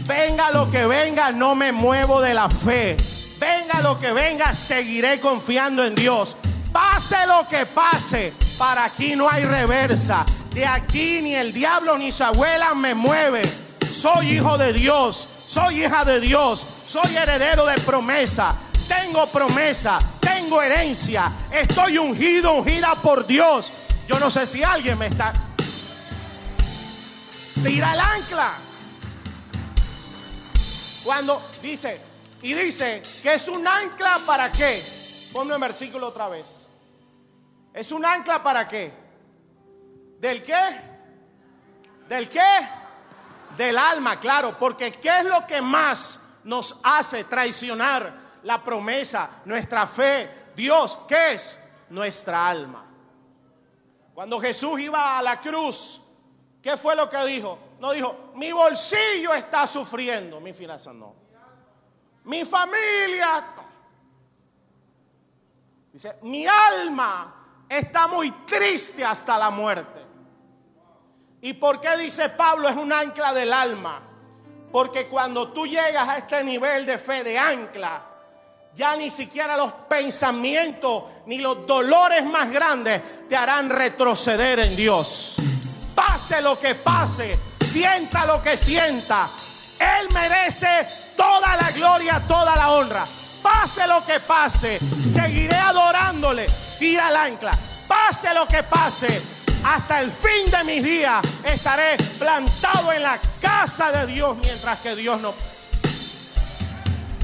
Venga 0.07 0.51
lo 0.53 0.71
que 0.71 0.87
venga, 0.87 1.33
no 1.33 1.55
me 1.55 1.73
muevo 1.73 2.21
de 2.21 2.35
la 2.35 2.49
fe. 2.49 2.97
Venga 3.39 3.81
lo 3.81 3.99
que 3.99 4.13
venga, 4.13 4.55
seguiré 4.55 5.21
confiando 5.21 5.85
en 5.85 5.95
Dios. 5.95 6.37
Pase 6.73 7.27
lo 7.27 7.49
que 7.49 7.67
pase, 7.67 8.33
para 8.59 8.85
aquí 8.85 9.17
no 9.17 9.29
hay 9.29 9.45
reversa. 9.45 10.25
De 10.55 10.65
aquí 10.65 11.21
ni 11.23 11.35
el 11.35 11.53
diablo 11.53 11.99
ni 11.99 12.13
su 12.13 12.25
abuela 12.25 12.75
me 12.75 12.95
mueve. 12.95 13.43
Soy 13.85 14.33
hijo 14.33 14.57
de 14.57 14.73
Dios, 14.73 15.29
soy 15.47 15.85
hija 15.85 16.05
de 16.05 16.21
Dios, 16.21 16.67
soy 16.87 17.17
heredero 17.17 17.67
de 17.67 17.75
promesa. 17.81 18.55
Tengo 18.87 19.27
promesa, 19.27 19.99
tengo 20.21 20.63
herencia, 20.63 21.33
estoy 21.51 21.99
ungido, 21.99 22.53
ungida 22.53 22.95
por 22.95 23.27
Dios. 23.27 23.73
Yo 24.07 24.21
no 24.21 24.31
sé 24.31 24.47
si 24.47 24.63
alguien 24.63 24.97
me 24.99 25.09
está... 25.09 25.46
Tira 27.63 27.95
el 27.95 28.01
ancla. 28.01 28.53
Cuando 31.03 31.43
dice, 31.63 32.01
y 32.43 32.53
dice 32.53 33.03
que 33.23 33.35
es 33.35 33.49
un 33.49 33.67
ancla 33.67 34.21
para 34.27 34.53
qué. 34.53 34.83
Ponlo 35.33 35.55
en 35.55 35.61
versículo 35.61 36.09
otra 36.09 36.29
vez. 36.29 36.47
¿Es 37.73 37.93
un 37.93 38.05
ancla 38.05 38.43
para 38.43 38.69
qué? 38.69 38.93
¿Del 40.19 40.43
qué? 40.43 40.81
¿Del 42.09 42.29
qué? 42.29 42.69
Del 43.57 43.79
alma, 43.79 44.21
claro. 44.21 44.57
Porque 44.59 44.93
¿qué 44.93 45.21
es 45.21 45.25
lo 45.25 45.47
que 45.47 45.61
más 45.63 46.21
nos 46.45 46.79
hace 46.83 47.25
traicionar 47.25 48.39
la 48.43 48.63
promesa, 48.63 49.43
nuestra 49.45 49.87
fe? 49.87 50.51
Dios, 50.55 50.99
¿qué 51.09 51.35
es? 51.35 51.59
Nuestra 51.89 52.49
alma. 52.49 52.85
Cuando 54.15 54.41
Jesús 54.41 54.81
iba 54.81 55.19
a 55.19 55.23
la 55.23 55.41
cruz, 55.41 56.01
¿qué 56.67 56.77
fue 56.77 56.97
lo 56.97 57.09
que 57.09 57.25
dijo? 57.27 57.57
No 57.79 57.93
dijo, 57.93 58.33
mi 58.35 58.51
bolsillo 58.51 59.33
está 59.35 59.69
sufriendo, 59.69 60.41
mi 60.41 60.53
finanza 60.53 60.93
no. 60.93 61.15
Mi 62.25 62.45
familia. 62.45 63.45
Dice, 65.93 66.17
mi 66.23 66.45
alma 66.45 67.63
está 67.69 68.09
muy 68.09 68.33
triste 68.45 69.05
hasta 69.05 69.39
la 69.39 69.51
muerte. 69.51 70.05
¿Y 71.43 71.53
por 71.53 71.81
qué 71.81 71.97
dice 71.99 72.31
Pablo 72.31 72.69
es 72.69 72.77
un 72.77 72.93
ancla 72.93 73.33
del 73.33 73.53
alma? 73.53 74.03
Porque 74.73 75.07
cuando 75.07 75.53
tú 75.53 75.69
llegas 75.69 76.09
a 76.09 76.19
este 76.19 76.43
nivel 76.43 76.85
de 76.85 76.99
fe, 76.99 77.23
de 77.23 77.39
ancla, 77.39 78.03
ya 78.75 78.97
ni 78.97 79.13
siquiera 79.13 79.57
los 79.57 79.73
pensamientos 79.73 81.05
ni 81.27 81.39
los 81.39 81.65
dolores 81.65 82.25
más 82.25 82.51
grandes 82.51 83.29
te 83.29 83.37
harán 83.37 83.71
retroceder 83.71 84.59
en 84.59 84.75
Dios. 84.75 85.37
Pase 85.97 86.43
lo 86.43 86.61
que 86.61 86.75
pase, 86.75 87.39
sienta 87.65 88.27
lo 88.27 88.43
que 88.43 88.59
sienta. 88.59 89.29
Él 89.79 90.09
merece 90.13 90.87
toda 91.17 91.57
la 91.57 91.71
gloria, 91.73 92.23
toda 92.29 92.55
la 92.55 92.71
honra. 92.71 93.05
Pase 93.43 93.87
lo 93.87 94.05
que 94.05 94.21
pase, 94.21 94.79
seguiré 95.03 95.57
adorándole. 95.57 96.47
Tira 96.79 97.09
el 97.09 97.17
ancla. 97.17 97.59
Pase 97.89 98.35
lo 98.35 98.47
que 98.47 98.63
pase, 98.63 99.23
hasta 99.65 100.03
el 100.03 100.11
fin 100.11 100.51
de 100.51 100.65
mis 100.65 100.85
días 100.85 101.25
estaré 101.45 101.97
plantado 102.19 102.93
en 102.93 103.03
la 103.03 103.19
casa 103.41 103.91
de 103.91 104.07
Dios 104.07 104.37
mientras 104.37 104.79
que 104.81 104.95
Dios 104.95 105.21
no. 105.23 105.33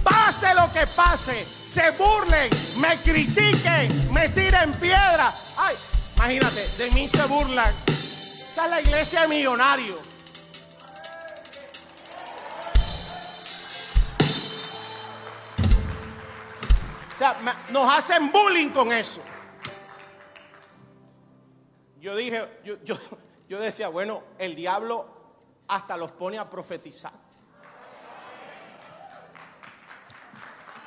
Pase 0.02 0.54
lo 0.54 0.72
que 0.72 0.86
pase, 0.86 1.46
se 1.64 1.90
burlen, 1.92 2.48
me 2.76 2.96
critiquen, 2.98 4.12
me 4.12 4.28
tiren 4.30 4.72
piedra. 4.74 5.32
Ay, 5.58 5.76
imagínate, 6.16 6.66
de 6.78 6.90
mí 6.90 7.06
se 7.06 7.22
burlan. 7.26 7.91
Esa 8.52 8.66
es 8.66 8.70
la 8.70 8.80
iglesia 8.82 9.22
de 9.22 9.28
millonarios. 9.28 9.98
O 17.14 17.16
sea, 17.16 17.40
nos 17.70 17.90
hacen 17.90 18.30
bullying 18.30 18.68
con 18.68 18.92
eso. 18.92 19.22
Yo 21.98 22.14
dije, 22.14 22.60
yo, 22.62 22.76
yo, 22.84 22.98
yo 23.48 23.58
decía, 23.58 23.88
bueno, 23.88 24.22
el 24.36 24.54
diablo 24.54 25.08
hasta 25.68 25.96
los 25.96 26.12
pone 26.12 26.38
a 26.38 26.50
profetizar. 26.50 27.21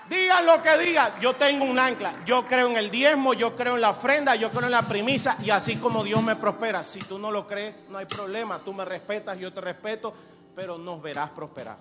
Digan 0.09 0.45
lo 0.45 0.61
que 0.61 0.77
digan, 0.77 1.19
yo 1.19 1.33
tengo 1.33 1.65
un 1.65 1.79
ancla. 1.79 2.13
Yo 2.25 2.45
creo 2.45 2.69
en 2.69 2.77
el 2.77 2.91
diezmo, 2.91 3.33
yo 3.33 3.55
creo 3.55 3.75
en 3.75 3.81
la 3.81 3.89
ofrenda, 3.89 4.35
yo 4.35 4.51
creo 4.51 4.65
en 4.65 4.71
la 4.71 4.83
premisa 4.83 5.35
y 5.43 5.49
así 5.49 5.77
como 5.77 6.03
Dios 6.03 6.21
me 6.21 6.35
prospera. 6.35 6.83
Si 6.83 6.99
tú 6.99 7.17
no 7.17 7.31
lo 7.31 7.47
crees, 7.47 7.73
no 7.89 7.97
hay 7.97 8.05
problema. 8.05 8.59
Tú 8.59 8.73
me 8.73 8.85
respetas, 8.85 9.37
yo 9.39 9.51
te 9.51 9.61
respeto, 9.61 10.13
pero 10.55 10.77
nos 10.77 11.01
verás 11.01 11.31
prosperar. 11.31 11.77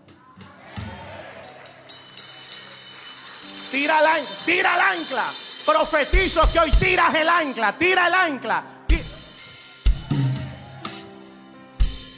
Tira 3.71 3.99
el 4.01 4.07
ancla, 4.07 4.37
tira 4.47 4.75
el 4.75 4.81
ancla. 4.81 5.25
Profetizo 5.67 6.51
que 6.51 6.61
hoy 6.61 6.71
tiras 6.73 7.15
el 7.15 7.29
ancla, 7.29 7.77
tira 7.77 8.07
el 8.07 8.15
ancla. 8.15 8.65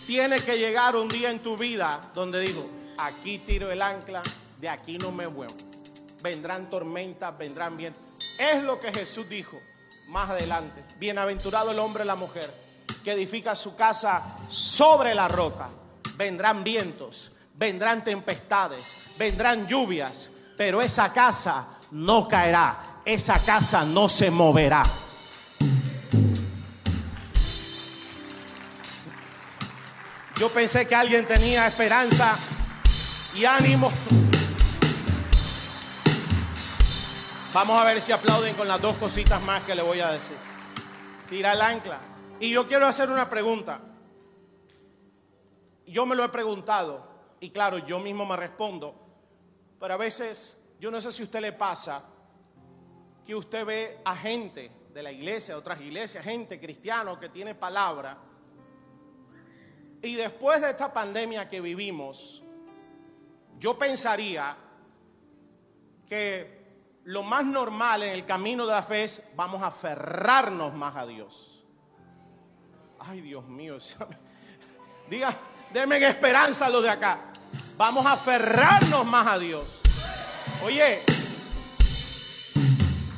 Tiene 0.06 0.38
que 0.38 0.56
llegar 0.56 0.94
un 0.94 1.08
día 1.08 1.30
en 1.30 1.40
tu 1.40 1.56
vida 1.56 2.00
donde 2.14 2.38
digo, 2.38 2.70
aquí 2.98 3.38
tiro 3.38 3.72
el 3.72 3.82
ancla, 3.82 4.22
de 4.60 4.68
aquí 4.68 4.98
no 4.98 5.10
me 5.10 5.26
muevo 5.26 5.52
vendrán 6.26 6.68
tormentas, 6.68 7.38
vendrán 7.38 7.76
vientos. 7.76 8.02
Es 8.36 8.60
lo 8.60 8.80
que 8.80 8.92
Jesús 8.92 9.28
dijo 9.28 9.60
más 10.08 10.30
adelante. 10.30 10.82
Bienaventurado 10.98 11.70
el 11.70 11.78
hombre 11.78 12.02
y 12.02 12.06
la 12.06 12.16
mujer 12.16 12.52
que 13.04 13.12
edifica 13.12 13.54
su 13.54 13.76
casa 13.76 14.38
sobre 14.48 15.14
la 15.14 15.28
roca. 15.28 15.68
Vendrán 16.16 16.64
vientos, 16.64 17.30
vendrán 17.54 18.02
tempestades, 18.02 19.14
vendrán 19.16 19.68
lluvias, 19.68 20.32
pero 20.56 20.82
esa 20.82 21.12
casa 21.12 21.68
no 21.92 22.26
caerá, 22.26 23.02
esa 23.04 23.38
casa 23.44 23.84
no 23.84 24.08
se 24.08 24.28
moverá. 24.28 24.82
Yo 30.40 30.48
pensé 30.50 30.88
que 30.88 30.94
alguien 30.96 31.24
tenía 31.24 31.68
esperanza 31.68 32.34
y 33.36 33.44
ánimo. 33.44 33.92
Vamos 37.56 37.80
a 37.80 37.86
ver 37.86 38.02
si 38.02 38.12
aplauden 38.12 38.54
con 38.54 38.68
las 38.68 38.82
dos 38.82 38.98
cositas 38.98 39.42
más 39.42 39.64
que 39.64 39.74
le 39.74 39.80
voy 39.80 39.98
a 40.00 40.10
decir. 40.10 40.36
Tira 41.26 41.54
el 41.54 41.62
ancla. 41.62 41.98
Y 42.38 42.50
yo 42.50 42.66
quiero 42.66 42.86
hacer 42.86 43.08
una 43.08 43.30
pregunta. 43.30 43.80
Yo 45.86 46.04
me 46.04 46.14
lo 46.14 46.22
he 46.22 46.28
preguntado 46.28 47.08
y 47.40 47.48
claro, 47.48 47.78
yo 47.78 47.98
mismo 47.98 48.26
me 48.26 48.36
respondo. 48.36 48.94
Pero 49.80 49.94
a 49.94 49.96
veces, 49.96 50.58
yo 50.78 50.90
no 50.90 51.00
sé 51.00 51.10
si 51.10 51.22
a 51.22 51.24
usted 51.24 51.40
le 51.40 51.54
pasa 51.54 52.04
que 53.24 53.34
usted 53.34 53.64
ve 53.64 54.00
a 54.04 54.14
gente 54.14 54.70
de 54.92 55.02
la 55.02 55.10
iglesia, 55.10 55.54
de 55.54 55.60
otras 55.60 55.80
iglesias, 55.80 56.22
gente 56.22 56.60
cristiana 56.60 57.18
que 57.18 57.30
tiene 57.30 57.54
palabra. 57.54 58.18
Y 60.02 60.14
después 60.14 60.60
de 60.60 60.68
esta 60.68 60.92
pandemia 60.92 61.48
que 61.48 61.62
vivimos, 61.62 62.42
yo 63.58 63.78
pensaría 63.78 64.54
que 66.06 66.55
lo 67.06 67.22
más 67.22 67.44
normal 67.44 68.02
en 68.02 68.10
el 68.10 68.26
camino 68.26 68.66
de 68.66 68.72
la 68.72 68.82
fe 68.82 69.04
es 69.04 69.22
vamos 69.36 69.62
a 69.62 69.68
aferrarnos 69.68 70.74
más 70.74 70.96
a 70.96 71.06
Dios. 71.06 71.62
Ay, 72.98 73.20
Dios 73.20 73.46
mío. 73.46 73.78
Diga, 75.08 75.32
denme 75.72 76.04
esperanza 76.04 76.68
lo 76.68 76.82
de 76.82 76.90
acá. 76.90 77.32
Vamos 77.76 78.04
a 78.06 78.12
aferrarnos 78.12 79.06
más 79.06 79.26
a 79.26 79.38
Dios. 79.38 79.64
Oye, 80.64 81.02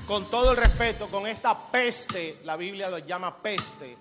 con 0.07 0.28
todo 0.28 0.51
el 0.51 0.59
respeto, 0.59 1.09
con 1.09 1.26
esta 1.26 1.70
peste, 1.70 2.41
la 2.45 2.57
Biblia 2.57 2.91
lo 2.91 2.99
llama 2.99 3.43
peste, 3.43 3.97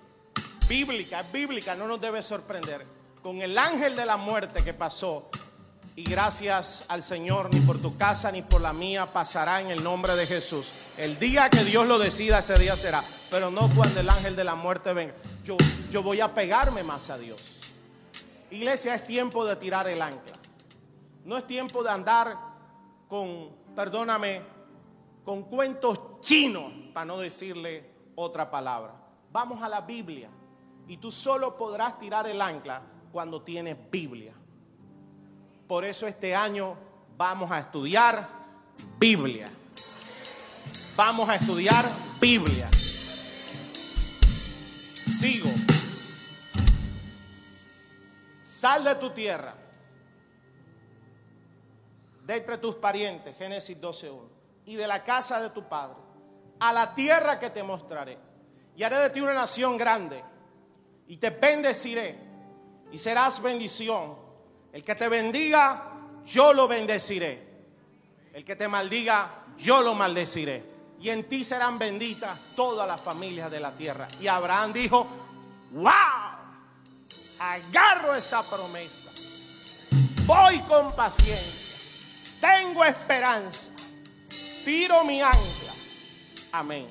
bíblica, 0.68 1.20
es 1.20 1.32
bíblica, 1.32 1.74
no 1.74 1.86
nos 1.86 1.98
debe 1.98 2.22
sorprender. 2.22 2.86
Con 3.22 3.40
el 3.40 3.56
ángel 3.56 3.96
de 3.96 4.04
la 4.04 4.18
muerte 4.18 4.62
que 4.62 4.74
pasó 4.74 5.30
y 5.98 6.04
gracias 6.04 6.84
al 6.86 7.02
Señor, 7.02 7.52
ni 7.52 7.58
por 7.58 7.82
tu 7.82 7.96
casa 7.96 8.30
ni 8.30 8.40
por 8.40 8.60
la 8.60 8.72
mía 8.72 9.06
pasará 9.06 9.60
en 9.60 9.72
el 9.72 9.82
nombre 9.82 10.14
de 10.14 10.28
Jesús. 10.28 10.70
El 10.96 11.18
día 11.18 11.50
que 11.50 11.64
Dios 11.64 11.88
lo 11.88 11.98
decida, 11.98 12.38
ese 12.38 12.56
día 12.56 12.76
será. 12.76 13.02
Pero 13.32 13.50
no 13.50 13.68
cuando 13.74 13.98
el 13.98 14.08
ángel 14.08 14.36
de 14.36 14.44
la 14.44 14.54
muerte 14.54 14.92
venga. 14.92 15.14
Yo, 15.42 15.56
yo 15.90 16.04
voy 16.04 16.20
a 16.20 16.32
pegarme 16.32 16.84
más 16.84 17.10
a 17.10 17.18
Dios. 17.18 17.56
Iglesia, 18.52 18.94
es 18.94 19.04
tiempo 19.08 19.44
de 19.44 19.56
tirar 19.56 19.88
el 19.88 20.00
ancla. 20.00 20.36
No 21.24 21.36
es 21.36 21.44
tiempo 21.48 21.82
de 21.82 21.90
andar 21.90 22.38
con, 23.08 23.48
perdóname, 23.74 24.42
con 25.24 25.42
cuentos 25.42 26.20
chinos, 26.20 26.72
para 26.94 27.06
no 27.06 27.18
decirle 27.18 27.90
otra 28.14 28.48
palabra. 28.48 28.94
Vamos 29.32 29.60
a 29.64 29.68
la 29.68 29.80
Biblia. 29.80 30.30
Y 30.86 30.98
tú 30.98 31.10
solo 31.10 31.56
podrás 31.56 31.98
tirar 31.98 32.28
el 32.28 32.40
ancla 32.40 32.82
cuando 33.10 33.42
tienes 33.42 33.76
Biblia. 33.90 34.37
Por 35.68 35.84
eso 35.84 36.06
este 36.06 36.34
año 36.34 36.76
vamos 37.14 37.50
a 37.52 37.58
estudiar 37.58 38.26
Biblia. 38.98 39.50
Vamos 40.96 41.28
a 41.28 41.34
estudiar 41.34 41.84
Biblia. 42.18 42.70
Sigo. 45.06 45.50
Sal 48.42 48.82
de 48.82 48.94
tu 48.94 49.10
tierra, 49.10 49.54
de 52.24 52.36
entre 52.36 52.56
tus 52.56 52.74
parientes, 52.76 53.36
Génesis 53.36 53.78
12.1, 53.78 54.22
y 54.64 54.74
de 54.74 54.86
la 54.86 55.04
casa 55.04 55.38
de 55.40 55.50
tu 55.50 55.68
padre, 55.68 55.98
a 56.58 56.72
la 56.72 56.94
tierra 56.94 57.38
que 57.38 57.50
te 57.50 57.62
mostraré, 57.62 58.18
y 58.74 58.82
haré 58.82 58.96
de 58.96 59.10
ti 59.10 59.20
una 59.20 59.34
nación 59.34 59.76
grande, 59.76 60.24
y 61.06 61.18
te 61.18 61.30
bendeciré, 61.30 62.18
y 62.90 62.98
serás 62.98 63.40
bendición. 63.42 64.27
El 64.72 64.84
que 64.84 64.94
te 64.94 65.08
bendiga, 65.08 65.92
yo 66.24 66.52
lo 66.52 66.68
bendeciré. 66.68 67.46
El 68.32 68.44
que 68.44 68.56
te 68.56 68.68
maldiga, 68.68 69.46
yo 69.56 69.82
lo 69.82 69.94
maldeciré. 69.94 70.64
Y 71.00 71.10
en 71.10 71.28
ti 71.28 71.44
serán 71.44 71.78
benditas 71.78 72.38
todas 72.56 72.86
las 72.86 73.00
familias 73.00 73.50
de 73.50 73.60
la 73.60 73.72
tierra. 73.72 74.08
Y 74.20 74.26
Abraham 74.26 74.72
dijo, 74.72 75.06
wow 75.72 76.38
agarro 77.38 78.14
esa 78.14 78.42
promesa. 78.42 79.10
Voy 80.26 80.58
con 80.60 80.92
paciencia. 80.94 81.76
Tengo 82.40 82.84
esperanza. 82.84 83.72
Tiro 84.64 85.04
mi 85.04 85.20
ancla. 85.20 85.72
Amén. 86.52 86.86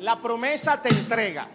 La 0.00 0.20
promesa 0.20 0.80
te 0.80 0.88
entrega. 0.88 1.46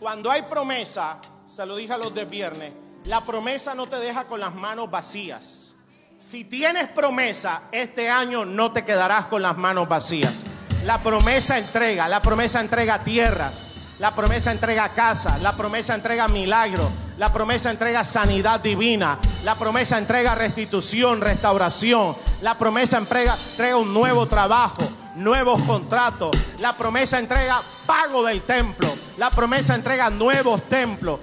Cuando 0.00 0.30
hay 0.30 0.42
promesa, 0.42 1.20
se 1.46 1.64
lo 1.66 1.76
dije 1.76 1.92
a 1.92 1.98
los 1.98 2.14
de 2.14 2.24
viernes, 2.24 2.72
la 3.08 3.24
promesa 3.24 3.74
no 3.74 3.86
te 3.86 3.96
deja 3.96 4.24
con 4.24 4.38
las 4.38 4.54
manos 4.54 4.90
vacías. 4.90 5.74
Si 6.18 6.44
tienes 6.44 6.88
promesa, 6.88 7.62
este 7.72 8.10
año 8.10 8.44
no 8.44 8.70
te 8.72 8.84
quedarás 8.84 9.26
con 9.26 9.40
las 9.40 9.56
manos 9.56 9.88
vacías. 9.88 10.44
La 10.84 11.02
promesa 11.02 11.56
entrega, 11.56 12.06
la 12.06 12.20
promesa 12.20 12.60
entrega 12.60 12.98
tierras, 13.04 13.68
la 13.98 14.14
promesa 14.14 14.52
entrega 14.52 14.90
casa, 14.90 15.38
la 15.38 15.52
promesa 15.52 15.94
entrega 15.94 16.28
milagro, 16.28 16.90
la 17.16 17.32
promesa 17.32 17.70
entrega 17.70 18.04
sanidad 18.04 18.60
divina, 18.60 19.18
la 19.42 19.54
promesa 19.54 19.96
entrega 19.96 20.34
restitución, 20.34 21.22
restauración, 21.22 22.14
la 22.42 22.58
promesa 22.58 22.98
entrega, 22.98 23.38
entrega 23.52 23.78
un 23.78 23.94
nuevo 23.94 24.26
trabajo, 24.26 24.86
nuevos 25.16 25.62
contratos, 25.62 26.36
la 26.60 26.74
promesa 26.74 27.18
entrega 27.18 27.62
pago 27.86 28.22
del 28.22 28.42
templo, 28.42 28.88
la 29.16 29.30
promesa 29.30 29.74
entrega 29.74 30.10
nuevos 30.10 30.62
templos. 30.64 31.20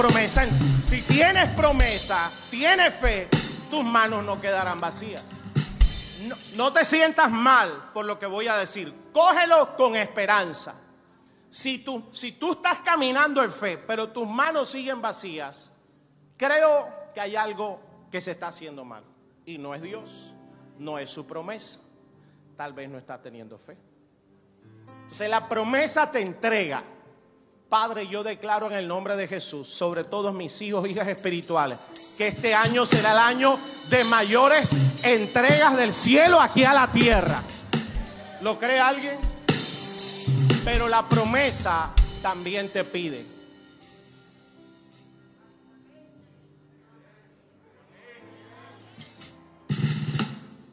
Promesa, 0.00 0.48
si 0.82 1.02
tienes 1.02 1.50
promesa, 1.50 2.32
tienes 2.50 2.94
fe, 2.94 3.28
tus 3.70 3.84
manos 3.84 4.24
no 4.24 4.40
quedarán 4.40 4.80
vacías. 4.80 5.22
No, 6.56 6.72
te 6.72 6.86
sientas 6.86 7.30
mal 7.30 7.90
por 7.92 8.06
lo 8.06 8.18
que 8.18 8.24
voy 8.24 8.48
a 8.48 8.56
decir. 8.56 8.94
Cógelo 9.12 9.76
con 9.76 9.96
esperanza. 9.96 10.74
Si 11.50 11.84
tú, 11.84 12.08
si 12.12 12.32
tú 12.32 12.52
estás 12.52 12.78
caminando 12.78 13.44
en 13.44 13.52
fe, 13.52 13.76
pero 13.76 14.08
tus 14.08 14.26
manos 14.26 14.70
siguen 14.70 15.02
vacías, 15.02 15.70
creo 16.38 16.88
que 17.12 17.20
hay 17.20 17.36
algo 17.36 18.08
que 18.10 18.22
se 18.22 18.30
está 18.30 18.48
haciendo 18.48 18.86
mal. 18.86 19.04
Y 19.44 19.58
no 19.58 19.74
es 19.74 19.82
Dios, 19.82 20.34
no 20.78 20.98
es 20.98 21.10
su 21.10 21.26
promesa. 21.26 21.78
Tal 22.56 22.72
vez 22.72 22.88
no 22.88 22.96
está 22.96 23.20
teniendo 23.20 23.58
fe. 23.58 23.76
Entonces 25.02 25.28
la 25.28 25.46
promesa 25.46 26.10
te 26.10 26.22
entrega. 26.22 26.82
Padre, 27.70 28.08
yo 28.08 28.24
declaro 28.24 28.66
en 28.66 28.72
el 28.72 28.88
nombre 28.88 29.14
de 29.14 29.28
Jesús 29.28 29.68
sobre 29.68 30.02
todos 30.02 30.34
mis 30.34 30.60
hijos, 30.60 30.88
hijas 30.88 31.06
espirituales, 31.06 31.78
que 32.18 32.26
este 32.26 32.52
año 32.52 32.84
será 32.84 33.12
el 33.12 33.18
año 33.18 33.56
de 33.88 34.02
mayores 34.02 34.72
entregas 35.04 35.76
del 35.76 35.94
cielo 35.94 36.40
aquí 36.40 36.64
a 36.64 36.72
la 36.72 36.90
tierra. 36.90 37.40
¿Lo 38.40 38.58
cree 38.58 38.80
alguien? 38.80 39.16
Pero 40.64 40.88
la 40.88 41.08
promesa 41.08 41.90
también 42.20 42.70
te 42.70 42.82
pide. 42.82 43.24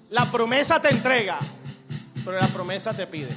La 0.10 0.26
promesa 0.32 0.82
te 0.82 0.90
entrega, 0.90 1.38
pero 2.26 2.40
la 2.40 2.48
promesa 2.48 2.92
te 2.92 3.06
pide. 3.06 3.30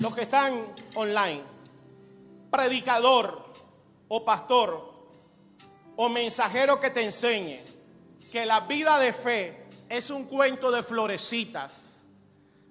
Los 0.00 0.14
que 0.14 0.22
están 0.22 0.66
online, 0.94 1.42
predicador 2.50 3.44
o 4.08 4.24
pastor 4.24 4.90
o 5.96 6.08
mensajero 6.08 6.80
que 6.80 6.88
te 6.88 7.02
enseñe 7.04 7.60
que 8.32 8.46
la 8.46 8.60
vida 8.60 8.98
de 8.98 9.12
fe 9.12 9.66
es 9.90 10.08
un 10.08 10.24
cuento 10.24 10.70
de 10.70 10.82
florecitas 10.82 11.96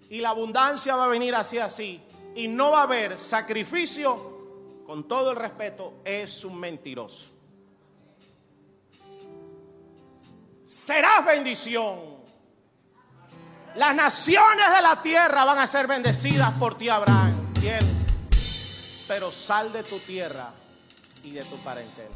y 0.09 0.19
la 0.21 0.29
abundancia 0.29 0.95
va 0.95 1.05
a 1.05 1.07
venir 1.09 1.35
así 1.35 1.59
así 1.59 2.01
y 2.35 2.47
no 2.47 2.71
va 2.71 2.79
a 2.79 2.83
haber 2.83 3.19
sacrificio, 3.19 4.81
con 4.85 5.07
todo 5.07 5.29
el 5.29 5.37
respeto, 5.37 6.01
es 6.03 6.43
un 6.43 6.59
mentiroso. 6.59 7.27
Serás 10.65 11.23
bendición. 11.25 12.08
Las 13.75 13.95
naciones 13.95 14.71
de 14.75 14.81
la 14.81 15.01
tierra 15.01 15.45
van 15.45 15.59
a 15.59 15.67
ser 15.67 15.85
bendecidas 15.87 16.51
por 16.53 16.77
ti, 16.77 16.89
Abraham. 16.89 17.53
Él. 17.63 17.85
Pero 19.07 19.31
sal 19.31 19.71
de 19.71 19.83
tu 19.83 19.99
tierra 19.99 20.49
y 21.23 21.31
de 21.31 21.43
tu 21.43 21.57
parentela. 21.57 22.15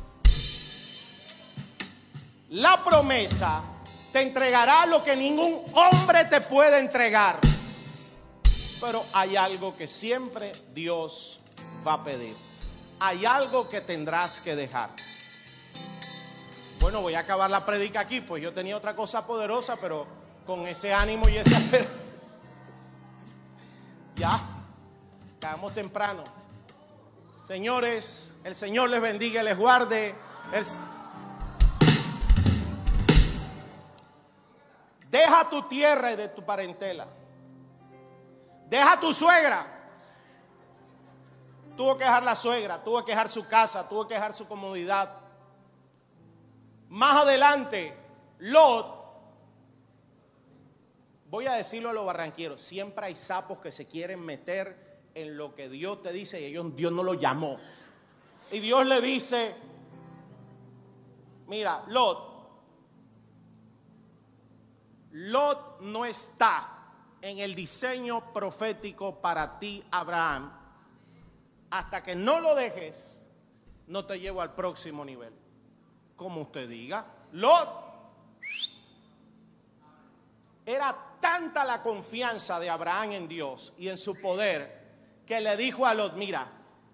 La 2.50 2.84
promesa 2.84 3.62
te 4.12 4.22
entregará 4.22 4.86
lo 4.86 5.04
que 5.04 5.16
ningún 5.16 5.64
hombre 5.74 6.26
te 6.26 6.42
puede 6.42 6.80
entregar. 6.80 7.40
Pero 8.80 9.06
hay 9.14 9.36
algo 9.36 9.76
que 9.76 9.88
siempre 9.88 10.52
Dios 10.74 11.40
va 11.88 11.94
a 11.94 12.04
pedir. 12.04 12.36
Hay 13.00 13.26
algo 13.26 13.68
que 13.68 13.82
tendrás 13.82 14.42
que 14.42 14.56
dejar. 14.56 14.92
Bueno, 16.80 17.02
voy 17.02 17.16
a 17.16 17.20
acabar 17.20 17.50
la 17.50 17.66
predica 17.66 18.02
aquí, 18.02 18.22
pues 18.22 18.44
yo 18.44 18.54
tenía 18.54 18.76
otra 18.76 18.96
cosa 18.96 19.26
poderosa, 19.26 19.78
pero 19.78 20.23
con 20.46 20.68
ese 20.68 20.94
ánimo 20.94 21.30
y 21.30 21.38
ese... 21.38 21.88
ya, 24.16 24.40
acabamos 25.38 25.74
temprano. 25.74 26.24
Señores, 27.46 28.36
el 28.44 28.56
Señor 28.56 28.90
les 28.90 29.02
bendiga 29.02 29.42
y 29.42 29.46
les 29.46 29.58
guarde. 29.58 30.16
Deja 35.10 35.50
tu 35.50 35.62
tierra 35.64 36.12
y 36.12 36.16
de 36.16 36.30
tu 36.30 36.44
parentela. 36.44 37.08
Deja 38.70 39.00
tu 39.00 39.14
suegra. 39.14 39.68
Tuvo 41.76 41.98
que 41.98 42.04
dejar 42.04 42.24
la 42.24 42.36
suegra, 42.36 42.84
tuvo 42.84 43.04
que 43.04 43.12
dejar 43.12 43.30
su 43.30 43.48
casa, 43.48 43.88
tuvo 43.90 44.08
que 44.08 44.14
dejar 44.14 44.34
su 44.34 44.48
comodidad. 44.48 45.12
Más 46.90 47.24
adelante, 47.24 47.98
Lot, 48.40 48.93
voy 51.34 51.48
a 51.48 51.54
decirlo 51.54 51.90
a 51.90 51.94
los 51.94 52.06
barranqueros, 52.06 52.62
siempre 52.62 53.08
hay 53.08 53.16
sapos 53.16 53.58
que 53.58 53.72
se 53.72 53.88
quieren 53.88 54.20
meter 54.20 55.02
en 55.16 55.36
lo 55.36 55.56
que 55.56 55.68
Dios 55.68 56.04
te 56.04 56.14
dice 56.14 56.40
y 56.40 56.46
ellos, 56.46 56.76
Dios 56.76 56.92
no 56.92 57.02
lo 57.02 57.16
llamó. 57.16 57.58
Y 58.52 58.60
Dios 58.60 58.86
le 58.86 59.02
dice, 59.02 59.56
mira, 61.48 61.86
Lot, 61.88 62.20
Lot 65.14 65.82
no 65.82 66.06
está 66.06 66.92
en 67.20 67.40
el 67.40 67.56
diseño 67.56 68.32
profético 68.32 69.20
para 69.20 69.58
ti, 69.58 69.84
Abraham. 69.90 70.54
Hasta 71.72 72.04
que 72.04 72.14
no 72.14 72.42
lo 72.42 72.54
dejes, 72.54 73.24
no 73.88 74.06
te 74.06 74.20
llevo 74.20 74.40
al 74.40 74.54
próximo 74.54 75.04
nivel. 75.04 75.34
Como 76.16 76.42
usted 76.42 76.70
diga, 76.70 77.08
Lot 77.32 77.70
era 80.64 81.10
tanta 81.24 81.64
la 81.64 81.82
confianza 81.82 82.60
de 82.60 82.70
Abraham 82.70 83.14
en 83.14 83.28
Dios 83.30 83.74
y 83.78 83.88
en 83.88 83.98
su 83.98 84.20
poder 84.20 84.84
que 85.26 85.40
le 85.40 85.56
dijo 85.56 85.86
a 85.86 85.94
Lot, 85.94 86.16
mira, 86.16 86.46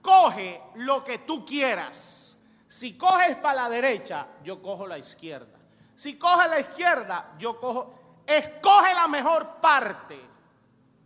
coge 0.04 0.62
lo 0.76 1.04
que 1.04 1.18
tú 1.18 1.44
quieras. 1.44 2.38
Si 2.68 2.96
coges 2.96 3.38
para 3.38 3.64
la 3.64 3.70
derecha, 3.70 4.28
yo 4.44 4.62
cojo 4.62 4.86
la 4.86 5.00
izquierda. 5.00 5.58
Si 5.96 6.20
coges 6.20 6.48
la 6.48 6.60
izquierda, 6.60 7.34
yo 7.40 7.60
cojo 7.60 7.96
escoge 8.28 8.94
la 8.94 9.08
mejor 9.08 9.56
parte, 9.60 10.20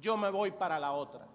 yo 0.02 0.18
me 0.18 0.30
voy 0.30 0.52
para 0.52 0.78
la 0.78 0.92
otra. 0.92 1.26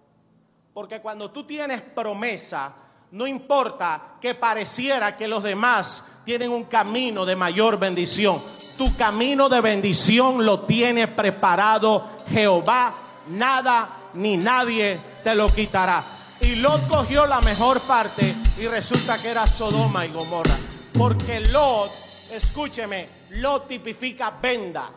Porque 0.71 1.01
cuando 1.01 1.31
tú 1.31 1.43
tienes 1.43 1.81
promesa, 1.81 2.71
no 3.09 3.25
importa 3.25 4.17
que 4.21 4.35
pareciera 4.35 5.17
que 5.17 5.27
los 5.27 5.41
demás 5.41 6.05
tienen 6.23 6.51
un 6.51 6.65
camino 6.65 7.25
de 7.25 7.35
mayor 7.35 7.79
bendición. 7.79 8.39
Tu 8.79 8.95
camino 8.95 9.49
de 9.49 9.59
bendición 9.59 10.45
lo 10.45 10.61
tiene 10.61 11.09
preparado 11.09 12.11
Jehová. 12.29 12.93
Nada 13.27 13.89
ni 14.13 14.37
nadie 14.37 14.97
te 15.21 15.35
lo 15.35 15.53
quitará. 15.53 16.01
Y 16.39 16.55
Lot 16.55 16.87
cogió 16.87 17.25
la 17.25 17.41
mejor 17.41 17.81
parte 17.81 18.33
y 18.57 18.67
resulta 18.67 19.21
que 19.21 19.31
era 19.31 19.45
Sodoma 19.47 20.05
y 20.05 20.13
Gomorra. 20.13 20.55
Porque 20.97 21.41
Lot 21.41 21.91
escúcheme, 22.31 23.09
lo 23.31 23.63
tipifica 23.63 24.31
venda. 24.41 24.89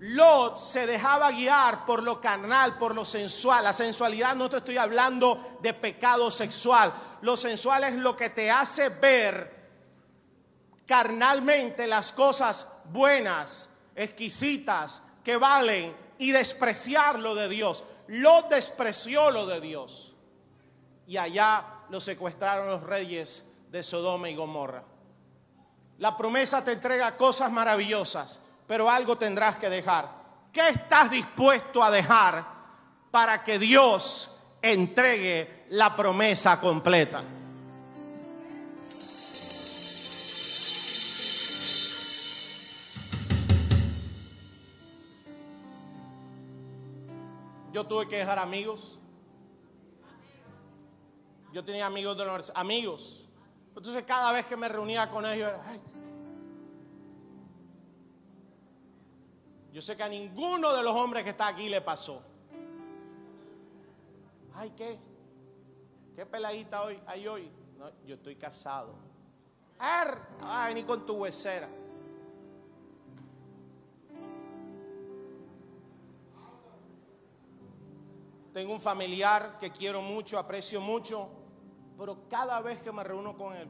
Lot 0.00 0.56
se 0.56 0.86
dejaba 0.86 1.30
guiar 1.30 1.86
por 1.86 2.02
lo 2.02 2.20
carnal, 2.20 2.76
por 2.76 2.94
lo 2.94 3.06
sensual. 3.06 3.64
La 3.64 3.72
sensualidad 3.72 4.36
no 4.36 4.50
te 4.50 4.58
estoy 4.58 4.76
hablando 4.76 5.56
de 5.62 5.72
pecado 5.72 6.30
sexual. 6.30 6.92
Lo 7.22 7.38
sensual 7.38 7.84
es 7.84 7.94
lo 7.94 8.14
que 8.14 8.28
te 8.28 8.50
hace 8.50 8.90
ver 8.90 9.61
carnalmente 10.92 11.86
las 11.86 12.12
cosas 12.12 12.68
buenas, 12.84 13.70
exquisitas, 13.96 15.02
que 15.24 15.38
valen 15.38 15.96
y 16.18 16.32
despreciar 16.32 17.18
lo 17.18 17.34
de 17.34 17.48
Dios. 17.48 17.82
Lot 18.08 18.50
despreció 18.50 19.30
lo 19.30 19.46
de 19.46 19.62
Dios. 19.62 20.12
Y 21.06 21.16
allá 21.16 21.64
lo 21.88 21.98
secuestraron 21.98 22.68
los 22.68 22.82
reyes 22.82 23.50
de 23.70 23.82
Sodoma 23.82 24.28
y 24.28 24.36
Gomorra. 24.36 24.84
La 25.96 26.14
promesa 26.14 26.62
te 26.62 26.72
entrega 26.72 27.16
cosas 27.16 27.50
maravillosas 27.50 28.38
pero 28.66 28.90
algo 28.90 29.16
tendrás 29.16 29.56
que 29.56 29.70
dejar. 29.70 30.10
¿Qué 30.52 30.68
estás 30.68 31.10
dispuesto 31.10 31.82
a 31.82 31.90
dejar 31.90 32.44
para 33.10 33.42
que 33.42 33.58
Dios 33.58 34.30
entregue 34.60 35.64
la 35.70 35.96
promesa 35.96 36.60
completa? 36.60 37.24
Yo 47.72 47.84
tuve 47.84 48.06
que 48.06 48.18
dejar 48.18 48.38
amigos. 48.38 48.98
Yo 51.52 51.64
tenía 51.64 51.86
amigos 51.86 52.16
de 52.16 52.24
los 52.24 52.52
amigos. 52.54 53.28
Entonces 53.74 54.04
cada 54.04 54.32
vez 54.32 54.46
que 54.46 54.56
me 54.56 54.68
reunía 54.68 55.10
con 55.10 55.24
ellos, 55.24 55.48
era, 55.48 55.78
Yo 59.72 59.80
sé 59.80 59.96
que 59.96 60.02
a 60.02 60.08
ninguno 60.08 60.74
de 60.74 60.82
los 60.82 60.92
hombres 60.92 61.24
que 61.24 61.30
está 61.30 61.48
aquí 61.48 61.70
le 61.70 61.80
pasó. 61.80 62.22
Ay, 64.54 64.70
¿qué? 64.76 64.98
¿Qué 66.14 66.26
peladita 66.26 66.82
hoy 66.82 67.00
hay 67.06 67.26
hoy? 67.26 67.50
No, 67.78 67.90
yo 68.04 68.16
estoy 68.16 68.36
casado. 68.36 68.94
Ay, 70.42 70.74
ni 70.74 70.84
con 70.84 71.06
tu 71.06 71.14
huesera. 71.14 71.68
Tengo 78.52 78.74
un 78.74 78.80
familiar 78.80 79.58
que 79.58 79.70
quiero 79.70 80.02
mucho, 80.02 80.38
aprecio 80.38 80.80
mucho, 80.80 81.30
pero 81.96 82.28
cada 82.28 82.60
vez 82.60 82.82
que 82.82 82.92
me 82.92 83.02
reúno 83.02 83.36
con 83.36 83.56
él, 83.56 83.68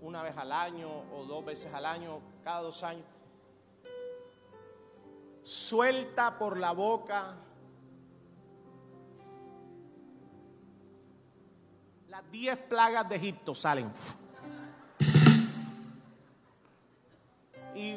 una 0.00 0.22
vez 0.22 0.36
al 0.36 0.52
año 0.52 0.90
o 1.14 1.24
dos 1.24 1.44
veces 1.44 1.72
al 1.72 1.86
año, 1.86 2.20
cada 2.44 2.60
dos 2.60 2.82
años, 2.82 3.06
suelta 5.42 6.38
por 6.38 6.58
la 6.58 6.72
boca 6.72 7.36
las 12.10 12.30
diez 12.30 12.58
plagas 12.58 13.08
de 13.08 13.16
Egipto 13.16 13.54
salen. 13.54 13.90
Y 17.74 17.96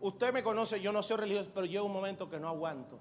usted 0.00 0.32
me 0.34 0.42
conoce, 0.42 0.80
yo 0.80 0.92
no 0.92 1.02
soy 1.02 1.16
religioso, 1.18 1.50
pero 1.54 1.66
llega 1.66 1.82
un 1.82 1.92
momento 1.92 2.28
que 2.28 2.38
no 2.38 2.48
aguanto. 2.48 2.98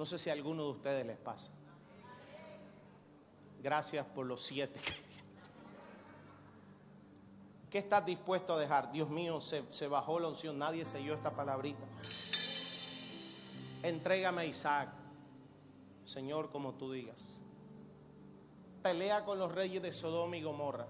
No 0.00 0.06
sé 0.06 0.16
si 0.16 0.30
a 0.30 0.32
alguno 0.32 0.64
de 0.64 0.70
ustedes 0.70 1.06
les 1.06 1.18
pasa. 1.18 1.52
Gracias 3.62 4.06
por 4.06 4.24
los 4.24 4.40
siete. 4.40 4.80
¿Qué 7.70 7.76
estás 7.76 8.06
dispuesto 8.06 8.54
a 8.54 8.58
dejar? 8.58 8.90
Dios 8.92 9.10
mío, 9.10 9.42
se, 9.42 9.88
bajó 9.88 10.18
la 10.18 10.28
unción, 10.28 10.58
nadie 10.58 10.86
selló 10.86 11.12
esta 11.12 11.32
palabrita. 11.32 11.84
Entrégame 13.82 14.40
a 14.40 14.44
Isaac, 14.46 14.88
Señor, 16.06 16.50
como 16.50 16.72
tú 16.76 16.92
digas. 16.92 17.22
Pelea 18.82 19.26
con 19.26 19.38
los 19.38 19.54
reyes 19.54 19.82
de 19.82 19.92
Sodoma 19.92 20.38
y 20.38 20.42
Gomorra. 20.42 20.86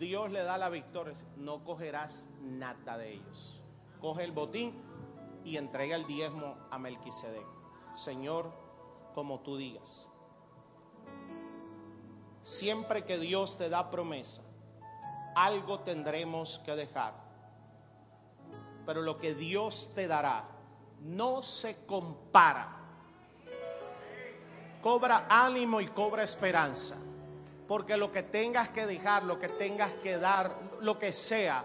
Dios 0.00 0.32
le 0.32 0.42
da 0.42 0.58
la 0.58 0.68
victoria. 0.68 1.14
No 1.36 1.62
cogerás 1.62 2.28
nada 2.40 2.98
de 2.98 3.12
ellos. 3.12 3.62
Coge 4.00 4.24
el 4.24 4.32
botín 4.32 4.74
y 5.44 5.58
entrega 5.58 5.94
el 5.94 6.08
diezmo 6.08 6.58
a 6.72 6.78
Melquisedec. 6.80 7.57
Señor, 7.98 8.50
como 9.14 9.40
tú 9.40 9.56
digas. 9.56 10.08
Siempre 12.42 13.04
que 13.04 13.18
Dios 13.18 13.58
te 13.58 13.68
da 13.68 13.90
promesa, 13.90 14.42
algo 15.34 15.80
tendremos 15.80 16.60
que 16.60 16.76
dejar. 16.76 17.14
Pero 18.86 19.02
lo 19.02 19.18
que 19.18 19.34
Dios 19.34 19.92
te 19.94 20.06
dará 20.06 20.44
no 21.02 21.42
se 21.42 21.84
compara. 21.84 22.76
Cobra 24.80 25.26
ánimo 25.28 25.80
y 25.80 25.88
cobra 25.88 26.22
esperanza. 26.22 26.96
Porque 27.66 27.96
lo 27.96 28.12
que 28.12 28.22
tengas 28.22 28.70
que 28.70 28.86
dejar, 28.86 29.24
lo 29.24 29.38
que 29.38 29.48
tengas 29.48 29.92
que 29.94 30.16
dar, 30.16 30.56
lo 30.80 30.98
que 30.98 31.12
sea, 31.12 31.64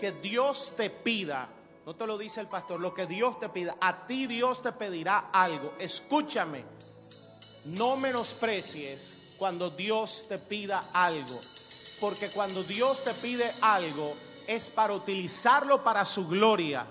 que 0.00 0.12
Dios 0.12 0.74
te 0.76 0.90
pida, 0.90 1.48
no 1.84 1.94
te 1.94 2.06
lo 2.06 2.16
dice 2.18 2.40
el 2.40 2.48
pastor, 2.48 2.80
lo 2.80 2.94
que 2.94 3.06
Dios 3.06 3.38
te 3.38 3.48
pida, 3.48 3.76
a 3.80 4.06
ti 4.06 4.26
Dios 4.26 4.62
te 4.62 4.72
pedirá 4.72 5.30
algo. 5.32 5.74
Escúchame, 5.78 6.64
no 7.66 7.96
menosprecies 7.96 9.16
cuando 9.38 9.70
Dios 9.70 10.26
te 10.28 10.38
pida 10.38 10.84
algo 10.92 11.40
porque 12.00 12.28
cuando 12.28 12.62
Dios 12.62 13.02
te 13.02 13.14
pide 13.14 13.50
algo 13.62 14.14
es 14.46 14.68
para 14.68 14.92
utilizarlo 14.92 15.82
para 15.82 16.04
su 16.04 16.28
gloria. 16.28 16.86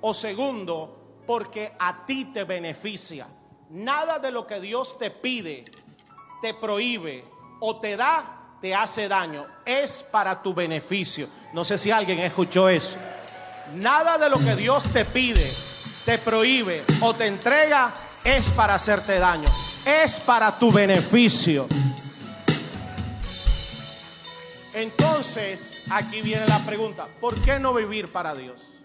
O 0.00 0.14
segundo, 0.14 1.22
porque 1.26 1.72
a 1.78 2.04
ti 2.04 2.26
te 2.26 2.44
beneficia. 2.44 3.26
Nada 3.70 4.20
de 4.20 4.30
lo 4.30 4.46
que 4.46 4.60
Dios 4.60 4.98
te 4.98 5.10
pide, 5.10 5.64
te 6.40 6.54
prohíbe 6.54 7.24
o 7.60 7.80
te 7.80 7.96
da, 7.96 8.58
te 8.60 8.74
hace 8.74 9.08
daño. 9.08 9.44
Es 9.64 10.02
para 10.04 10.40
tu 10.40 10.54
beneficio. 10.54 11.28
No 11.52 11.64
sé 11.64 11.76
si 11.76 11.90
alguien 11.90 12.20
escuchó 12.20 12.68
eso. 12.68 12.96
Nada 13.74 14.18
de 14.18 14.28
lo 14.28 14.38
que 14.38 14.56
Dios 14.56 14.84
te 14.92 15.04
pide, 15.04 15.50
te 16.04 16.18
prohíbe 16.18 16.84
o 17.00 17.14
te 17.14 17.26
entrega 17.26 17.92
es 18.24 18.50
para 18.50 18.74
hacerte 18.74 19.18
daño. 19.18 19.48
Es 19.84 20.20
para 20.20 20.56
tu 20.58 20.70
beneficio. 20.70 21.66
Entonces, 24.74 25.82
aquí 25.90 26.22
viene 26.22 26.46
la 26.46 26.58
pregunta, 26.60 27.08
¿por 27.20 27.40
qué 27.42 27.58
no 27.58 27.74
vivir 27.74 28.10
para 28.10 28.34
Dios? 28.34 28.76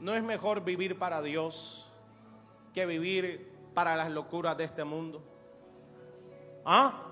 ¿No 0.00 0.14
es 0.14 0.22
mejor 0.22 0.64
vivir 0.64 0.98
para 0.98 1.22
Dios 1.22 1.88
que 2.74 2.84
vivir 2.84 3.50
para 3.72 3.96
las 3.96 4.10
locuras 4.10 4.56
de 4.58 4.64
este 4.64 4.84
mundo? 4.84 5.24
¿Ah? 6.66 7.03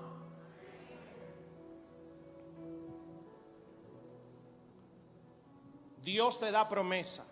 Dios 6.03 6.39
te 6.39 6.51
da 6.51 6.67
promesa, 6.67 7.25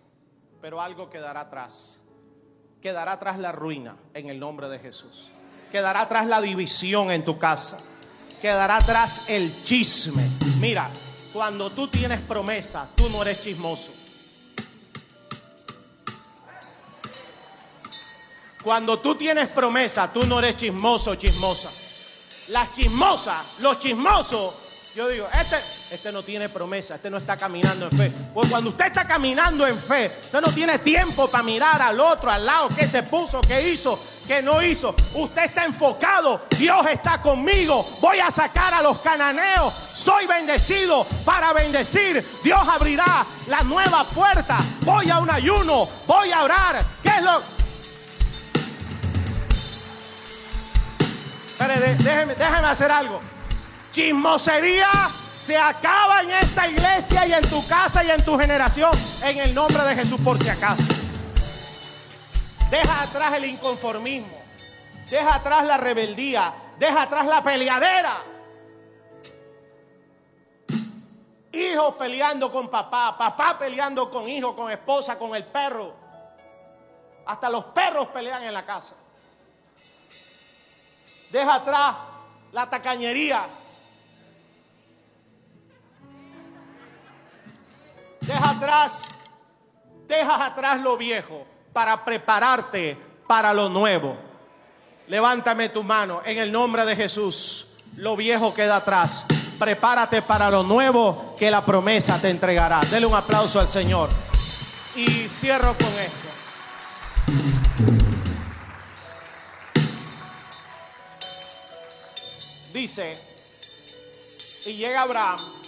pero 0.61 0.82
algo 0.82 1.09
quedará 1.09 1.41
atrás. 1.41 1.99
Quedará 2.82 3.13
atrás 3.13 3.38
la 3.38 3.51
ruina 3.51 3.97
en 4.13 4.30
el 4.30 4.39
nombre 4.39 4.69
de 4.69 4.80
Jesús. 4.80 5.28
Quedará 5.72 6.01
atrás 6.01 6.26
la 6.26 6.41
división 6.41 7.11
en 7.11 7.26
tu 7.26 7.38
casa. 7.38 7.78
Quedará 8.41 8.78
atrás 8.78 9.24
el 9.28 9.63
chisme. 9.63 10.28
Mira, 10.59 10.89
cuando 11.34 11.69
tú 11.69 11.89
tienes 11.89 12.22
promesa, 12.22 12.88
tú 12.95 13.09
no 13.09 13.22
eres 13.22 13.41
chismoso. 13.41 13.93
Cuando 18.63 18.99
tú 18.99 19.15
tienes 19.15 19.49
promesa, 19.49 20.11
tú 20.13 20.26
no 20.26 20.39
eres 20.39 20.55
chismoso, 20.55 21.15
chismosa. 21.15 21.69
Las 22.49 22.74
chismosas, 22.74 23.39
los 23.59 23.80
chismosos, 23.80 24.53
yo 24.95 25.07
digo, 25.07 25.28
este, 25.34 25.57
este 25.91 26.09
no 26.09 26.23
tiene 26.23 26.47
promesa, 26.47 26.95
este 26.95 27.09
no 27.09 27.17
está 27.17 27.35
caminando 27.35 27.85
en 27.85 27.97
fe. 27.97 28.11
Pues 28.33 28.49
cuando 28.49 28.69
usted 28.69 28.85
está 28.85 29.05
caminando 29.05 29.67
en 29.67 29.77
fe, 29.77 30.09
usted 30.23 30.39
no 30.39 30.49
tiene 30.53 30.79
tiempo 30.79 31.29
para 31.29 31.43
mirar 31.43 31.81
al 31.81 31.99
otro, 31.99 32.31
al 32.31 32.45
lado, 32.45 32.69
qué 32.69 32.87
se 32.87 33.03
puso, 33.03 33.41
qué 33.41 33.69
hizo, 33.69 33.99
qué 34.25 34.41
no 34.41 34.63
hizo. 34.63 34.95
Usted 35.15 35.43
está 35.43 35.65
enfocado, 35.65 36.43
Dios 36.57 36.85
está 36.89 37.21
conmigo, 37.21 37.85
voy 37.99 38.19
a 38.19 38.31
sacar 38.31 38.73
a 38.73 38.81
los 38.81 38.99
cananeos, 38.99 39.73
soy 39.93 40.25
bendecido 40.27 41.05
para 41.25 41.51
bendecir. 41.51 42.25
Dios 42.41 42.61
abrirá 42.65 43.25
la 43.47 43.61
nueva 43.63 44.05
puerta, 44.05 44.59
voy 44.85 45.09
a 45.09 45.19
un 45.19 45.29
ayuno, 45.29 45.89
voy 46.07 46.31
a 46.31 46.43
orar. 46.43 46.85
¿Qué 47.03 47.09
es 47.09 47.21
lo? 47.21 47.41
Déjeme, 51.59 52.35
déjeme 52.35 52.67
hacer 52.67 52.89
algo. 52.89 53.19
Chismosería 53.91 55.20
se 55.32 55.57
acaba 55.57 56.21
en 56.21 56.32
esta 56.32 56.67
iglesia 56.67 57.25
y 57.27 57.34
en 57.34 57.49
tu 57.49 57.65
casa 57.67 58.03
y 58.03 58.11
en 58.11 58.23
tu 58.23 58.38
generación 58.38 58.91
en 59.23 59.38
el 59.38 59.53
nombre 59.53 59.84
de 59.84 59.95
Jesús 59.95 60.19
por 60.21 60.41
si 60.41 60.49
acaso. 60.49 60.84
Deja 62.69 63.03
atrás 63.03 63.34
el 63.34 63.45
inconformismo. 63.45 64.38
Deja 65.09 65.36
atrás 65.36 65.65
la 65.65 65.77
rebeldía. 65.77 66.53
Deja 66.79 67.03
atrás 67.03 67.25
la 67.25 67.43
peleadera. 67.43 68.23
hijos 71.53 71.95
peleando 71.95 72.51
con 72.51 72.69
papá, 72.69 73.17
papá 73.17 73.57
peleando 73.59 74.09
con 74.09 74.27
hijo, 74.27 74.55
con 74.55 74.71
esposa, 74.71 75.17
con 75.17 75.36
el 75.36 75.45
perro. 75.45 75.93
Hasta 77.25 77.49
los 77.49 77.65
perros 77.65 78.07
pelean 78.07 78.43
en 78.43 78.53
la 78.53 78.65
casa. 78.65 78.95
Deja 81.29 81.55
atrás 81.55 81.95
la 82.51 82.69
tacañería. 82.69 83.45
Deja 88.32 88.49
atrás, 88.49 89.03
dejas 90.07 90.41
atrás 90.41 90.79
lo 90.79 90.95
viejo 90.95 91.45
para 91.73 92.05
prepararte 92.05 92.97
para 93.27 93.53
lo 93.53 93.67
nuevo. 93.67 94.17
Levántame 95.07 95.67
tu 95.67 95.84
mano 95.84 96.21
en 96.23 96.38
el 96.38 96.49
nombre 96.49 96.86
de 96.86 96.95
Jesús. 96.95 97.67
Lo 97.97 98.15
viejo 98.15 98.53
queda 98.53 98.77
atrás. 98.77 99.25
Prepárate 99.59 100.21
para 100.21 100.49
lo 100.49 100.63
nuevo 100.63 101.36
que 101.38 101.51
la 101.51 101.59
promesa 101.65 102.21
te 102.21 102.29
entregará. 102.29 102.79
Dele 102.89 103.05
un 103.05 103.15
aplauso 103.15 103.59
al 103.59 103.67
Señor. 103.67 104.09
Y 104.95 105.27
cierro 105.27 105.75
con 105.77 105.88
esto. 105.99 106.29
Dice, 112.71 113.11
y 114.65 114.75
llega 114.75 115.01
Abraham 115.01 115.61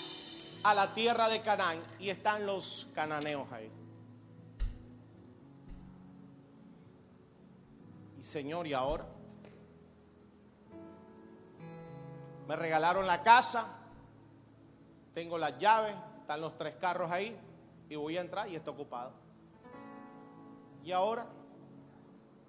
a 0.63 0.73
la 0.73 0.93
tierra 0.93 1.27
de 1.27 1.41
Canaán 1.41 1.81
y 1.99 2.09
están 2.09 2.45
los 2.45 2.89
cananeos 2.93 3.51
ahí. 3.51 3.69
Y 8.19 8.23
Señor, 8.23 8.65
¿y 8.67 8.73
ahora? 8.73 9.05
Me 12.47 12.55
regalaron 12.55 13.05
la 13.05 13.21
casa, 13.21 13.67
tengo 15.13 15.37
las 15.37 15.57
llaves, 15.59 15.95
están 16.21 16.41
los 16.41 16.57
tres 16.57 16.75
carros 16.79 17.11
ahí 17.11 17.37
y 17.89 17.95
voy 17.95 18.17
a 18.17 18.21
entrar 18.21 18.49
y 18.49 18.55
está 18.55 18.71
ocupado. 18.71 19.11
Y 20.83 20.91
ahora, 20.91 21.25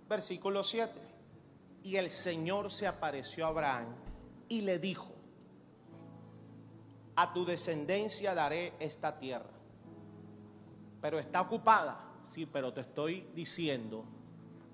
versículo 0.09 0.63
7. 0.63 0.93
Y 1.85 1.97
el 1.97 2.11
Señor 2.11 2.73
se 2.73 2.87
apareció 2.87 3.45
a 3.47 3.49
Abraham 3.49 3.95
y 4.49 4.63
le 4.63 4.79
dijo, 4.79 5.13
a 7.17 7.33
tu 7.33 7.45
descendencia 7.45 8.35
daré 8.35 8.75
esta 8.81 9.19
tierra. 9.19 9.51
Pero 11.01 11.19
está 11.19 11.41
ocupada, 11.43 12.01
sí, 12.31 12.47
pero 12.47 12.73
te 12.73 12.81
estoy 12.81 13.29
diciendo, 13.35 14.05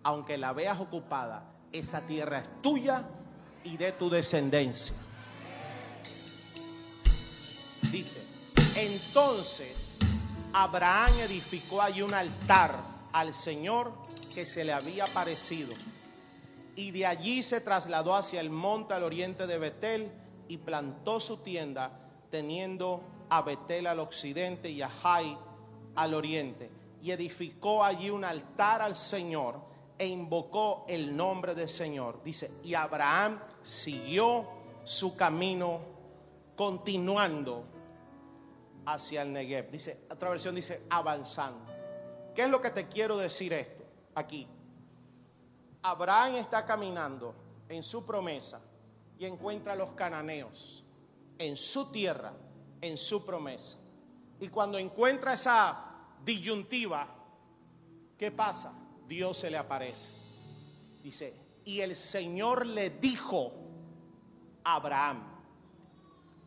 aunque 0.02 0.38
la 0.38 0.52
veas 0.52 0.80
ocupada, 0.80 1.52
esa 1.72 2.00
tierra 2.02 2.38
es 2.38 2.62
tuya 2.62 3.04
y 3.64 3.76
de 3.76 3.92
tu 3.92 4.08
descendencia. 4.08 4.96
Dice, 7.90 8.22
entonces 8.76 9.96
Abraham 10.52 11.12
edificó 11.20 11.82
allí 11.82 12.02
un 12.02 12.14
altar 12.14 12.76
al 13.12 13.34
Señor 13.34 13.92
que 14.32 14.46
se 14.46 14.64
le 14.64 14.72
había 14.72 15.06
parecido. 15.06 15.72
Y 16.76 16.92
de 16.92 17.06
allí 17.06 17.42
se 17.42 17.60
trasladó 17.60 18.14
hacia 18.14 18.40
el 18.40 18.50
monte 18.50 18.94
al 18.94 19.02
oriente 19.02 19.46
de 19.46 19.58
Betel 19.58 20.12
y 20.48 20.58
plantó 20.58 21.20
su 21.20 21.38
tienda 21.38 21.99
teniendo 22.30 23.02
a 23.28 23.42
Betel 23.42 23.86
al 23.86 24.00
occidente 24.00 24.70
y 24.70 24.82
a 24.82 24.88
Jai 24.88 25.36
al 25.94 26.14
oriente. 26.14 26.70
Y 27.02 27.10
edificó 27.10 27.84
allí 27.84 28.10
un 28.10 28.24
altar 28.24 28.82
al 28.82 28.96
Señor 28.96 29.60
e 29.98 30.06
invocó 30.06 30.84
el 30.88 31.14
nombre 31.14 31.54
del 31.54 31.68
Señor. 31.68 32.22
Dice, 32.22 32.52
y 32.64 32.74
Abraham 32.74 33.40
siguió 33.62 34.46
su 34.84 35.16
camino 35.16 35.80
continuando 36.56 37.64
hacia 38.86 39.22
el 39.22 39.32
Negev. 39.32 39.70
Dice, 39.70 40.06
otra 40.10 40.30
versión 40.30 40.54
dice, 40.54 40.84
avanzando. 40.90 41.70
¿Qué 42.34 42.42
es 42.42 42.48
lo 42.48 42.60
que 42.60 42.70
te 42.70 42.88
quiero 42.88 43.16
decir 43.16 43.52
esto 43.52 43.84
aquí? 44.14 44.46
Abraham 45.82 46.36
está 46.36 46.64
caminando 46.64 47.34
en 47.68 47.82
su 47.82 48.04
promesa 48.04 48.60
y 49.18 49.26
encuentra 49.26 49.72
a 49.72 49.76
los 49.76 49.92
cananeos 49.92 50.79
en 51.40 51.56
su 51.56 51.86
tierra, 51.86 52.34
en 52.82 52.98
su 52.98 53.24
promesa. 53.24 53.78
Y 54.40 54.48
cuando 54.48 54.76
encuentra 54.76 55.32
esa 55.32 55.84
disyuntiva, 56.22 57.08
¿qué 58.18 58.30
pasa? 58.30 58.72
Dios 59.08 59.38
se 59.38 59.50
le 59.50 59.56
aparece. 59.56 60.12
Dice, 61.02 61.34
y 61.64 61.80
el 61.80 61.96
Señor 61.96 62.66
le 62.66 62.90
dijo 62.90 63.52
a 64.64 64.74
Abraham, 64.74 65.22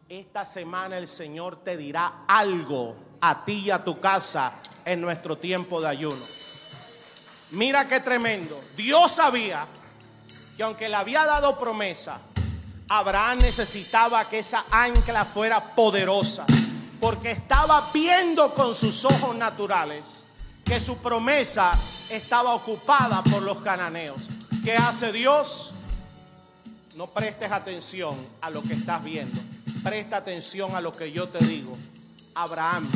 esta 0.07 0.45
semana 0.45 0.99
el 0.99 1.07
Señor 1.07 1.63
te 1.63 1.75
dirá 1.75 2.25
algo 2.27 2.95
a 3.19 3.43
ti 3.43 3.63
y 3.65 3.71
a 3.71 3.83
tu 3.83 3.99
casa 3.99 4.59
en 4.85 5.01
nuestro 5.01 5.39
tiempo 5.39 5.81
de 5.81 5.87
ayuno. 5.87 6.23
Mira 7.49 7.87
qué 7.87 7.99
tremendo. 7.99 8.61
Dios 8.77 9.13
sabía 9.13 9.65
que 10.55 10.61
aunque 10.61 10.87
le 10.87 10.95
había 10.95 11.25
dado 11.25 11.57
promesa, 11.57 12.19
Abraham 12.95 13.39
necesitaba 13.39 14.29
que 14.29 14.37
esa 14.37 14.65
ancla 14.69 15.25
fuera 15.25 15.59
poderosa, 15.59 16.45
porque 16.99 17.31
estaba 17.31 17.89
viendo 17.91 18.53
con 18.53 18.75
sus 18.75 19.03
ojos 19.03 19.35
naturales 19.35 20.23
que 20.63 20.79
su 20.79 20.97
promesa 20.97 21.73
estaba 22.07 22.53
ocupada 22.53 23.23
por 23.23 23.41
los 23.41 23.57
cananeos. 23.63 24.21
¿Qué 24.63 24.75
hace 24.75 25.11
Dios? 25.11 25.73
No 26.95 27.07
prestes 27.07 27.51
atención 27.51 28.15
a 28.41 28.51
lo 28.51 28.61
que 28.61 28.73
estás 28.73 29.03
viendo. 29.03 29.41
Presta 29.83 30.17
atención 30.17 30.75
a 30.75 30.81
lo 30.81 30.91
que 30.91 31.11
yo 31.11 31.27
te 31.27 31.43
digo. 31.43 31.75
Abraham, 32.35 32.87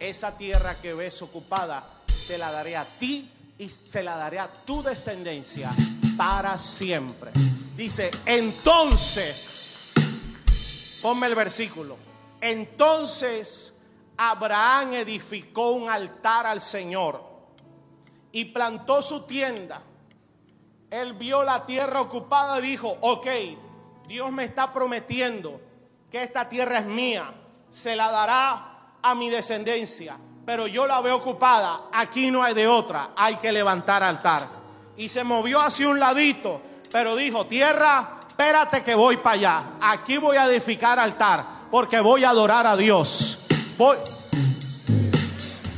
esa 0.00 0.36
tierra 0.36 0.74
que 0.74 0.92
ves 0.92 1.22
ocupada, 1.22 1.84
te 2.26 2.36
la 2.36 2.50
daré 2.50 2.76
a 2.76 2.84
ti 2.98 3.30
y 3.58 3.68
se 3.68 4.02
la 4.02 4.16
daré 4.16 4.40
a 4.40 4.48
tu 4.48 4.82
descendencia 4.82 5.70
para 6.16 6.58
siempre. 6.58 7.30
Dice, 7.76 8.10
entonces, 8.24 9.92
ponme 11.02 11.26
el 11.26 11.34
versículo, 11.34 11.98
entonces 12.40 13.76
Abraham 14.16 14.94
edificó 14.94 15.72
un 15.72 15.90
altar 15.90 16.46
al 16.46 16.62
Señor 16.62 17.22
y 18.32 18.46
plantó 18.46 19.02
su 19.02 19.24
tienda. 19.24 19.82
Él 20.90 21.12
vio 21.12 21.42
la 21.42 21.66
tierra 21.66 22.00
ocupada 22.00 22.58
y 22.60 22.62
dijo, 22.62 22.96
ok, 23.02 23.26
Dios 24.08 24.32
me 24.32 24.44
está 24.44 24.72
prometiendo 24.72 25.60
que 26.10 26.22
esta 26.22 26.48
tierra 26.48 26.78
es 26.78 26.86
mía, 26.86 27.34
se 27.68 27.94
la 27.94 28.10
dará 28.10 28.96
a 29.02 29.14
mi 29.14 29.28
descendencia, 29.28 30.16
pero 30.46 30.66
yo 30.66 30.86
la 30.86 31.02
veo 31.02 31.16
ocupada, 31.16 31.88
aquí 31.92 32.30
no 32.30 32.42
hay 32.42 32.54
de 32.54 32.66
otra, 32.66 33.10
hay 33.14 33.36
que 33.36 33.52
levantar 33.52 34.02
altar. 34.02 34.48
Y 34.96 35.10
se 35.10 35.24
movió 35.24 35.60
hacia 35.60 35.90
un 35.90 36.00
ladito 36.00 36.62
pero 36.96 37.14
dijo, 37.14 37.44
tierra, 37.44 38.20
espérate 38.26 38.82
que 38.82 38.94
voy 38.94 39.18
para 39.18 39.34
allá. 39.34 39.64
Aquí 39.82 40.16
voy 40.16 40.38
a 40.38 40.46
edificar 40.46 40.98
altar 40.98 41.44
porque 41.70 42.00
voy 42.00 42.24
a 42.24 42.30
adorar 42.30 42.66
a 42.66 42.74
Dios. 42.74 43.40
Voy, 43.76 43.98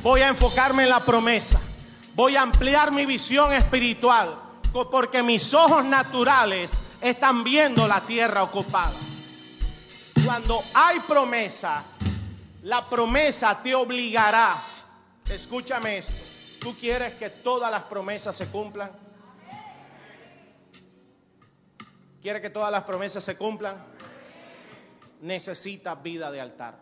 voy 0.01 0.21
a 0.21 0.29
enfocarme 0.29 0.85
en 0.85 0.91
la 0.91 1.01
promesa. 1.01 1.61
Voy 2.15 2.37
a 2.37 2.43
ampliar 2.43 2.93
mi 2.93 3.05
visión 3.05 3.53
espiritual 3.53 4.33
porque 4.93 5.25
mis 5.25 5.53
ojos 5.55 5.85
naturales 5.85 6.81
están 7.01 7.43
viendo 7.43 7.89
la 7.89 8.01
tierra 8.01 8.45
ocupada. 8.45 8.95
Cuando 10.25 10.63
hay 10.73 11.01
promesa, 11.01 11.83
la 12.63 12.85
promesa 12.85 13.61
te 13.61 13.75
obligará. 13.75 14.55
Escúchame 15.29 15.99
esto. 15.99 16.13
¿Tú 16.61 16.77
quieres 16.77 17.15
que 17.15 17.29
todas 17.29 17.73
las 17.73 17.83
promesas 17.83 18.37
se 18.37 18.47
cumplan? 18.47 19.08
¿Quiere 22.21 22.41
que 22.41 22.51
todas 22.51 22.73
las 22.73 22.83
promesas 22.83 23.23
se 23.23 23.37
cumplan? 23.37 23.77
Necesita 25.21 25.95
vida 25.95 26.31
de 26.31 26.41
altar. 26.41 26.79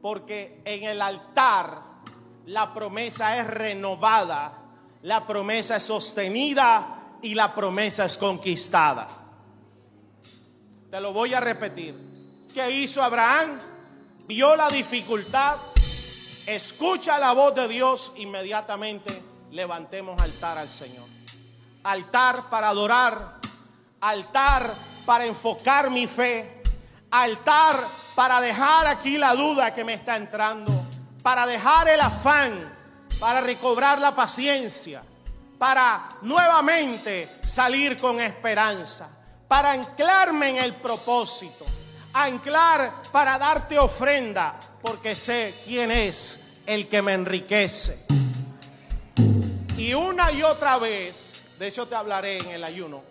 Porque 0.00 0.60
en 0.64 0.84
el 0.84 1.02
altar 1.02 1.82
la 2.46 2.72
promesa 2.72 3.38
es 3.38 3.46
renovada, 3.46 4.58
la 5.02 5.26
promesa 5.26 5.76
es 5.76 5.82
sostenida 5.82 7.16
y 7.20 7.34
la 7.34 7.54
promesa 7.54 8.06
es 8.06 8.16
conquistada. 8.16 9.06
Te 10.90 11.00
lo 11.00 11.12
voy 11.12 11.34
a 11.34 11.40
repetir. 11.40 11.94
¿Qué 12.54 12.70
hizo 12.70 13.02
Abraham? 13.02 13.58
Vio 14.26 14.56
la 14.56 14.70
dificultad, 14.70 15.56
escucha 16.46 17.18
la 17.18 17.32
voz 17.32 17.54
de 17.54 17.68
Dios, 17.68 18.12
inmediatamente 18.16 19.22
levantemos 19.50 20.20
altar 20.20 20.58
al 20.58 20.68
Señor. 20.68 21.06
Altar 21.84 22.48
para 22.50 22.68
adorar, 22.68 23.37
altar 24.00 24.74
para 25.04 25.24
enfocar 25.24 25.90
mi 25.90 26.06
fe, 26.06 26.62
altar 27.10 27.76
para 28.14 28.40
dejar 28.40 28.86
aquí 28.86 29.16
la 29.16 29.34
duda 29.34 29.72
que 29.72 29.84
me 29.84 29.94
está 29.94 30.16
entrando, 30.16 30.72
para 31.22 31.46
dejar 31.46 31.88
el 31.88 32.00
afán, 32.00 32.52
para 33.18 33.40
recobrar 33.40 34.00
la 34.00 34.14
paciencia, 34.14 35.02
para 35.58 36.08
nuevamente 36.22 37.28
salir 37.44 37.96
con 37.96 38.20
esperanza, 38.20 39.08
para 39.46 39.72
anclarme 39.72 40.50
en 40.50 40.56
el 40.58 40.74
propósito, 40.76 41.64
anclar 42.12 43.02
para 43.12 43.38
darte 43.38 43.78
ofrenda, 43.78 44.58
porque 44.82 45.14
sé 45.14 45.54
quién 45.64 45.90
es 45.90 46.40
el 46.66 46.88
que 46.88 47.02
me 47.02 47.14
enriquece. 47.14 48.04
Y 49.76 49.94
una 49.94 50.30
y 50.32 50.42
otra 50.42 50.76
vez, 50.78 51.44
de 51.58 51.68
eso 51.68 51.86
te 51.86 51.94
hablaré 51.94 52.38
en 52.38 52.48
el 52.50 52.64
ayuno, 52.64 53.02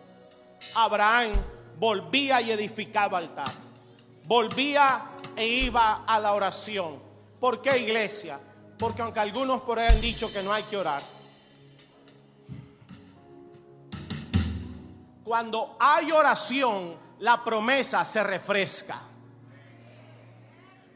Abraham 0.75 1.33
volvía 1.79 2.41
y 2.41 2.51
edificaba 2.51 3.17
altar. 3.17 3.51
Volvía 4.25 5.11
e 5.35 5.47
iba 5.47 6.03
a 6.05 6.19
la 6.19 6.33
oración. 6.33 7.01
¿Por 7.39 7.61
qué 7.61 7.77
iglesia? 7.77 8.39
Porque 8.77 9.01
aunque 9.01 9.19
algunos 9.19 9.61
por 9.61 9.79
ahí 9.79 9.87
han 9.87 10.01
dicho 10.01 10.31
que 10.31 10.43
no 10.43 10.51
hay 10.53 10.63
que 10.63 10.77
orar, 10.77 11.01
cuando 15.23 15.75
hay 15.79 16.11
oración, 16.11 16.95
la 17.19 17.43
promesa 17.43 18.05
se 18.05 18.23
refresca. 18.23 19.01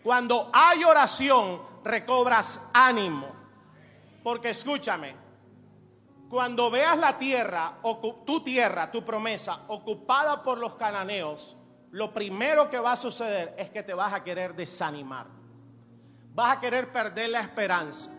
Cuando 0.04 0.50
hay 0.54 0.84
oración, 0.84 1.62
recobras 1.84 2.62
ánimo. 2.74 3.28
Porque 4.24 4.52
escúchame, 4.52 5.16
cuando 6.32 6.72
veas 6.72 6.98
la 6.98 7.18
tierra, 7.18 7.78
tu 8.26 8.42
tierra, 8.42 8.90
tu 8.90 9.04
promesa, 9.04 9.60
ocupada 9.68 10.42
por 10.42 10.58
los 10.58 10.74
cananeos, 10.74 11.56
lo 11.92 12.12
primero 12.12 12.70
que 12.70 12.80
va 12.80 12.94
a 12.94 12.98
suceder 12.98 13.54
es 13.58 13.70
que 13.70 13.84
te 13.84 13.94
vas 13.94 14.14
a 14.14 14.24
querer 14.24 14.56
desanimar. 14.56 15.28
Vas 16.34 16.58
a 16.58 16.60
querer 16.60 16.92
perder 16.92 17.30
la 17.30 17.42
esperanza. 17.42 18.10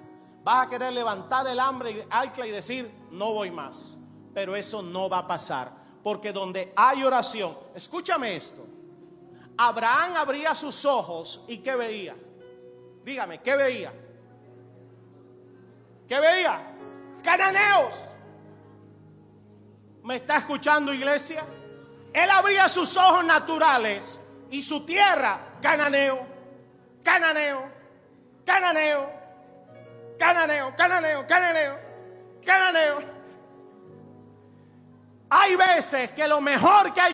Vas 0.44 0.66
a 0.66 0.70
querer 0.70 0.92
levantar 0.92 1.46
el 1.46 1.58
hambre 1.58 2.06
y 2.44 2.50
decir, 2.50 2.94
no 3.10 3.32
voy 3.32 3.50
más. 3.50 3.96
Pero 4.34 4.54
eso 4.54 4.82
no 4.82 5.08
va 5.08 5.18
a 5.18 5.26
pasar 5.26 5.82
porque 6.02 6.32
donde 6.32 6.72
hay 6.76 7.04
oración, 7.04 7.56
escúchame 7.74 8.36
esto, 8.36 8.66
Abraham 9.56 10.16
abría 10.16 10.54
sus 10.54 10.84
ojos 10.84 11.42
y 11.46 11.58
¿qué 11.58 11.76
veía? 11.76 12.16
Dígame, 13.04 13.40
¿qué 13.40 13.56
veía? 13.56 13.92
¿Qué 16.08 16.20
veía? 16.20 16.71
Cananeos. 17.22 17.94
¿Me 20.02 20.16
está 20.16 20.38
escuchando 20.38 20.92
iglesia? 20.92 21.44
Él 22.12 22.30
abría 22.30 22.68
sus 22.68 22.96
ojos 22.96 23.24
naturales 23.24 24.20
y 24.50 24.60
su 24.60 24.84
tierra, 24.84 25.40
cananeo, 25.62 26.26
cananeo, 27.02 27.64
cananeo, 28.44 29.10
cananeo, 30.18 30.76
cananeo, 30.76 31.26
cananeo, 31.26 31.78
cananeo. 32.44 32.98
Hay 35.30 35.56
veces 35.56 36.10
que 36.10 36.28
lo 36.28 36.40
mejor 36.42 36.92
que 36.92 37.00
hay 37.00 37.10